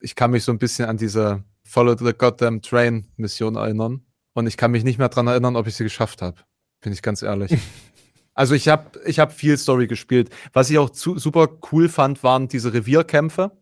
Ich 0.00 0.14
kann 0.14 0.30
mich 0.30 0.44
so 0.44 0.52
ein 0.52 0.58
bisschen 0.58 0.86
an 0.86 0.96
diese 0.96 1.42
Follow 1.64 1.96
the 1.96 2.12
Goddamn 2.12 2.60
Train 2.60 3.06
Mission 3.16 3.56
erinnern. 3.56 4.02
Und 4.34 4.46
ich 4.46 4.56
kann 4.56 4.70
mich 4.70 4.84
nicht 4.84 4.98
mehr 4.98 5.08
daran 5.08 5.26
erinnern, 5.26 5.56
ob 5.56 5.66
ich 5.66 5.74
sie 5.74 5.84
geschafft 5.84 6.22
habe. 6.22 6.36
Bin 6.80 6.92
ich 6.92 7.02
ganz 7.02 7.22
ehrlich. 7.22 7.56
also 8.34 8.54
ich 8.54 8.68
habe 8.68 9.00
ich 9.06 9.18
hab 9.18 9.32
viel 9.32 9.56
Story 9.56 9.86
gespielt. 9.86 10.30
Was 10.52 10.68
ich 10.68 10.78
auch 10.78 10.90
zu, 10.90 11.18
super 11.18 11.48
cool 11.70 11.88
fand, 11.88 12.22
waren 12.22 12.48
diese 12.48 12.74
Revierkämpfe 12.74 13.52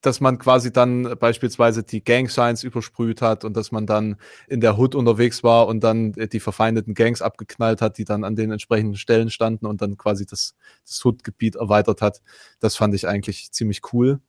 dass 0.00 0.20
man 0.20 0.38
quasi 0.38 0.72
dann 0.72 1.16
beispielsweise 1.18 1.82
die 1.82 2.04
Gang 2.04 2.30
Signs 2.30 2.62
übersprüht 2.62 3.20
hat 3.20 3.44
und 3.44 3.56
dass 3.56 3.72
man 3.72 3.86
dann 3.86 4.16
in 4.46 4.60
der 4.60 4.78
Hood 4.78 4.94
unterwegs 4.94 5.42
war 5.42 5.66
und 5.66 5.82
dann 5.82 6.12
die 6.12 6.40
verfeindeten 6.40 6.94
Gangs 6.94 7.20
abgeknallt 7.20 7.80
hat, 7.80 7.98
die 7.98 8.04
dann 8.04 8.22
an 8.22 8.36
den 8.36 8.52
entsprechenden 8.52 8.96
Stellen 8.96 9.30
standen 9.30 9.66
und 9.66 9.82
dann 9.82 9.96
quasi 9.96 10.24
das, 10.24 10.54
das 10.86 11.04
Hood-Gebiet 11.04 11.56
erweitert 11.56 12.00
hat. 12.00 12.22
Das 12.60 12.76
fand 12.76 12.94
ich 12.94 13.08
eigentlich 13.08 13.50
ziemlich 13.50 13.80
cool. 13.92 14.20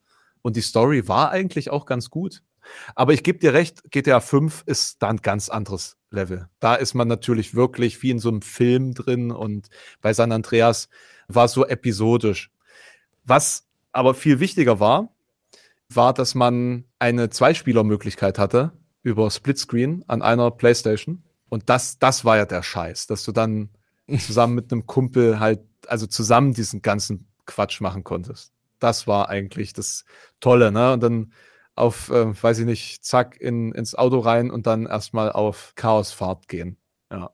Und 0.42 0.56
die 0.56 0.62
Story 0.62 1.08
war 1.08 1.32
eigentlich 1.32 1.70
auch 1.70 1.86
ganz 1.86 2.10
gut. 2.10 2.42
Aber 2.96 3.14
ich 3.14 3.24
gebe 3.24 3.40
dir 3.40 3.54
recht, 3.54 3.84
GTA 3.92 4.20
5 4.20 4.64
ist 4.66 5.02
da 5.02 5.10
ein 5.10 5.18
ganz 5.18 5.50
anderes 5.50 5.98
Level. 6.12 6.50
Da 6.60 6.76
ist 6.76 6.94
man 6.94 7.08
natürlich 7.08 7.56
wirklich 7.56 8.02
wie 8.02 8.12
in 8.12 8.20
so 8.20 8.30
einem 8.30 8.42
Film 8.42 8.94
drin 8.94 9.32
und 9.32 9.70
bei 10.02 10.14
San 10.14 10.32
Andreas 10.32 10.90
war 11.28 11.46
es 11.46 11.54
so 11.54 11.66
episodisch. 11.66 12.52
Was 13.24 13.68
aber 13.92 14.14
viel 14.14 14.40
wichtiger 14.40 14.80
war, 14.80 15.10
war, 15.94 16.14
dass 16.14 16.36
man 16.36 16.86
eine 17.00 17.30
Zweispielermöglichkeit 17.30 18.38
hatte 18.40 18.72
über 19.02 19.30
Splitscreen 19.32 20.04
an 20.08 20.22
einer 20.22 20.52
Playstation. 20.52 21.24
Und 21.50 21.70
das, 21.70 21.98
das 22.00 22.26
war 22.26 22.38
ja 22.38 22.46
der 22.46 22.64
Scheiß, 22.64 23.08
dass 23.08 23.24
du 23.24 23.32
dann 23.32 23.70
zusammen 24.20 24.56
mit 24.56 24.72
einem 24.72 24.86
Kumpel 24.86 25.40
halt, 25.40 25.62
also 25.88 26.06
zusammen 26.06 26.54
diesen 26.54 26.82
ganzen 26.82 27.28
Quatsch 27.46 27.82
machen 27.82 28.04
konntest. 28.04 28.54
Das 28.80 29.08
war 29.08 29.30
eigentlich 29.30 29.74
das 29.74 30.06
Tolle, 30.40 30.72
ne? 30.72 30.94
Und 30.94 31.02
dann 31.02 31.34
auf, 31.76 32.10
äh, 32.10 32.42
weiß 32.42 32.60
ich 32.60 32.66
nicht, 32.66 33.04
zack, 33.04 33.40
in, 33.40 33.72
ins 33.72 33.96
Auto 33.96 34.20
rein 34.20 34.52
und 34.52 34.68
dann 34.68 34.86
erstmal 34.86 35.32
auf 35.32 35.74
Chaosfahrt 35.76 36.48
gehen. 36.48 36.78
Ja. 37.12 37.32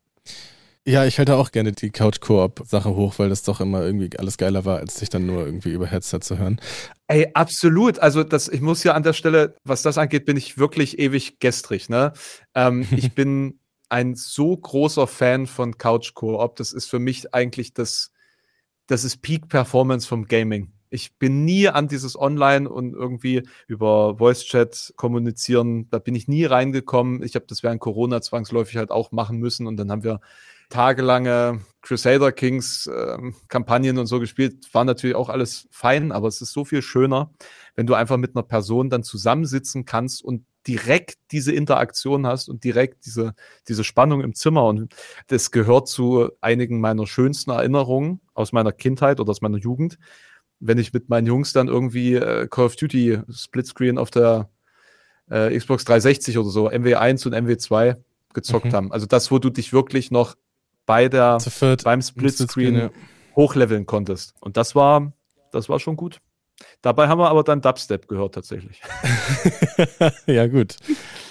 Ja, 0.87 1.03
ich 1.03 1.17
halte 1.17 1.35
auch 1.35 1.51
gerne 1.51 1.71
die 1.71 1.89
Couch-Koop-Sache 1.89 2.95
hoch, 2.95 3.15
weil 3.17 3.29
das 3.29 3.41
doch 3.41 3.59
immer 3.59 3.83
irgendwie 3.83 4.11
alles 4.19 4.37
geiler 4.37 4.65
war, 4.65 4.77
als 4.77 4.97
sich 4.97 5.09
dann 5.09 5.25
nur 5.25 5.43
irgendwie 5.43 5.71
über 5.71 5.87
Headset 5.87 6.19
zu 6.19 6.37
hören. 6.37 6.61
Ey, 7.07 7.31
absolut. 7.33 7.97
Also 7.97 8.23
das, 8.23 8.47
ich 8.47 8.61
muss 8.61 8.83
ja 8.83 8.93
an 8.93 9.01
der 9.01 9.13
Stelle, 9.13 9.55
was 9.63 9.81
das 9.81 9.97
angeht, 9.97 10.25
bin 10.25 10.37
ich 10.37 10.59
wirklich 10.59 10.99
ewig 10.99 11.39
gestrig. 11.39 11.89
Ne? 11.89 12.13
Ähm, 12.53 12.87
ich 12.95 13.13
bin 13.13 13.59
ein 13.89 14.13
so 14.13 14.55
großer 14.55 15.07
Fan 15.07 15.47
von 15.47 15.79
Couch 15.79 16.13
Koop. 16.13 16.55
Das 16.57 16.71
ist 16.71 16.85
für 16.85 16.99
mich 16.99 17.33
eigentlich 17.33 17.73
das, 17.73 18.11
das 18.85 19.03
ist 19.03 19.23
Peak 19.23 19.49
Performance 19.49 20.07
vom 20.07 20.25
Gaming. 20.25 20.71
Ich 20.91 21.17
bin 21.17 21.45
nie 21.45 21.67
an 21.67 21.87
dieses 21.87 22.17
Online 22.17 22.69
und 22.69 22.93
irgendwie 22.93 23.41
über 23.67 24.19
Voice 24.19 24.45
Chat 24.45 24.93
kommunizieren. 24.97 25.89
Da 25.89 25.97
bin 25.97 26.13
ich 26.13 26.27
nie 26.27 26.45
reingekommen. 26.45 27.23
Ich 27.23 27.33
habe 27.33 27.45
das 27.49 27.63
während 27.63 27.81
Corona 27.81 28.21
zwangsläufig 28.21 28.77
halt 28.77 28.91
auch 28.91 29.11
machen 29.11 29.39
müssen 29.39 29.65
und 29.65 29.77
dann 29.77 29.89
haben 29.89 30.03
wir 30.03 30.21
tagelange 30.69 31.61
Crusader 31.81 32.31
Kings 32.31 32.87
äh, 32.87 33.17
Kampagnen 33.47 33.97
und 33.97 34.07
so 34.07 34.19
gespielt, 34.19 34.73
war 34.73 34.85
natürlich 34.85 35.15
auch 35.15 35.29
alles 35.29 35.67
fein, 35.71 36.11
aber 36.11 36.27
es 36.27 36.41
ist 36.41 36.51
so 36.51 36.65
viel 36.65 36.81
schöner, 36.81 37.31
wenn 37.75 37.85
du 37.85 37.93
einfach 37.93 38.17
mit 38.17 38.35
einer 38.35 38.43
Person 38.43 38.89
dann 38.89 39.03
zusammensitzen 39.03 39.85
kannst 39.85 40.23
und 40.23 40.45
direkt 40.67 41.17
diese 41.31 41.51
Interaktion 41.51 42.25
hast 42.25 42.49
und 42.49 42.63
direkt 42.63 43.05
diese, 43.05 43.35
diese 43.67 43.83
Spannung 43.83 44.21
im 44.21 44.33
Zimmer. 44.33 44.65
Und 44.65 44.95
das 45.27 45.51
gehört 45.51 45.87
zu 45.87 46.31
einigen 46.41 46.81
meiner 46.81 47.05
schönsten 47.05 47.51
Erinnerungen 47.51 48.19
aus 48.33 48.51
meiner 48.51 48.71
Kindheit 48.71 49.19
oder 49.19 49.29
aus 49.29 49.41
meiner 49.41 49.57
Jugend. 49.57 49.99
Wenn 50.59 50.79
ich 50.79 50.93
mit 50.93 51.09
meinen 51.09 51.27
Jungs 51.27 51.53
dann 51.53 51.67
irgendwie 51.67 52.15
äh, 52.15 52.47
Call 52.47 52.65
of 52.65 52.75
Duty 52.75 53.19
Splitscreen 53.29 53.97
auf 53.99 54.09
der 54.09 54.49
äh, 55.29 55.55
Xbox 55.55 55.85
360 55.85 56.37
oder 56.37 56.49
so, 56.49 56.69
MW1 56.69 57.27
und 57.27 57.35
MW2 57.35 57.97
gezockt 58.33 58.67
mhm. 58.67 58.73
haben. 58.73 58.91
Also 58.91 59.05
das, 59.05 59.31
wo 59.31 59.39
du 59.39 59.49
dich 59.49 59.73
wirklich 59.73 60.09
noch 60.11 60.35
bei 60.85 61.09
der, 61.09 61.37
beim 61.83 62.01
Splitscreen 62.01 62.75
ja. 62.75 62.89
hochleveln 63.35 63.85
konntest. 63.85 64.33
Und 64.39 64.57
das 64.57 64.75
war, 64.75 65.13
das 65.51 65.69
war 65.69 65.79
schon 65.79 65.95
gut. 65.95 66.19
Dabei 66.81 67.07
haben 67.07 67.19
wir 67.19 67.29
aber 67.29 67.43
dann 67.43 67.61
Dubstep 67.61 68.07
gehört 68.07 68.35
tatsächlich. 68.35 68.81
ja, 70.25 70.47
gut. 70.47 70.77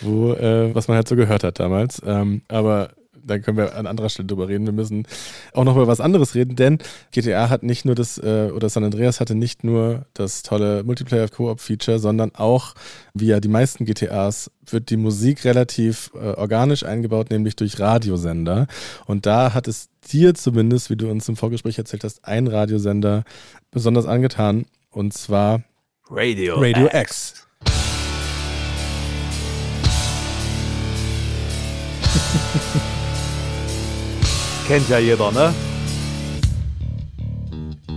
Wo, 0.02 0.32
äh, 0.34 0.74
was 0.74 0.88
man 0.88 0.96
halt 0.96 1.08
so 1.08 1.16
gehört 1.16 1.44
hat 1.44 1.60
damals. 1.60 2.02
Ähm, 2.04 2.42
aber 2.48 2.90
da 3.26 3.38
können 3.38 3.56
wir 3.56 3.74
an 3.76 3.86
anderer 3.86 4.08
Stelle 4.08 4.26
drüber 4.26 4.48
reden. 4.48 4.66
Wir 4.66 4.72
müssen 4.72 5.06
auch 5.52 5.64
noch 5.64 5.76
über 5.76 5.86
was 5.86 6.00
anderes 6.00 6.34
reden, 6.34 6.56
denn 6.56 6.78
GTA 7.12 7.48
hat 7.48 7.62
nicht 7.62 7.84
nur 7.84 7.94
das, 7.94 8.18
äh, 8.18 8.50
oder 8.54 8.68
San 8.68 8.84
Andreas 8.84 9.20
hatte 9.20 9.34
nicht 9.34 9.64
nur 9.64 10.06
das 10.14 10.42
tolle 10.42 10.84
Multiplayer-Koop-Feature, 10.84 11.98
sondern 11.98 12.34
auch, 12.34 12.74
wie 13.14 13.26
ja 13.26 13.40
die 13.40 13.48
meisten 13.48 13.84
GTAs, 13.84 14.50
wird 14.66 14.90
die 14.90 14.96
Musik 14.96 15.44
relativ 15.44 16.10
äh, 16.14 16.18
organisch 16.18 16.84
eingebaut, 16.84 17.30
nämlich 17.30 17.56
durch 17.56 17.78
Radiosender. 17.78 18.66
Und 19.06 19.26
da 19.26 19.54
hat 19.54 19.68
es 19.68 19.88
dir 20.10 20.34
zumindest, 20.34 20.90
wie 20.90 20.96
du 20.96 21.10
uns 21.10 21.28
im 21.28 21.36
Vorgespräch 21.36 21.78
erzählt 21.78 22.04
hast, 22.04 22.24
ein 22.24 22.46
Radiosender 22.46 23.24
besonders 23.70 24.06
angetan, 24.06 24.66
und 24.90 25.12
zwar 25.12 25.62
Radio, 26.08 26.60
Radio 26.60 26.86
X. 26.92 26.94
X. 26.94 27.44
Kennt 34.66 34.88
ja 34.88 34.98
jeder, 34.98 35.30
ne? 35.30 35.52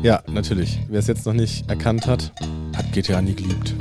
Ja, 0.03 0.22
natürlich. 0.28 0.80
Wer 0.89 0.99
es 0.99 1.07
jetzt 1.07 1.26
noch 1.26 1.32
nicht 1.34 1.70
erkannt 1.70 2.05
hat, 2.05 2.34
hat 2.76 2.91
GTA 2.91 3.22
nie 3.22 3.36
geliebt. 3.36 3.74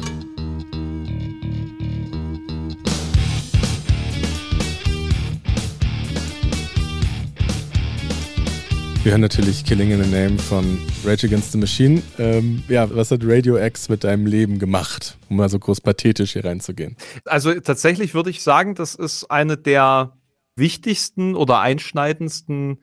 Wir 9.03 9.13
hören 9.13 9.21
natürlich 9.21 9.65
Killing 9.65 9.91
in 9.91 10.03
the 10.03 10.11
Name 10.11 10.39
von 10.39 10.79
Rage 11.05 11.27
Against 11.27 11.53
the 11.53 11.59
Machine. 11.59 12.03
Ähm, 12.19 12.63
ja, 12.69 12.89
was 12.95 13.11
hat 13.11 13.21
Radio 13.25 13.57
X 13.57 13.89
mit 13.89 14.05
deinem 14.05 14.27
Leben 14.27 14.61
gemacht, 14.61 15.17
um 15.29 15.37
mal 15.37 15.49
so 15.49 15.59
groß 15.59 15.81
pathetisch 15.81 16.35
hier 16.35 16.45
reinzugehen? 16.45 16.97
Also 17.25 17.53
tatsächlich 17.55 18.15
würde 18.15 18.31
ich 18.31 18.43
sagen, 18.43 18.77
das 18.77 18.95
ist 18.95 19.31
eine 19.31 19.57
der 19.57 20.16
wichtigsten 20.57 21.35
oder 21.35 21.61
einschneidendsten 21.61 22.81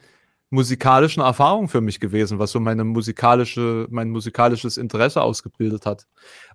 musikalischen 0.53 1.23
Erfahrungen 1.23 1.67
für 1.67 1.81
mich 1.81 1.99
gewesen, 1.99 2.37
was 2.37 2.51
so 2.51 2.59
meine 2.59 2.83
musikalische, 2.83 3.87
mein 3.89 4.11
musikalisches 4.11 4.77
Interesse 4.77 5.23
ausgebildet 5.23 5.87
hat. 5.87 6.05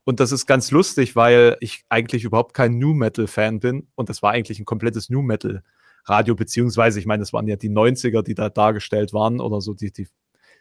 Und 0.05 0.21
das 0.21 0.31
ist 0.31 0.47
ganz 0.47 0.71
lustig, 0.71 1.17
weil 1.17 1.57
ich 1.61 1.85
eigentlich 1.89 2.23
überhaupt 2.23 2.55
kein 2.55 2.79
New 2.79 2.95
Metal 2.95 3.27
Fan 3.27 3.59
bin 3.59 3.89
und 3.97 4.09
das 4.09 4.23
war 4.23 4.31
eigentlich 4.31 4.61
ein 4.61 4.65
komplettes 4.65 5.11
New 5.11 5.21
Metal 5.21 5.65
Radio, 6.05 6.37
beziehungsweise 6.37 7.01
ich 7.01 7.07
meine, 7.07 7.25
es 7.25 7.33
waren 7.33 7.49
ja 7.49 7.57
die 7.57 7.71
90er, 7.71 8.23
die 8.23 8.35
da 8.35 8.49
dargestellt 8.49 9.13
waren 9.13 9.41
oder 9.41 9.61
so 9.61 9.75
die, 9.75 9.93
die 9.93 10.07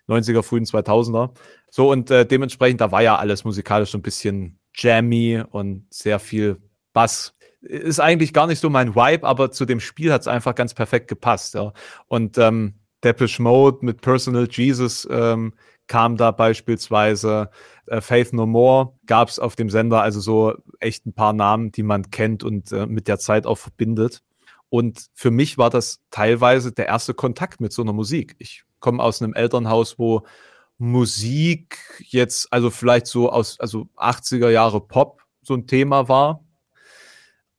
90er, 0.07 0.41
frühen 0.41 0.65
2000er. 0.65 1.37
So 1.69 1.91
und 1.91 2.09
äh, 2.09 2.25
dementsprechend, 2.25 2.81
da 2.81 2.91
war 2.91 3.03
ja 3.03 3.17
alles 3.17 3.43
musikalisch 3.43 3.91
so 3.91 3.99
ein 3.99 4.01
bisschen 4.03 4.59
jammy 4.73 5.43
und 5.51 5.85
sehr 5.91 6.17
viel 6.17 6.57
Bass 6.91 7.36
ist 7.61 7.99
eigentlich 7.99 8.33
gar 8.33 8.47
nicht 8.47 8.59
so 8.59 8.69
mein 8.69 8.95
Vibe, 8.95 9.25
aber 9.25 9.51
zu 9.51 9.65
dem 9.65 9.79
Spiel 9.79 10.13
hat 10.13 10.21
es 10.21 10.27
einfach 10.27 10.55
ganz 10.55 10.73
perfekt 10.73 11.07
gepasst. 11.07 11.53
Ja. 11.55 11.73
Und 12.07 12.37
ähm, 12.37 12.75
Depeche 13.03 13.41
Mode 13.41 13.79
mit 13.81 14.01
Personal 14.01 14.47
Jesus 14.49 15.07
ähm, 15.09 15.53
kam 15.87 16.17
da 16.17 16.31
beispielsweise. 16.31 17.49
Äh, 17.87 18.01
Faith 18.01 18.33
No 18.33 18.45
More 18.45 18.93
gab 19.05 19.29
es 19.29 19.39
auf 19.39 19.55
dem 19.55 19.69
Sender, 19.69 20.01
also 20.01 20.19
so 20.19 20.53
echt 20.79 21.05
ein 21.05 21.13
paar 21.13 21.33
Namen, 21.33 21.71
die 21.71 21.83
man 21.83 22.11
kennt 22.11 22.43
und 22.43 22.71
äh, 22.71 22.85
mit 22.85 23.07
der 23.07 23.19
Zeit 23.19 23.45
auch 23.45 23.57
verbindet. 23.57 24.21
Und 24.69 25.07
für 25.13 25.31
mich 25.31 25.57
war 25.57 25.69
das 25.69 26.01
teilweise 26.11 26.73
der 26.73 26.87
erste 26.87 27.13
Kontakt 27.13 27.61
mit 27.61 27.71
so 27.71 27.81
einer 27.81 27.93
Musik. 27.93 28.35
Ich 28.39 28.63
komme 28.79 29.01
aus 29.01 29.21
einem 29.21 29.33
Elternhaus, 29.33 29.97
wo 29.97 30.23
Musik 30.77 31.77
jetzt, 31.99 32.51
also 32.51 32.69
vielleicht 32.69 33.07
so 33.07 33.31
aus, 33.31 33.59
also 33.59 33.87
80er 33.95 34.49
Jahre 34.49 34.81
Pop 34.81 35.21
so 35.41 35.53
ein 35.53 35.67
Thema 35.67 36.09
war. 36.09 36.43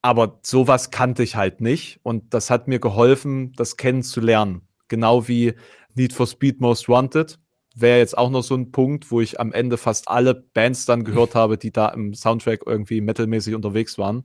Aber 0.02 0.38
sowas 0.42 0.90
kannte 0.90 1.22
ich 1.22 1.36
halt 1.36 1.60
nicht. 1.60 2.00
Und 2.02 2.32
das 2.34 2.50
hat 2.50 2.68
mir 2.68 2.78
geholfen, 2.78 3.52
das 3.56 3.76
kennenzulernen. 3.76 4.62
Genau 4.88 5.28
wie 5.28 5.54
Need 5.94 6.12
for 6.12 6.26
Speed 6.26 6.60
Most 6.60 6.88
Wanted 6.88 7.38
wäre 7.80 7.98
jetzt 7.98 8.16
auch 8.16 8.30
noch 8.30 8.42
so 8.42 8.54
ein 8.54 8.70
Punkt, 8.72 9.10
wo 9.10 9.20
ich 9.20 9.40
am 9.40 9.52
Ende 9.52 9.76
fast 9.76 10.08
alle 10.08 10.34
Bands 10.34 10.84
dann 10.84 11.04
gehört 11.04 11.34
habe, 11.34 11.58
die 11.58 11.72
da 11.72 11.88
im 11.88 12.14
Soundtrack 12.14 12.60
irgendwie 12.66 13.00
metalmäßig 13.00 13.54
unterwegs 13.54 13.98
waren. 13.98 14.24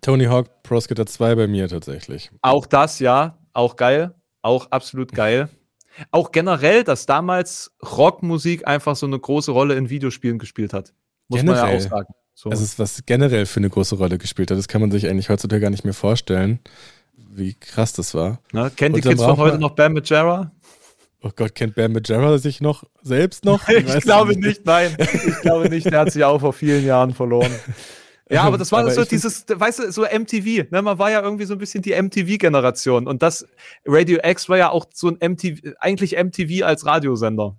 Tony 0.00 0.24
Hawk 0.24 0.62
Pro 0.62 0.80
Skater 0.80 1.06
2 1.06 1.34
bei 1.34 1.46
mir 1.46 1.68
tatsächlich. 1.68 2.30
Auch 2.42 2.66
das, 2.66 2.98
ja, 2.98 3.38
auch 3.52 3.76
geil, 3.76 4.14
auch 4.42 4.70
absolut 4.70 5.12
geil. 5.12 5.48
Auch 6.10 6.32
generell, 6.32 6.84
dass 6.84 7.04
damals 7.04 7.76
Rockmusik 7.82 8.66
einfach 8.66 8.96
so 8.96 9.04
eine 9.04 9.18
große 9.18 9.50
Rolle 9.50 9.74
in 9.74 9.90
Videospielen 9.90 10.38
gespielt 10.38 10.72
hat. 10.72 10.94
Muss 11.28 11.40
generell. 11.40 11.60
man 11.60 11.70
ja 11.70 11.76
auch 11.76 11.80
sagen. 11.82 12.14
So. 12.34 12.50
Also 12.50 12.66
was 12.78 13.04
generell 13.06 13.46
für 13.46 13.60
eine 13.60 13.70
große 13.70 13.96
Rolle 13.96 14.18
gespielt 14.18 14.50
hat, 14.50 14.58
das 14.58 14.68
kann 14.68 14.80
man 14.80 14.90
sich 14.90 15.08
eigentlich 15.08 15.28
heutzutage 15.28 15.60
gar 15.60 15.70
nicht 15.70 15.84
mehr 15.84 15.94
vorstellen, 15.94 16.60
wie 17.14 17.54
krass 17.54 17.92
das 17.92 18.14
war. 18.14 18.40
Na, 18.52 18.70
kennt 18.70 18.96
die 18.96 19.00
Kids 19.00 19.22
von 19.22 19.36
heute 19.36 19.58
noch 19.58 19.72
Bam 19.72 19.92
Majera? 19.92 20.50
Oh 21.22 21.30
Gott, 21.34 21.54
kennt 21.54 21.74
Bam 21.74 21.92
Majera 21.92 22.36
sich 22.38 22.60
noch 22.60 22.84
selbst 23.02 23.44
noch? 23.44 23.68
Ich, 23.68 23.94
ich 23.94 24.02
glaube 24.02 24.32
nicht. 24.32 24.44
nicht, 24.44 24.66
nein. 24.66 24.96
Ich 24.98 25.40
glaube 25.40 25.68
nicht, 25.68 25.86
der 25.86 26.00
hat 26.00 26.12
sich 26.12 26.24
auch 26.24 26.40
vor 26.40 26.52
vielen 26.52 26.84
Jahren 26.84 27.14
verloren. 27.14 27.52
Ja, 28.32 28.44
aber 28.44 28.56
das 28.56 28.72
war 28.72 28.80
aber 28.80 28.90
so 28.92 29.04
dieses, 29.04 29.44
weißt 29.48 29.78
du, 29.80 29.92
so 29.92 30.02
MTV. 30.02 30.70
Ne? 30.70 30.80
Man 30.82 30.98
war 30.98 31.10
ja 31.10 31.20
irgendwie 31.20 31.44
so 31.44 31.54
ein 31.54 31.58
bisschen 31.58 31.82
die 31.82 31.92
MTV-Generation. 31.92 33.06
Und 33.06 33.22
das 33.22 33.46
Radio 33.84 34.20
X 34.22 34.48
war 34.48 34.56
ja 34.56 34.70
auch 34.70 34.86
so 34.92 35.08
ein 35.08 35.32
MTV, 35.32 35.74
eigentlich 35.78 36.16
MTV 36.16 36.64
als 36.64 36.86
Radiosender. 36.86 37.56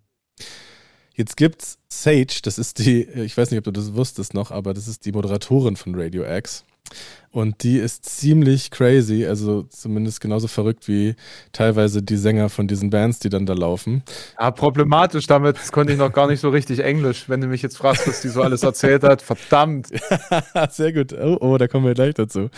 Jetzt 1.15 1.37
gibt's 1.37 1.77
Sage, 1.89 2.41
das 2.43 2.57
ist 2.57 2.79
die, 2.79 3.03
ich 3.03 3.37
weiß 3.37 3.51
nicht, 3.51 3.59
ob 3.59 3.65
du 3.65 3.71
das 3.71 3.93
wusstest 3.93 4.33
noch, 4.33 4.49
aber 4.49 4.73
das 4.73 4.87
ist 4.87 5.05
die 5.05 5.11
Moderatorin 5.11 5.75
von 5.75 5.93
Radio 5.95 6.25
X. 6.25 6.65
Und 7.33 7.63
die 7.63 7.79
ist 7.79 8.05
ziemlich 8.05 8.69
crazy, 8.69 9.25
also 9.25 9.63
zumindest 9.63 10.21
genauso 10.21 10.47
verrückt 10.47 10.87
wie 10.87 11.15
teilweise 11.51 12.03
die 12.03 12.15
Sänger 12.15 12.47
von 12.47 12.67
diesen 12.67 12.91
Bands, 12.91 13.17
die 13.17 13.29
dann 13.29 13.47
da 13.47 13.53
laufen. 13.53 14.03
Ja, 14.39 14.51
problematisch 14.51 15.25
damit 15.25 15.57
konnte 15.71 15.93
ich 15.93 15.97
noch 15.97 16.13
gar 16.13 16.27
nicht 16.27 16.41
so 16.41 16.49
richtig 16.49 16.81
Englisch, 16.81 17.27
wenn 17.29 17.41
du 17.41 17.47
mich 17.47 17.63
jetzt 17.63 17.75
fragst, 17.75 18.07
was 18.07 18.21
die 18.21 18.29
so 18.29 18.43
alles 18.43 18.61
erzählt 18.61 19.01
hat. 19.01 19.23
Verdammt. 19.23 19.87
Sehr 20.69 20.93
gut. 20.93 21.11
Oh, 21.11 21.37
oh, 21.41 21.57
da 21.57 21.67
kommen 21.67 21.87
wir 21.87 21.95
gleich 21.95 22.13
dazu. 22.13 22.51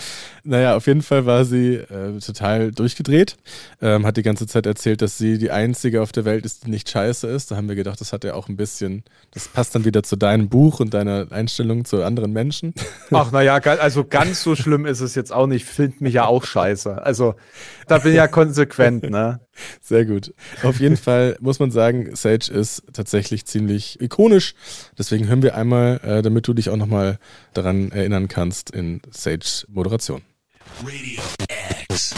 Naja, 0.43 0.76
auf 0.76 0.88
jeden 0.88 1.03
Fall 1.03 1.26
war 1.26 1.45
sie 1.45 1.76
äh, 1.76 2.19
total 2.19 2.73
durchgedreht, 2.73 3.38
ähm, 3.82 4.05
hat 4.05 4.17
die 4.17 4.23
ganze 4.23 4.45
Zeit 4.45 4.65
erzählt, 4.65 5.01
dass 5.01 5.17
sie 5.17 5.38
die 5.38 5.51
einzige 5.51 6.01
auf 6.01 6.11
der 6.11 6.26
Welt 6.26 6.45
ist, 6.45 6.65
die 6.65 6.69
nicht 6.69 6.89
scheiße 6.89 7.28
ist. 7.28 7.49
Da 7.49 7.55
haben 7.55 7.69
wir 7.69 7.76
gedacht, 7.76 8.01
das 8.01 8.11
hat 8.11 8.26
ja 8.26 8.34
auch 8.34 8.49
ein 8.49 8.57
bisschen, 8.57 9.05
das 9.32 9.47
passt 9.47 9.73
dann 9.73 9.86
wieder 9.86 10.03
zu 10.03 10.17
deinem 10.17 10.49
Buch 10.49 10.82
und 10.82 10.93
deiner 10.93 11.28
Einstellung 11.32 11.86
zu 11.86 12.03
anderen 12.03 12.34
Menschen. 12.34 12.73
Ach, 13.11 13.32
naja, 13.32 13.55
also 13.55 14.03
ganz 14.16 14.43
so 14.43 14.55
schlimm 14.55 14.86
ist 14.86 15.01
es 15.01 15.13
jetzt 15.13 15.34
auch 15.34 15.45
nicht. 15.45 15.66
Findet 15.66 15.99
mich 15.99 16.13
ja 16.13 16.26
auch 16.26 16.45
scheiße. 16.45 17.03
Also, 17.03 17.36
da 17.88 17.97
bin 17.97 18.11
ich 18.11 18.18
ja 18.18 18.28
konsequent, 18.28 19.09
ne? 19.09 19.41
Sehr 19.82 20.05
gut. 20.05 20.34
Auf 20.63 20.80
jeden 20.80 20.95
Fall 20.95 21.36
muss 21.41 21.59
man 21.59 21.70
sagen, 21.70 22.16
Sage 22.16 22.49
ist 22.49 22.84
tatsächlich 22.93 23.45
ziemlich 23.45 23.99
ikonisch. 23.99 24.55
Deswegen 24.97 25.28
hören 25.28 25.41
wir 25.43 25.55
einmal, 25.55 25.99
äh, 26.01 26.22
damit 26.22 26.47
du 26.47 26.53
dich 26.53 26.70
auch 26.70 26.78
nochmal 26.78 27.20
daran 27.53 27.91
erinnern 27.91 28.30
kannst, 28.30 28.70
in 28.70 29.01
Sage 29.11 29.66
Moderation. 29.68 30.22
Radio 30.82 31.22
X. 31.89 32.16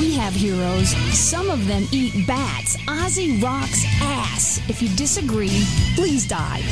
We 0.00 0.14
have 0.18 0.32
heroes. 0.34 0.94
Some 1.12 1.50
of 1.50 1.66
them 1.66 1.86
eat 1.92 2.26
bats. 2.26 2.78
Ozzy 2.88 3.42
rocks 3.42 3.84
ass. 4.00 4.58
If 4.70 4.80
you 4.80 4.88
disagree, 4.96 5.66
please 5.96 6.26
die. 6.26 6.62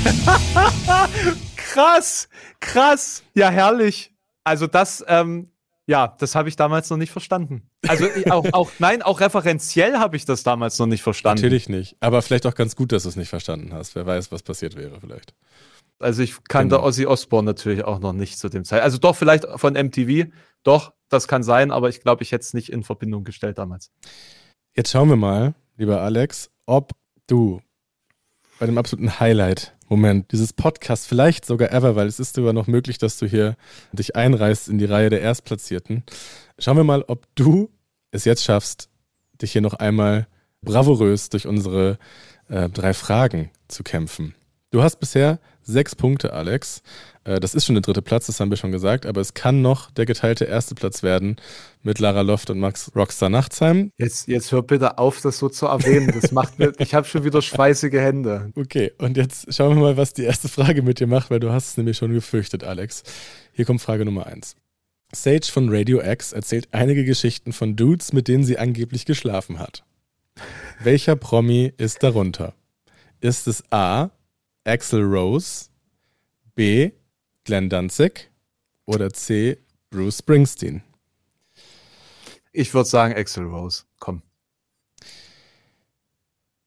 krass, 1.56 2.28
krass. 2.60 3.22
Ja, 3.34 3.50
herrlich. 3.50 4.12
Also 4.44 4.66
das, 4.66 5.04
ähm, 5.08 5.50
ja, 5.86 6.14
das 6.18 6.34
habe 6.34 6.48
ich 6.48 6.56
damals 6.56 6.90
noch 6.90 6.96
nicht 6.96 7.10
verstanden. 7.10 7.68
Also 7.88 8.06
auch, 8.30 8.46
auch, 8.52 8.70
nein, 8.78 9.02
auch 9.02 9.20
referenziell 9.20 9.98
habe 9.98 10.16
ich 10.16 10.24
das 10.24 10.42
damals 10.42 10.78
noch 10.78 10.86
nicht 10.86 11.02
verstanden. 11.02 11.42
Natürlich 11.42 11.68
nicht. 11.68 11.96
Aber 12.00 12.22
vielleicht 12.22 12.46
auch 12.46 12.54
ganz 12.54 12.76
gut, 12.76 12.92
dass 12.92 13.04
du 13.04 13.08
es 13.08 13.16
nicht 13.16 13.28
verstanden 13.28 13.72
hast. 13.72 13.94
Wer 13.94 14.06
weiß, 14.06 14.30
was 14.32 14.42
passiert 14.42 14.76
wäre 14.76 15.00
vielleicht. 15.00 15.34
Also 15.98 16.22
ich 16.22 16.44
kannte 16.44 16.76
genau. 16.76 16.86
Ozzy 16.86 17.06
Osbourne 17.06 17.46
natürlich 17.46 17.84
auch 17.84 17.98
noch 17.98 18.12
nicht 18.12 18.38
zu 18.38 18.48
dem 18.48 18.64
Zeit. 18.64 18.82
Also 18.82 18.98
doch 18.98 19.16
vielleicht 19.16 19.46
von 19.56 19.74
MTV. 19.74 20.30
Doch, 20.62 20.92
das 21.08 21.28
kann 21.28 21.42
sein, 21.42 21.70
aber 21.70 21.88
ich 21.88 22.00
glaube, 22.00 22.22
ich 22.22 22.32
hätte 22.32 22.42
es 22.42 22.54
nicht 22.54 22.70
in 22.70 22.82
Verbindung 22.84 23.24
gestellt 23.24 23.58
damals. 23.58 23.90
Jetzt 24.74 24.90
schauen 24.90 25.08
wir 25.08 25.16
mal, 25.16 25.54
lieber 25.76 26.00
Alex, 26.00 26.50
ob 26.66 26.92
du 27.26 27.60
bei 28.58 28.66
dem 28.66 28.78
absoluten 28.78 29.18
Highlight 29.20 29.74
Moment 29.90 30.30
dieses 30.32 30.52
Podcast, 30.52 31.06
vielleicht 31.06 31.44
sogar 31.44 31.72
ever, 31.72 31.96
weil 31.96 32.06
es 32.06 32.20
ist 32.20 32.34
sogar 32.34 32.52
noch 32.52 32.68
möglich, 32.68 32.98
dass 32.98 33.18
du 33.18 33.26
hier 33.26 33.56
dich 33.92 34.16
einreißt 34.16 34.68
in 34.68 34.78
die 34.78 34.84
Reihe 34.86 35.10
der 35.10 35.20
Erstplatzierten. 35.20 36.04
Schauen 36.58 36.76
wir 36.76 36.84
mal, 36.84 37.04
ob 37.08 37.26
du 37.34 37.70
es 38.12 38.24
jetzt 38.24 38.44
schaffst, 38.44 38.88
dich 39.42 39.52
hier 39.52 39.62
noch 39.62 39.74
einmal 39.74 40.28
bravourös 40.62 41.28
durch 41.28 41.46
unsere 41.46 41.98
äh, 42.48 42.68
drei 42.68 42.94
Fragen 42.94 43.50
zu 43.68 43.82
kämpfen. 43.82 44.34
Du 44.72 44.84
hast 44.84 45.00
bisher 45.00 45.40
sechs 45.62 45.96
Punkte, 45.96 46.32
Alex. 46.32 46.82
Äh, 47.24 47.40
das 47.40 47.54
ist 47.54 47.66
schon 47.66 47.74
der 47.74 47.82
dritte 47.82 48.02
Platz, 48.02 48.26
das 48.26 48.38
haben 48.38 48.50
wir 48.50 48.56
schon 48.56 48.70
gesagt, 48.70 49.04
aber 49.04 49.20
es 49.20 49.34
kann 49.34 49.62
noch 49.62 49.90
der 49.90 50.06
geteilte 50.06 50.44
erste 50.44 50.76
Platz 50.76 51.02
werden 51.02 51.36
mit 51.82 51.98
Lara 51.98 52.20
Loft 52.20 52.50
und 52.50 52.60
Max 52.60 52.92
Rockstar 52.94 53.30
Nachtsheim. 53.30 53.90
Jetzt, 53.98 54.28
jetzt 54.28 54.52
hör 54.52 54.62
bitte 54.62 54.98
auf, 54.98 55.20
das 55.22 55.38
so 55.38 55.48
zu 55.48 55.66
erwähnen. 55.66 56.12
Das 56.20 56.30
macht 56.30 56.60
mir, 56.60 56.72
ich 56.78 56.94
habe 56.94 57.06
schon 57.06 57.24
wieder 57.24 57.42
schweißige 57.42 57.94
Hände. 57.94 58.52
Okay, 58.54 58.92
und 58.98 59.16
jetzt 59.16 59.52
schauen 59.52 59.76
wir 59.76 59.82
mal, 59.82 59.96
was 59.96 60.12
die 60.12 60.22
erste 60.22 60.48
Frage 60.48 60.82
mit 60.82 61.00
dir 61.00 61.08
macht, 61.08 61.30
weil 61.30 61.40
du 61.40 61.50
hast 61.50 61.70
es 61.70 61.76
nämlich 61.76 61.96
schon 61.96 62.12
gefürchtet, 62.12 62.62
Alex. 62.62 63.02
Hier 63.52 63.64
kommt 63.64 63.80
Frage 63.80 64.04
Nummer 64.04 64.26
eins. 64.26 64.54
Sage 65.12 65.46
von 65.50 65.68
Radio 65.68 66.00
X 66.00 66.32
erzählt 66.32 66.68
einige 66.70 67.04
Geschichten 67.04 67.52
von 67.52 67.74
Dudes, 67.74 68.12
mit 68.12 68.28
denen 68.28 68.44
sie 68.44 68.58
angeblich 68.58 69.04
geschlafen 69.04 69.58
hat. 69.58 69.82
Welcher 70.80 71.16
Promi 71.16 71.72
ist 71.76 72.04
darunter? 72.04 72.54
Ist 73.20 73.48
es 73.48 73.64
A. 73.72 74.10
Axel 74.64 75.02
Rose, 75.02 75.70
B. 76.54 76.92
Glenn 77.44 77.70
Danzig 77.70 78.30
oder 78.84 79.10
C. 79.10 79.56
Bruce 79.88 80.18
Springsteen? 80.18 80.82
Ich 82.52 82.74
würde 82.74 82.88
sagen 82.88 83.14
Axel 83.14 83.44
Rose. 83.44 83.84
Komm. 83.98 84.22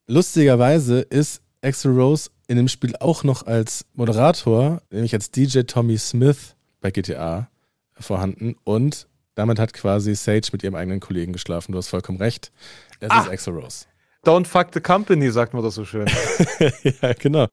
Lustigerweise 0.07 1.01
ist 1.01 1.41
Axel 1.61 1.91
Rose 1.91 2.31
in 2.47 2.57
dem 2.57 2.67
Spiel 2.67 2.95
auch 2.95 3.23
noch 3.23 3.45
als 3.45 3.85
Moderator, 3.93 4.81
nämlich 4.89 5.13
als 5.13 5.29
DJ 5.29 5.61
Tommy 5.61 5.97
Smith 5.97 6.55
bei 6.81 6.89
GTA 6.89 7.49
vorhanden 7.93 8.55
und 8.63 9.07
damit 9.35 9.59
hat 9.59 9.73
quasi 9.73 10.15
Sage 10.15 10.49
mit 10.51 10.63
ihrem 10.63 10.75
eigenen 10.75 10.99
Kollegen 10.99 11.31
geschlafen. 11.31 11.71
Du 11.71 11.77
hast 11.77 11.89
vollkommen 11.89 12.17
recht. 12.17 12.51
Es 12.99 13.11
ah, 13.11 13.21
ist 13.21 13.29
Axel 13.29 13.53
Rose. 13.53 13.85
Don't 14.25 14.45
fuck 14.45 14.67
the 14.73 14.79
company, 14.79 15.29
sagt 15.31 15.53
man 15.53 15.63
das 15.63 15.75
so 15.75 15.83
schön. 15.83 16.07
ja, 17.01 17.13
genau. 17.13 17.47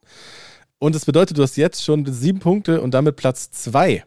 Und 0.79 0.95
das 0.95 1.05
bedeutet, 1.05 1.37
du 1.37 1.43
hast 1.43 1.57
jetzt 1.57 1.85
schon 1.85 2.07
sieben 2.07 2.39
Punkte 2.39 2.81
und 2.81 2.95
damit 2.95 3.17
Platz 3.17 3.51
zwei. 3.51 4.05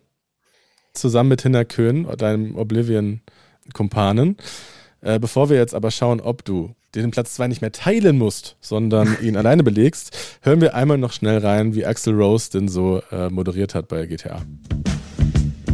Zusammen 0.93 1.30
mit 1.30 1.41
Hinner 1.41 1.66
Köhn, 1.66 2.07
deinem 2.18 2.55
Oblivion-Kumpanen. 2.55 4.38
Äh, 5.01 5.20
bevor 5.20 5.49
wir 5.49 5.57
jetzt 5.57 5.76
aber 5.76 5.91
schauen, 5.91 6.22
ob 6.22 6.45
du 6.45 6.74
den 6.95 7.11
Platz 7.11 7.34
zwei 7.34 7.47
nicht 7.47 7.61
mehr 7.61 7.74
teilen 7.74 8.18
musst, 8.18 8.55
sondern 8.61 9.18
ihn 9.22 9.36
alleine 9.36 9.64
belegst, 9.64 10.38
hören 10.41 10.61
wir 10.61 10.74
einmal 10.74 10.97
noch 10.97 11.11
schnell 11.11 11.39
rein, 11.39 11.76
wie 11.76 11.86
Axel 11.86 12.14
Rose 12.14 12.49
denn 12.51 12.70
so 12.70 13.01
äh, 13.11 13.30
moderiert 13.30 13.76
hat 13.76 13.89
bei 13.89 14.05
GTA. 14.05 14.41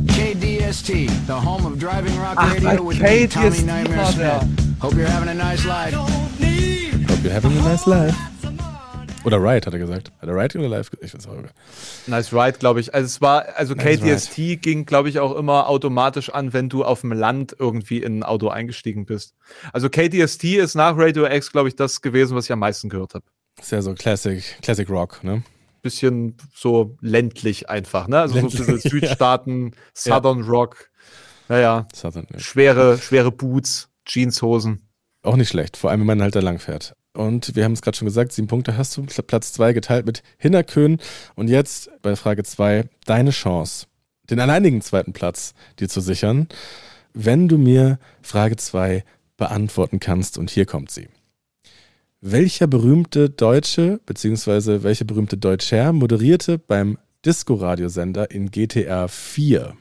KDST, 0.08 0.88
the 1.28 1.34
home 1.34 1.66
of 1.66 1.78
driving 1.78 2.18
rock 2.18 2.36
radio 2.38 2.84
with 2.84 3.00
Tommy 3.32 3.62
Nightmare 3.62 4.06
Smith. 4.08 4.44
Hope 4.82 4.96
you're 4.96 5.06
having 5.06 5.30
a 5.30 5.34
nice 5.34 5.66
life. 5.66 5.96
Hope 7.20 7.28
you're 7.28 7.36
having 7.36 7.52
a 7.60 7.62
nice 7.64 7.86
life. 7.86 8.16
Oder 9.26 9.44
Riot, 9.44 9.68
hat 9.68 9.74
er 9.74 9.80
gesagt. 9.80 10.14
Hat 10.22 10.30
er 10.30 10.36
Riot 10.36 10.56
oder 10.56 10.70
Live? 10.70 10.90
Ich 11.02 11.14
weiß 11.14 11.28
auch. 11.28 11.36
Nice 12.08 12.32
Riot, 12.32 12.60
glaube 12.60 12.80
ich. 12.80 12.94
Also 12.94 13.08
es 13.08 13.20
war, 13.20 13.58
also 13.58 13.74
nice 13.74 14.00
KTST 14.00 14.38
right. 14.38 14.62
ging, 14.62 14.86
glaube 14.86 15.10
ich, 15.10 15.20
auch 15.20 15.36
immer 15.36 15.68
automatisch 15.68 16.30
an, 16.30 16.54
wenn 16.54 16.70
du 16.70 16.86
auf 16.86 17.02
dem 17.02 17.12
Land 17.12 17.54
irgendwie 17.60 18.02
in 18.02 18.20
ein 18.20 18.24
Auto 18.24 18.48
eingestiegen 18.48 19.06
bist. 19.06 19.36
Also 19.74 19.90
KTST 19.90 20.46
ist 20.46 20.76
nach 20.76 20.96
Radio 20.96 21.26
X, 21.26 21.52
glaube 21.52 21.68
ich, 21.68 21.76
das 21.76 22.02
gewesen, 22.02 22.38
was 22.38 22.46
ich 22.46 22.54
am 22.54 22.60
meisten 22.60 22.88
gehört 22.88 23.16
habe. 23.16 23.26
Ist 23.60 23.74
ja 23.74 23.82
so 23.82 23.94
Classic, 23.96 24.42
Classic 24.62 24.90
Rock, 24.90 25.22
ne? 25.22 25.44
bisschen 25.82 26.38
so 26.56 26.96
ländlich 27.02 27.70
einfach, 27.70 28.08
ne? 28.08 28.22
Also 28.22 28.36
ländlich, 28.36 28.62
so 28.62 28.64
ein 28.66 28.76
bisschen 28.76 28.92
Südstaaten, 28.92 29.72
ja. 29.72 29.78
Southern 29.94 30.44
Rock. 30.44 30.90
Naja, 31.50 31.86
Southern, 31.94 32.28
ja. 32.32 32.40
schwere, 32.40 32.98
schwere 32.98 33.30
Boots, 33.30 33.90
Jeanshosen. 34.06 34.88
Auch 35.22 35.36
nicht 35.36 35.50
schlecht, 35.50 35.76
vor 35.76 35.90
allem 35.90 36.00
wenn 36.00 36.08
man 36.08 36.22
halt 36.22 36.36
da 36.36 36.40
lang 36.40 36.60
fährt. 36.60 36.96
Und 37.20 37.54
wir 37.58 37.66
haben 37.66 37.74
es 37.74 37.82
gerade 37.82 37.98
schon 37.98 38.06
gesagt, 38.06 38.32
sieben 38.32 38.48
Punkte 38.48 38.78
hast 38.78 38.96
du, 38.96 39.04
Platz 39.04 39.52
zwei 39.52 39.74
geteilt 39.74 40.06
mit 40.06 40.24
Hinnerkön. 40.38 41.00
Und 41.36 41.50
jetzt 41.50 41.92
bei 42.02 42.16
Frage 42.16 42.44
zwei 42.44 42.86
deine 43.04 43.32
Chance, 43.32 43.88
den 44.30 44.40
alleinigen 44.40 44.82
zweiten 44.82 45.12
Platz 45.12 45.54
dir 45.82 45.90
zu 45.90 46.00
sichern, 46.00 46.48
wenn 47.14 47.50
du 47.50 47.58
mir 47.58 48.00
Frage 48.22 48.56
zwei 48.56 49.04
beantworten 49.36 50.00
kannst. 50.00 50.38
Und 50.38 50.50
hier 50.50 50.66
kommt 50.66 50.92
sie. 50.92 51.10
Welcher 52.22 52.68
berühmte 52.68 53.30
Deutsche 53.30 54.00
bzw. 54.06 54.84
welcher 54.84 55.04
berühmte 55.04 55.36
Deutscher 55.36 55.92
moderierte 55.92 56.58
beim 56.58 57.00
Disco-Radiosender 57.26 58.32
in 58.32 58.50
GTA 58.50 59.10
4? 59.10 59.76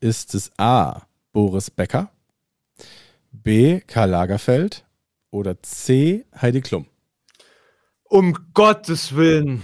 Ist 0.00 0.34
es 0.34 0.52
A. 0.56 1.02
Boris 1.34 1.70
Becker, 1.70 2.10
B. 3.30 3.80
Karl 3.80 4.08
Lagerfeld 4.08 4.86
oder 5.30 5.62
C. 5.62 6.24
Heidi 6.40 6.60
Klum? 6.60 6.86
Um 8.04 8.36
Gottes 8.54 9.14
Willen. 9.14 9.62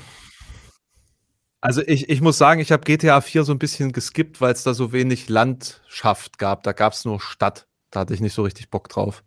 Also 1.60 1.80
ich, 1.86 2.10
ich 2.10 2.20
muss 2.20 2.36
sagen, 2.36 2.60
ich 2.60 2.72
habe 2.72 2.84
GTA 2.84 3.22
4 3.22 3.44
so 3.44 3.52
ein 3.52 3.58
bisschen 3.58 3.92
geskippt, 3.92 4.40
weil 4.42 4.52
es 4.52 4.64
da 4.64 4.74
so 4.74 4.92
wenig 4.92 5.30
Landschaft 5.30 6.38
gab. 6.38 6.62
Da 6.62 6.72
gab 6.72 6.92
es 6.92 7.06
nur 7.06 7.20
Stadt. 7.20 7.66
Da 7.90 8.00
hatte 8.00 8.12
ich 8.12 8.20
nicht 8.20 8.34
so 8.34 8.42
richtig 8.42 8.68
Bock 8.68 8.88
drauf. 8.90 9.24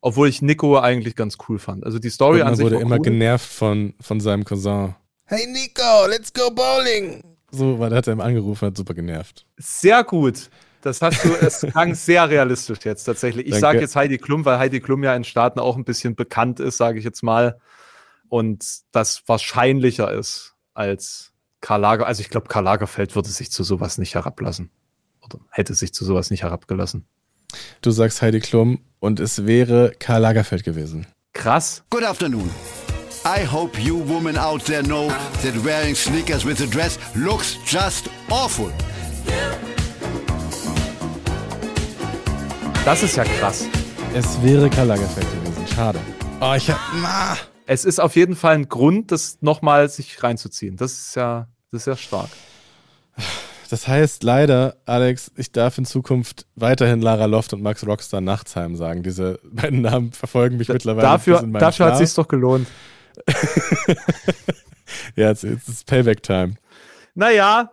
Obwohl 0.00 0.28
ich 0.28 0.42
Nico 0.42 0.78
eigentlich 0.78 1.14
ganz 1.14 1.38
cool 1.48 1.58
fand. 1.58 1.84
Also 1.84 1.98
die 2.00 2.10
Story 2.10 2.42
an 2.42 2.56
sich. 2.56 2.64
wurde 2.64 2.80
immer 2.80 2.96
cool. 2.96 3.02
genervt 3.02 3.48
von, 3.48 3.94
von 4.00 4.20
seinem 4.20 4.44
Cousin. 4.44 4.96
Hey 5.24 5.46
Nico, 5.46 6.06
let's 6.08 6.32
go 6.32 6.50
bowling! 6.50 7.22
So, 7.50 7.78
weil 7.78 7.92
er 7.92 7.98
hat 7.98 8.06
er 8.06 8.14
ihm 8.14 8.20
angerufen, 8.20 8.66
hat 8.66 8.76
super 8.76 8.94
genervt. 8.94 9.46
Sehr 9.56 10.02
gut. 10.04 10.50
Das 10.82 11.02
hast 11.02 11.24
du, 11.24 11.34
es 11.34 11.60
klang 11.60 11.94
sehr 11.94 12.28
realistisch 12.28 12.78
jetzt 12.84 13.04
tatsächlich. 13.04 13.46
Ich 13.46 13.56
sage 13.56 13.80
jetzt 13.80 13.96
Heidi 13.96 14.18
Klum, 14.18 14.44
weil 14.44 14.58
Heidi 14.58 14.80
Klum 14.80 15.02
ja 15.02 15.14
in 15.14 15.24
Staaten 15.24 15.58
auch 15.58 15.76
ein 15.76 15.84
bisschen 15.84 16.14
bekannt 16.14 16.60
ist, 16.60 16.76
sage 16.76 16.98
ich 16.98 17.04
jetzt 17.04 17.22
mal. 17.22 17.58
Und 18.28 18.64
das 18.92 19.22
wahrscheinlicher 19.26 20.12
ist 20.12 20.54
als 20.74 21.32
Karl 21.60 21.80
Lager. 21.80 22.06
Also 22.06 22.20
ich 22.20 22.30
glaube, 22.30 22.48
Karl 22.48 22.64
Lagerfeld 22.64 23.14
würde 23.16 23.28
sich 23.28 23.50
zu 23.50 23.64
sowas 23.64 23.98
nicht 23.98 24.14
herablassen. 24.14 24.70
Oder 25.24 25.40
hätte 25.50 25.74
sich 25.74 25.92
zu 25.92 26.04
sowas 26.04 26.30
nicht 26.30 26.42
herabgelassen. 26.44 27.06
Du 27.80 27.90
sagst 27.90 28.22
Heidi 28.22 28.40
Klum 28.40 28.80
und 29.00 29.20
es 29.20 29.46
wäre 29.46 29.92
Karl 29.98 30.22
Lagerfeld 30.22 30.64
gewesen. 30.64 31.06
Krass. 31.32 31.82
Good 31.90 32.04
afternoon. 32.04 32.50
I 33.24 33.44
hope 33.44 33.78
you 33.80 34.00
women 34.06 34.38
out 34.38 34.64
there 34.64 34.82
know 34.82 35.08
that 35.42 35.64
wearing 35.64 35.94
sneakers 35.94 36.44
with 36.44 36.60
a 36.60 36.66
dress 36.66 36.98
looks 37.14 37.56
just 37.66 38.08
awful. 38.30 38.72
Das 42.88 43.02
ist 43.02 43.16
ja 43.16 43.24
krass. 43.24 43.68
Es 44.14 44.42
wäre 44.42 44.70
Karl 44.70 44.86
Lagerfeld 44.86 45.26
gewesen. 45.30 45.66
Schade. 45.66 45.98
Oh, 46.40 46.54
ich 46.56 46.70
hab. 46.70 46.78
Na. 47.02 47.36
Es 47.66 47.84
ist 47.84 48.00
auf 48.00 48.16
jeden 48.16 48.34
Fall 48.34 48.54
ein 48.54 48.70
Grund, 48.70 49.12
das 49.12 49.36
nochmal 49.42 49.90
sich 49.90 50.22
reinzuziehen. 50.22 50.78
Das 50.78 50.92
ist 50.92 51.14
ja, 51.14 51.48
das 51.70 51.82
ist 51.82 51.86
ja 51.86 51.96
stark. 51.98 52.30
Das 53.68 53.86
heißt 53.88 54.22
leider, 54.22 54.78
Alex, 54.86 55.30
ich 55.36 55.52
darf 55.52 55.76
in 55.76 55.84
Zukunft 55.84 56.46
weiterhin 56.54 57.02
Lara 57.02 57.26
Loft 57.26 57.52
und 57.52 57.60
Max 57.62 57.86
Rockstar 57.86 58.22
Nachtsheim 58.22 58.74
sagen. 58.74 59.02
Diese 59.02 59.38
beiden 59.44 59.82
Namen 59.82 60.12
verfolgen 60.12 60.56
mich 60.56 60.68
da, 60.68 60.72
mittlerweile. 60.72 61.02
Dafür, 61.02 61.42
dafür 61.42 61.86
hat 61.88 61.92
es 61.92 61.98
sich 61.98 62.14
doch 62.14 62.26
gelohnt. 62.26 62.68
ja, 65.14 65.30
es 65.30 65.44
ist 65.44 65.84
Payback-Time. 65.84 66.54
Naja, 67.14 67.70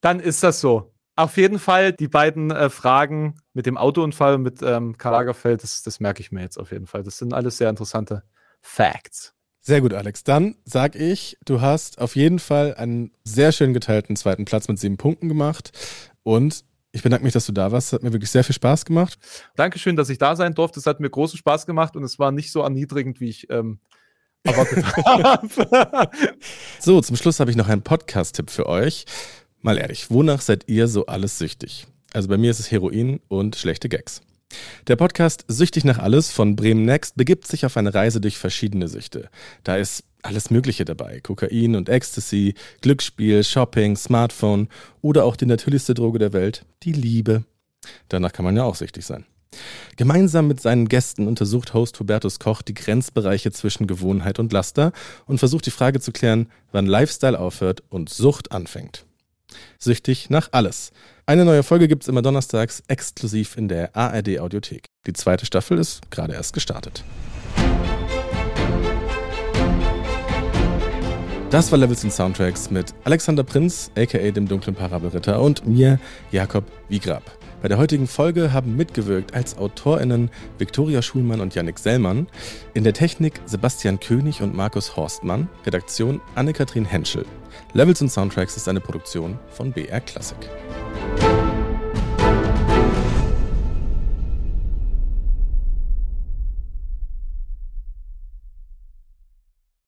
dann 0.00 0.18
ist 0.18 0.42
das 0.42 0.62
so. 0.62 0.95
Auf 1.16 1.38
jeden 1.38 1.58
Fall 1.58 1.94
die 1.94 2.08
beiden 2.08 2.50
äh, 2.50 2.68
Fragen 2.68 3.36
mit 3.54 3.64
dem 3.64 3.78
Autounfall 3.78 4.34
und 4.34 4.42
mit 4.42 4.62
ähm, 4.62 4.98
Karl 4.98 5.12
Lagerfeld, 5.12 5.62
das, 5.62 5.82
das 5.82 5.98
merke 5.98 6.20
ich 6.20 6.30
mir 6.30 6.42
jetzt 6.42 6.58
auf 6.58 6.72
jeden 6.72 6.86
Fall. 6.86 7.02
Das 7.02 7.16
sind 7.16 7.32
alles 7.32 7.56
sehr 7.56 7.70
interessante 7.70 8.22
Facts. 8.60 9.32
Sehr 9.62 9.80
gut, 9.80 9.94
Alex. 9.94 10.22
Dann 10.24 10.56
sag 10.64 10.94
ich, 10.94 11.38
du 11.44 11.60
hast 11.60 12.00
auf 12.00 12.16
jeden 12.16 12.38
Fall 12.38 12.74
einen 12.74 13.12
sehr 13.24 13.50
schön 13.50 13.72
geteilten 13.72 14.14
zweiten 14.14 14.44
Platz 14.44 14.68
mit 14.68 14.78
sieben 14.78 14.98
Punkten 14.98 15.28
gemacht. 15.28 15.72
Und 16.22 16.64
ich 16.92 17.02
bedanke 17.02 17.24
mich, 17.24 17.32
dass 17.32 17.46
du 17.46 17.52
da 17.52 17.72
warst. 17.72 17.88
Es 17.88 17.92
hat 17.94 18.02
mir 18.02 18.12
wirklich 18.12 18.30
sehr 18.30 18.44
viel 18.44 18.54
Spaß 18.54 18.84
gemacht. 18.84 19.18
Dankeschön, 19.56 19.96
dass 19.96 20.10
ich 20.10 20.18
da 20.18 20.36
sein 20.36 20.54
durfte. 20.54 20.80
Es 20.80 20.86
hat 20.86 21.00
mir 21.00 21.10
großen 21.10 21.38
Spaß 21.38 21.66
gemacht 21.66 21.96
und 21.96 22.04
es 22.04 22.18
war 22.18 22.30
nicht 22.30 22.52
so 22.52 22.60
erniedrigend, 22.60 23.20
wie 23.20 23.28
ich 23.28 23.50
ähm, 23.50 23.80
erwartet 24.44 24.84
habe. 24.96 26.10
so, 26.78 27.00
zum 27.00 27.16
Schluss 27.16 27.40
habe 27.40 27.50
ich 27.50 27.56
noch 27.56 27.68
einen 27.68 27.82
Podcast-Tipp 27.82 28.50
für 28.50 28.66
euch. 28.66 29.04
Mal 29.66 29.78
ehrlich, 29.78 30.12
wonach 30.12 30.42
seid 30.42 30.68
ihr 30.68 30.86
so 30.86 31.06
alles 31.06 31.38
süchtig? 31.38 31.88
Also 32.12 32.28
bei 32.28 32.36
mir 32.36 32.52
ist 32.52 32.60
es 32.60 32.70
Heroin 32.70 33.18
und 33.26 33.56
schlechte 33.56 33.88
Gags. 33.88 34.20
Der 34.86 34.94
Podcast 34.94 35.44
Süchtig 35.48 35.84
nach 35.84 35.98
alles 35.98 36.30
von 36.30 36.54
Bremen 36.54 36.84
Next 36.84 37.16
begibt 37.16 37.48
sich 37.48 37.66
auf 37.66 37.76
eine 37.76 37.92
Reise 37.92 38.20
durch 38.20 38.38
verschiedene 38.38 38.86
Süchte. 38.86 39.28
Da 39.64 39.74
ist 39.76 40.04
alles 40.22 40.50
Mögliche 40.50 40.84
dabei. 40.84 41.18
Kokain 41.18 41.74
und 41.74 41.88
Ecstasy, 41.88 42.54
Glücksspiel, 42.80 43.42
Shopping, 43.42 43.96
Smartphone 43.96 44.68
oder 45.00 45.24
auch 45.24 45.34
die 45.34 45.46
natürlichste 45.46 45.94
Droge 45.94 46.20
der 46.20 46.32
Welt, 46.32 46.64
die 46.84 46.92
Liebe. 46.92 47.42
Danach 48.08 48.32
kann 48.32 48.44
man 48.44 48.54
ja 48.54 48.62
auch 48.62 48.76
süchtig 48.76 49.04
sein. 49.04 49.26
Gemeinsam 49.96 50.46
mit 50.46 50.60
seinen 50.60 50.88
Gästen 50.88 51.26
untersucht 51.26 51.74
Host 51.74 51.98
Hubertus 51.98 52.38
Koch 52.38 52.62
die 52.62 52.74
Grenzbereiche 52.74 53.50
zwischen 53.50 53.88
Gewohnheit 53.88 54.38
und 54.38 54.52
Laster 54.52 54.92
und 55.26 55.38
versucht 55.38 55.66
die 55.66 55.72
Frage 55.72 55.98
zu 55.98 56.12
klären, 56.12 56.52
wann 56.70 56.86
Lifestyle 56.86 57.36
aufhört 57.36 57.82
und 57.88 58.10
Sucht 58.10 58.52
anfängt. 58.52 59.05
Süchtig 59.78 60.30
nach 60.30 60.48
alles. 60.52 60.92
Eine 61.26 61.44
neue 61.44 61.62
Folge 61.62 61.88
gibt 61.88 62.02
es 62.02 62.08
immer 62.08 62.22
donnerstags 62.22 62.82
exklusiv 62.88 63.56
in 63.56 63.68
der 63.68 63.94
ARD 63.96 64.38
Audiothek. 64.40 64.86
Die 65.06 65.12
zweite 65.12 65.46
Staffel 65.46 65.78
ist 65.78 66.10
gerade 66.10 66.34
erst 66.34 66.52
gestartet. 66.52 67.04
Das 71.50 71.70
war 71.70 71.78
Levels 71.78 72.02
und 72.02 72.12
Soundtracks 72.12 72.70
mit 72.70 72.92
Alexander 73.04 73.44
Prinz, 73.44 73.90
aka 73.96 74.30
dem 74.30 74.48
dunklen 74.48 74.74
Parabelritter, 74.74 75.40
und 75.40 75.66
mir, 75.66 76.00
Jakob 76.32 76.64
Wiegrab. 76.88 77.22
Bei 77.66 77.68
der 77.68 77.78
heutigen 77.78 78.06
Folge 78.06 78.52
haben 78.52 78.76
mitgewirkt 78.76 79.34
als 79.34 79.58
AutorInnen 79.58 80.30
Viktoria 80.56 81.02
Schulmann 81.02 81.40
und 81.40 81.56
Yannick 81.56 81.80
Sellmann, 81.80 82.28
in 82.74 82.84
der 82.84 82.92
Technik 82.92 83.40
Sebastian 83.44 83.98
König 83.98 84.40
und 84.40 84.54
Markus 84.54 84.94
Horstmann, 84.94 85.48
Redaktion 85.64 86.20
Anne-Kathrin 86.36 86.84
Henschel. 86.84 87.26
Levels 87.72 88.00
und 88.00 88.12
Soundtracks 88.12 88.56
ist 88.56 88.68
eine 88.68 88.80
Produktion 88.80 89.36
von 89.50 89.72
BR 89.72 89.98
Classic. 89.98 90.38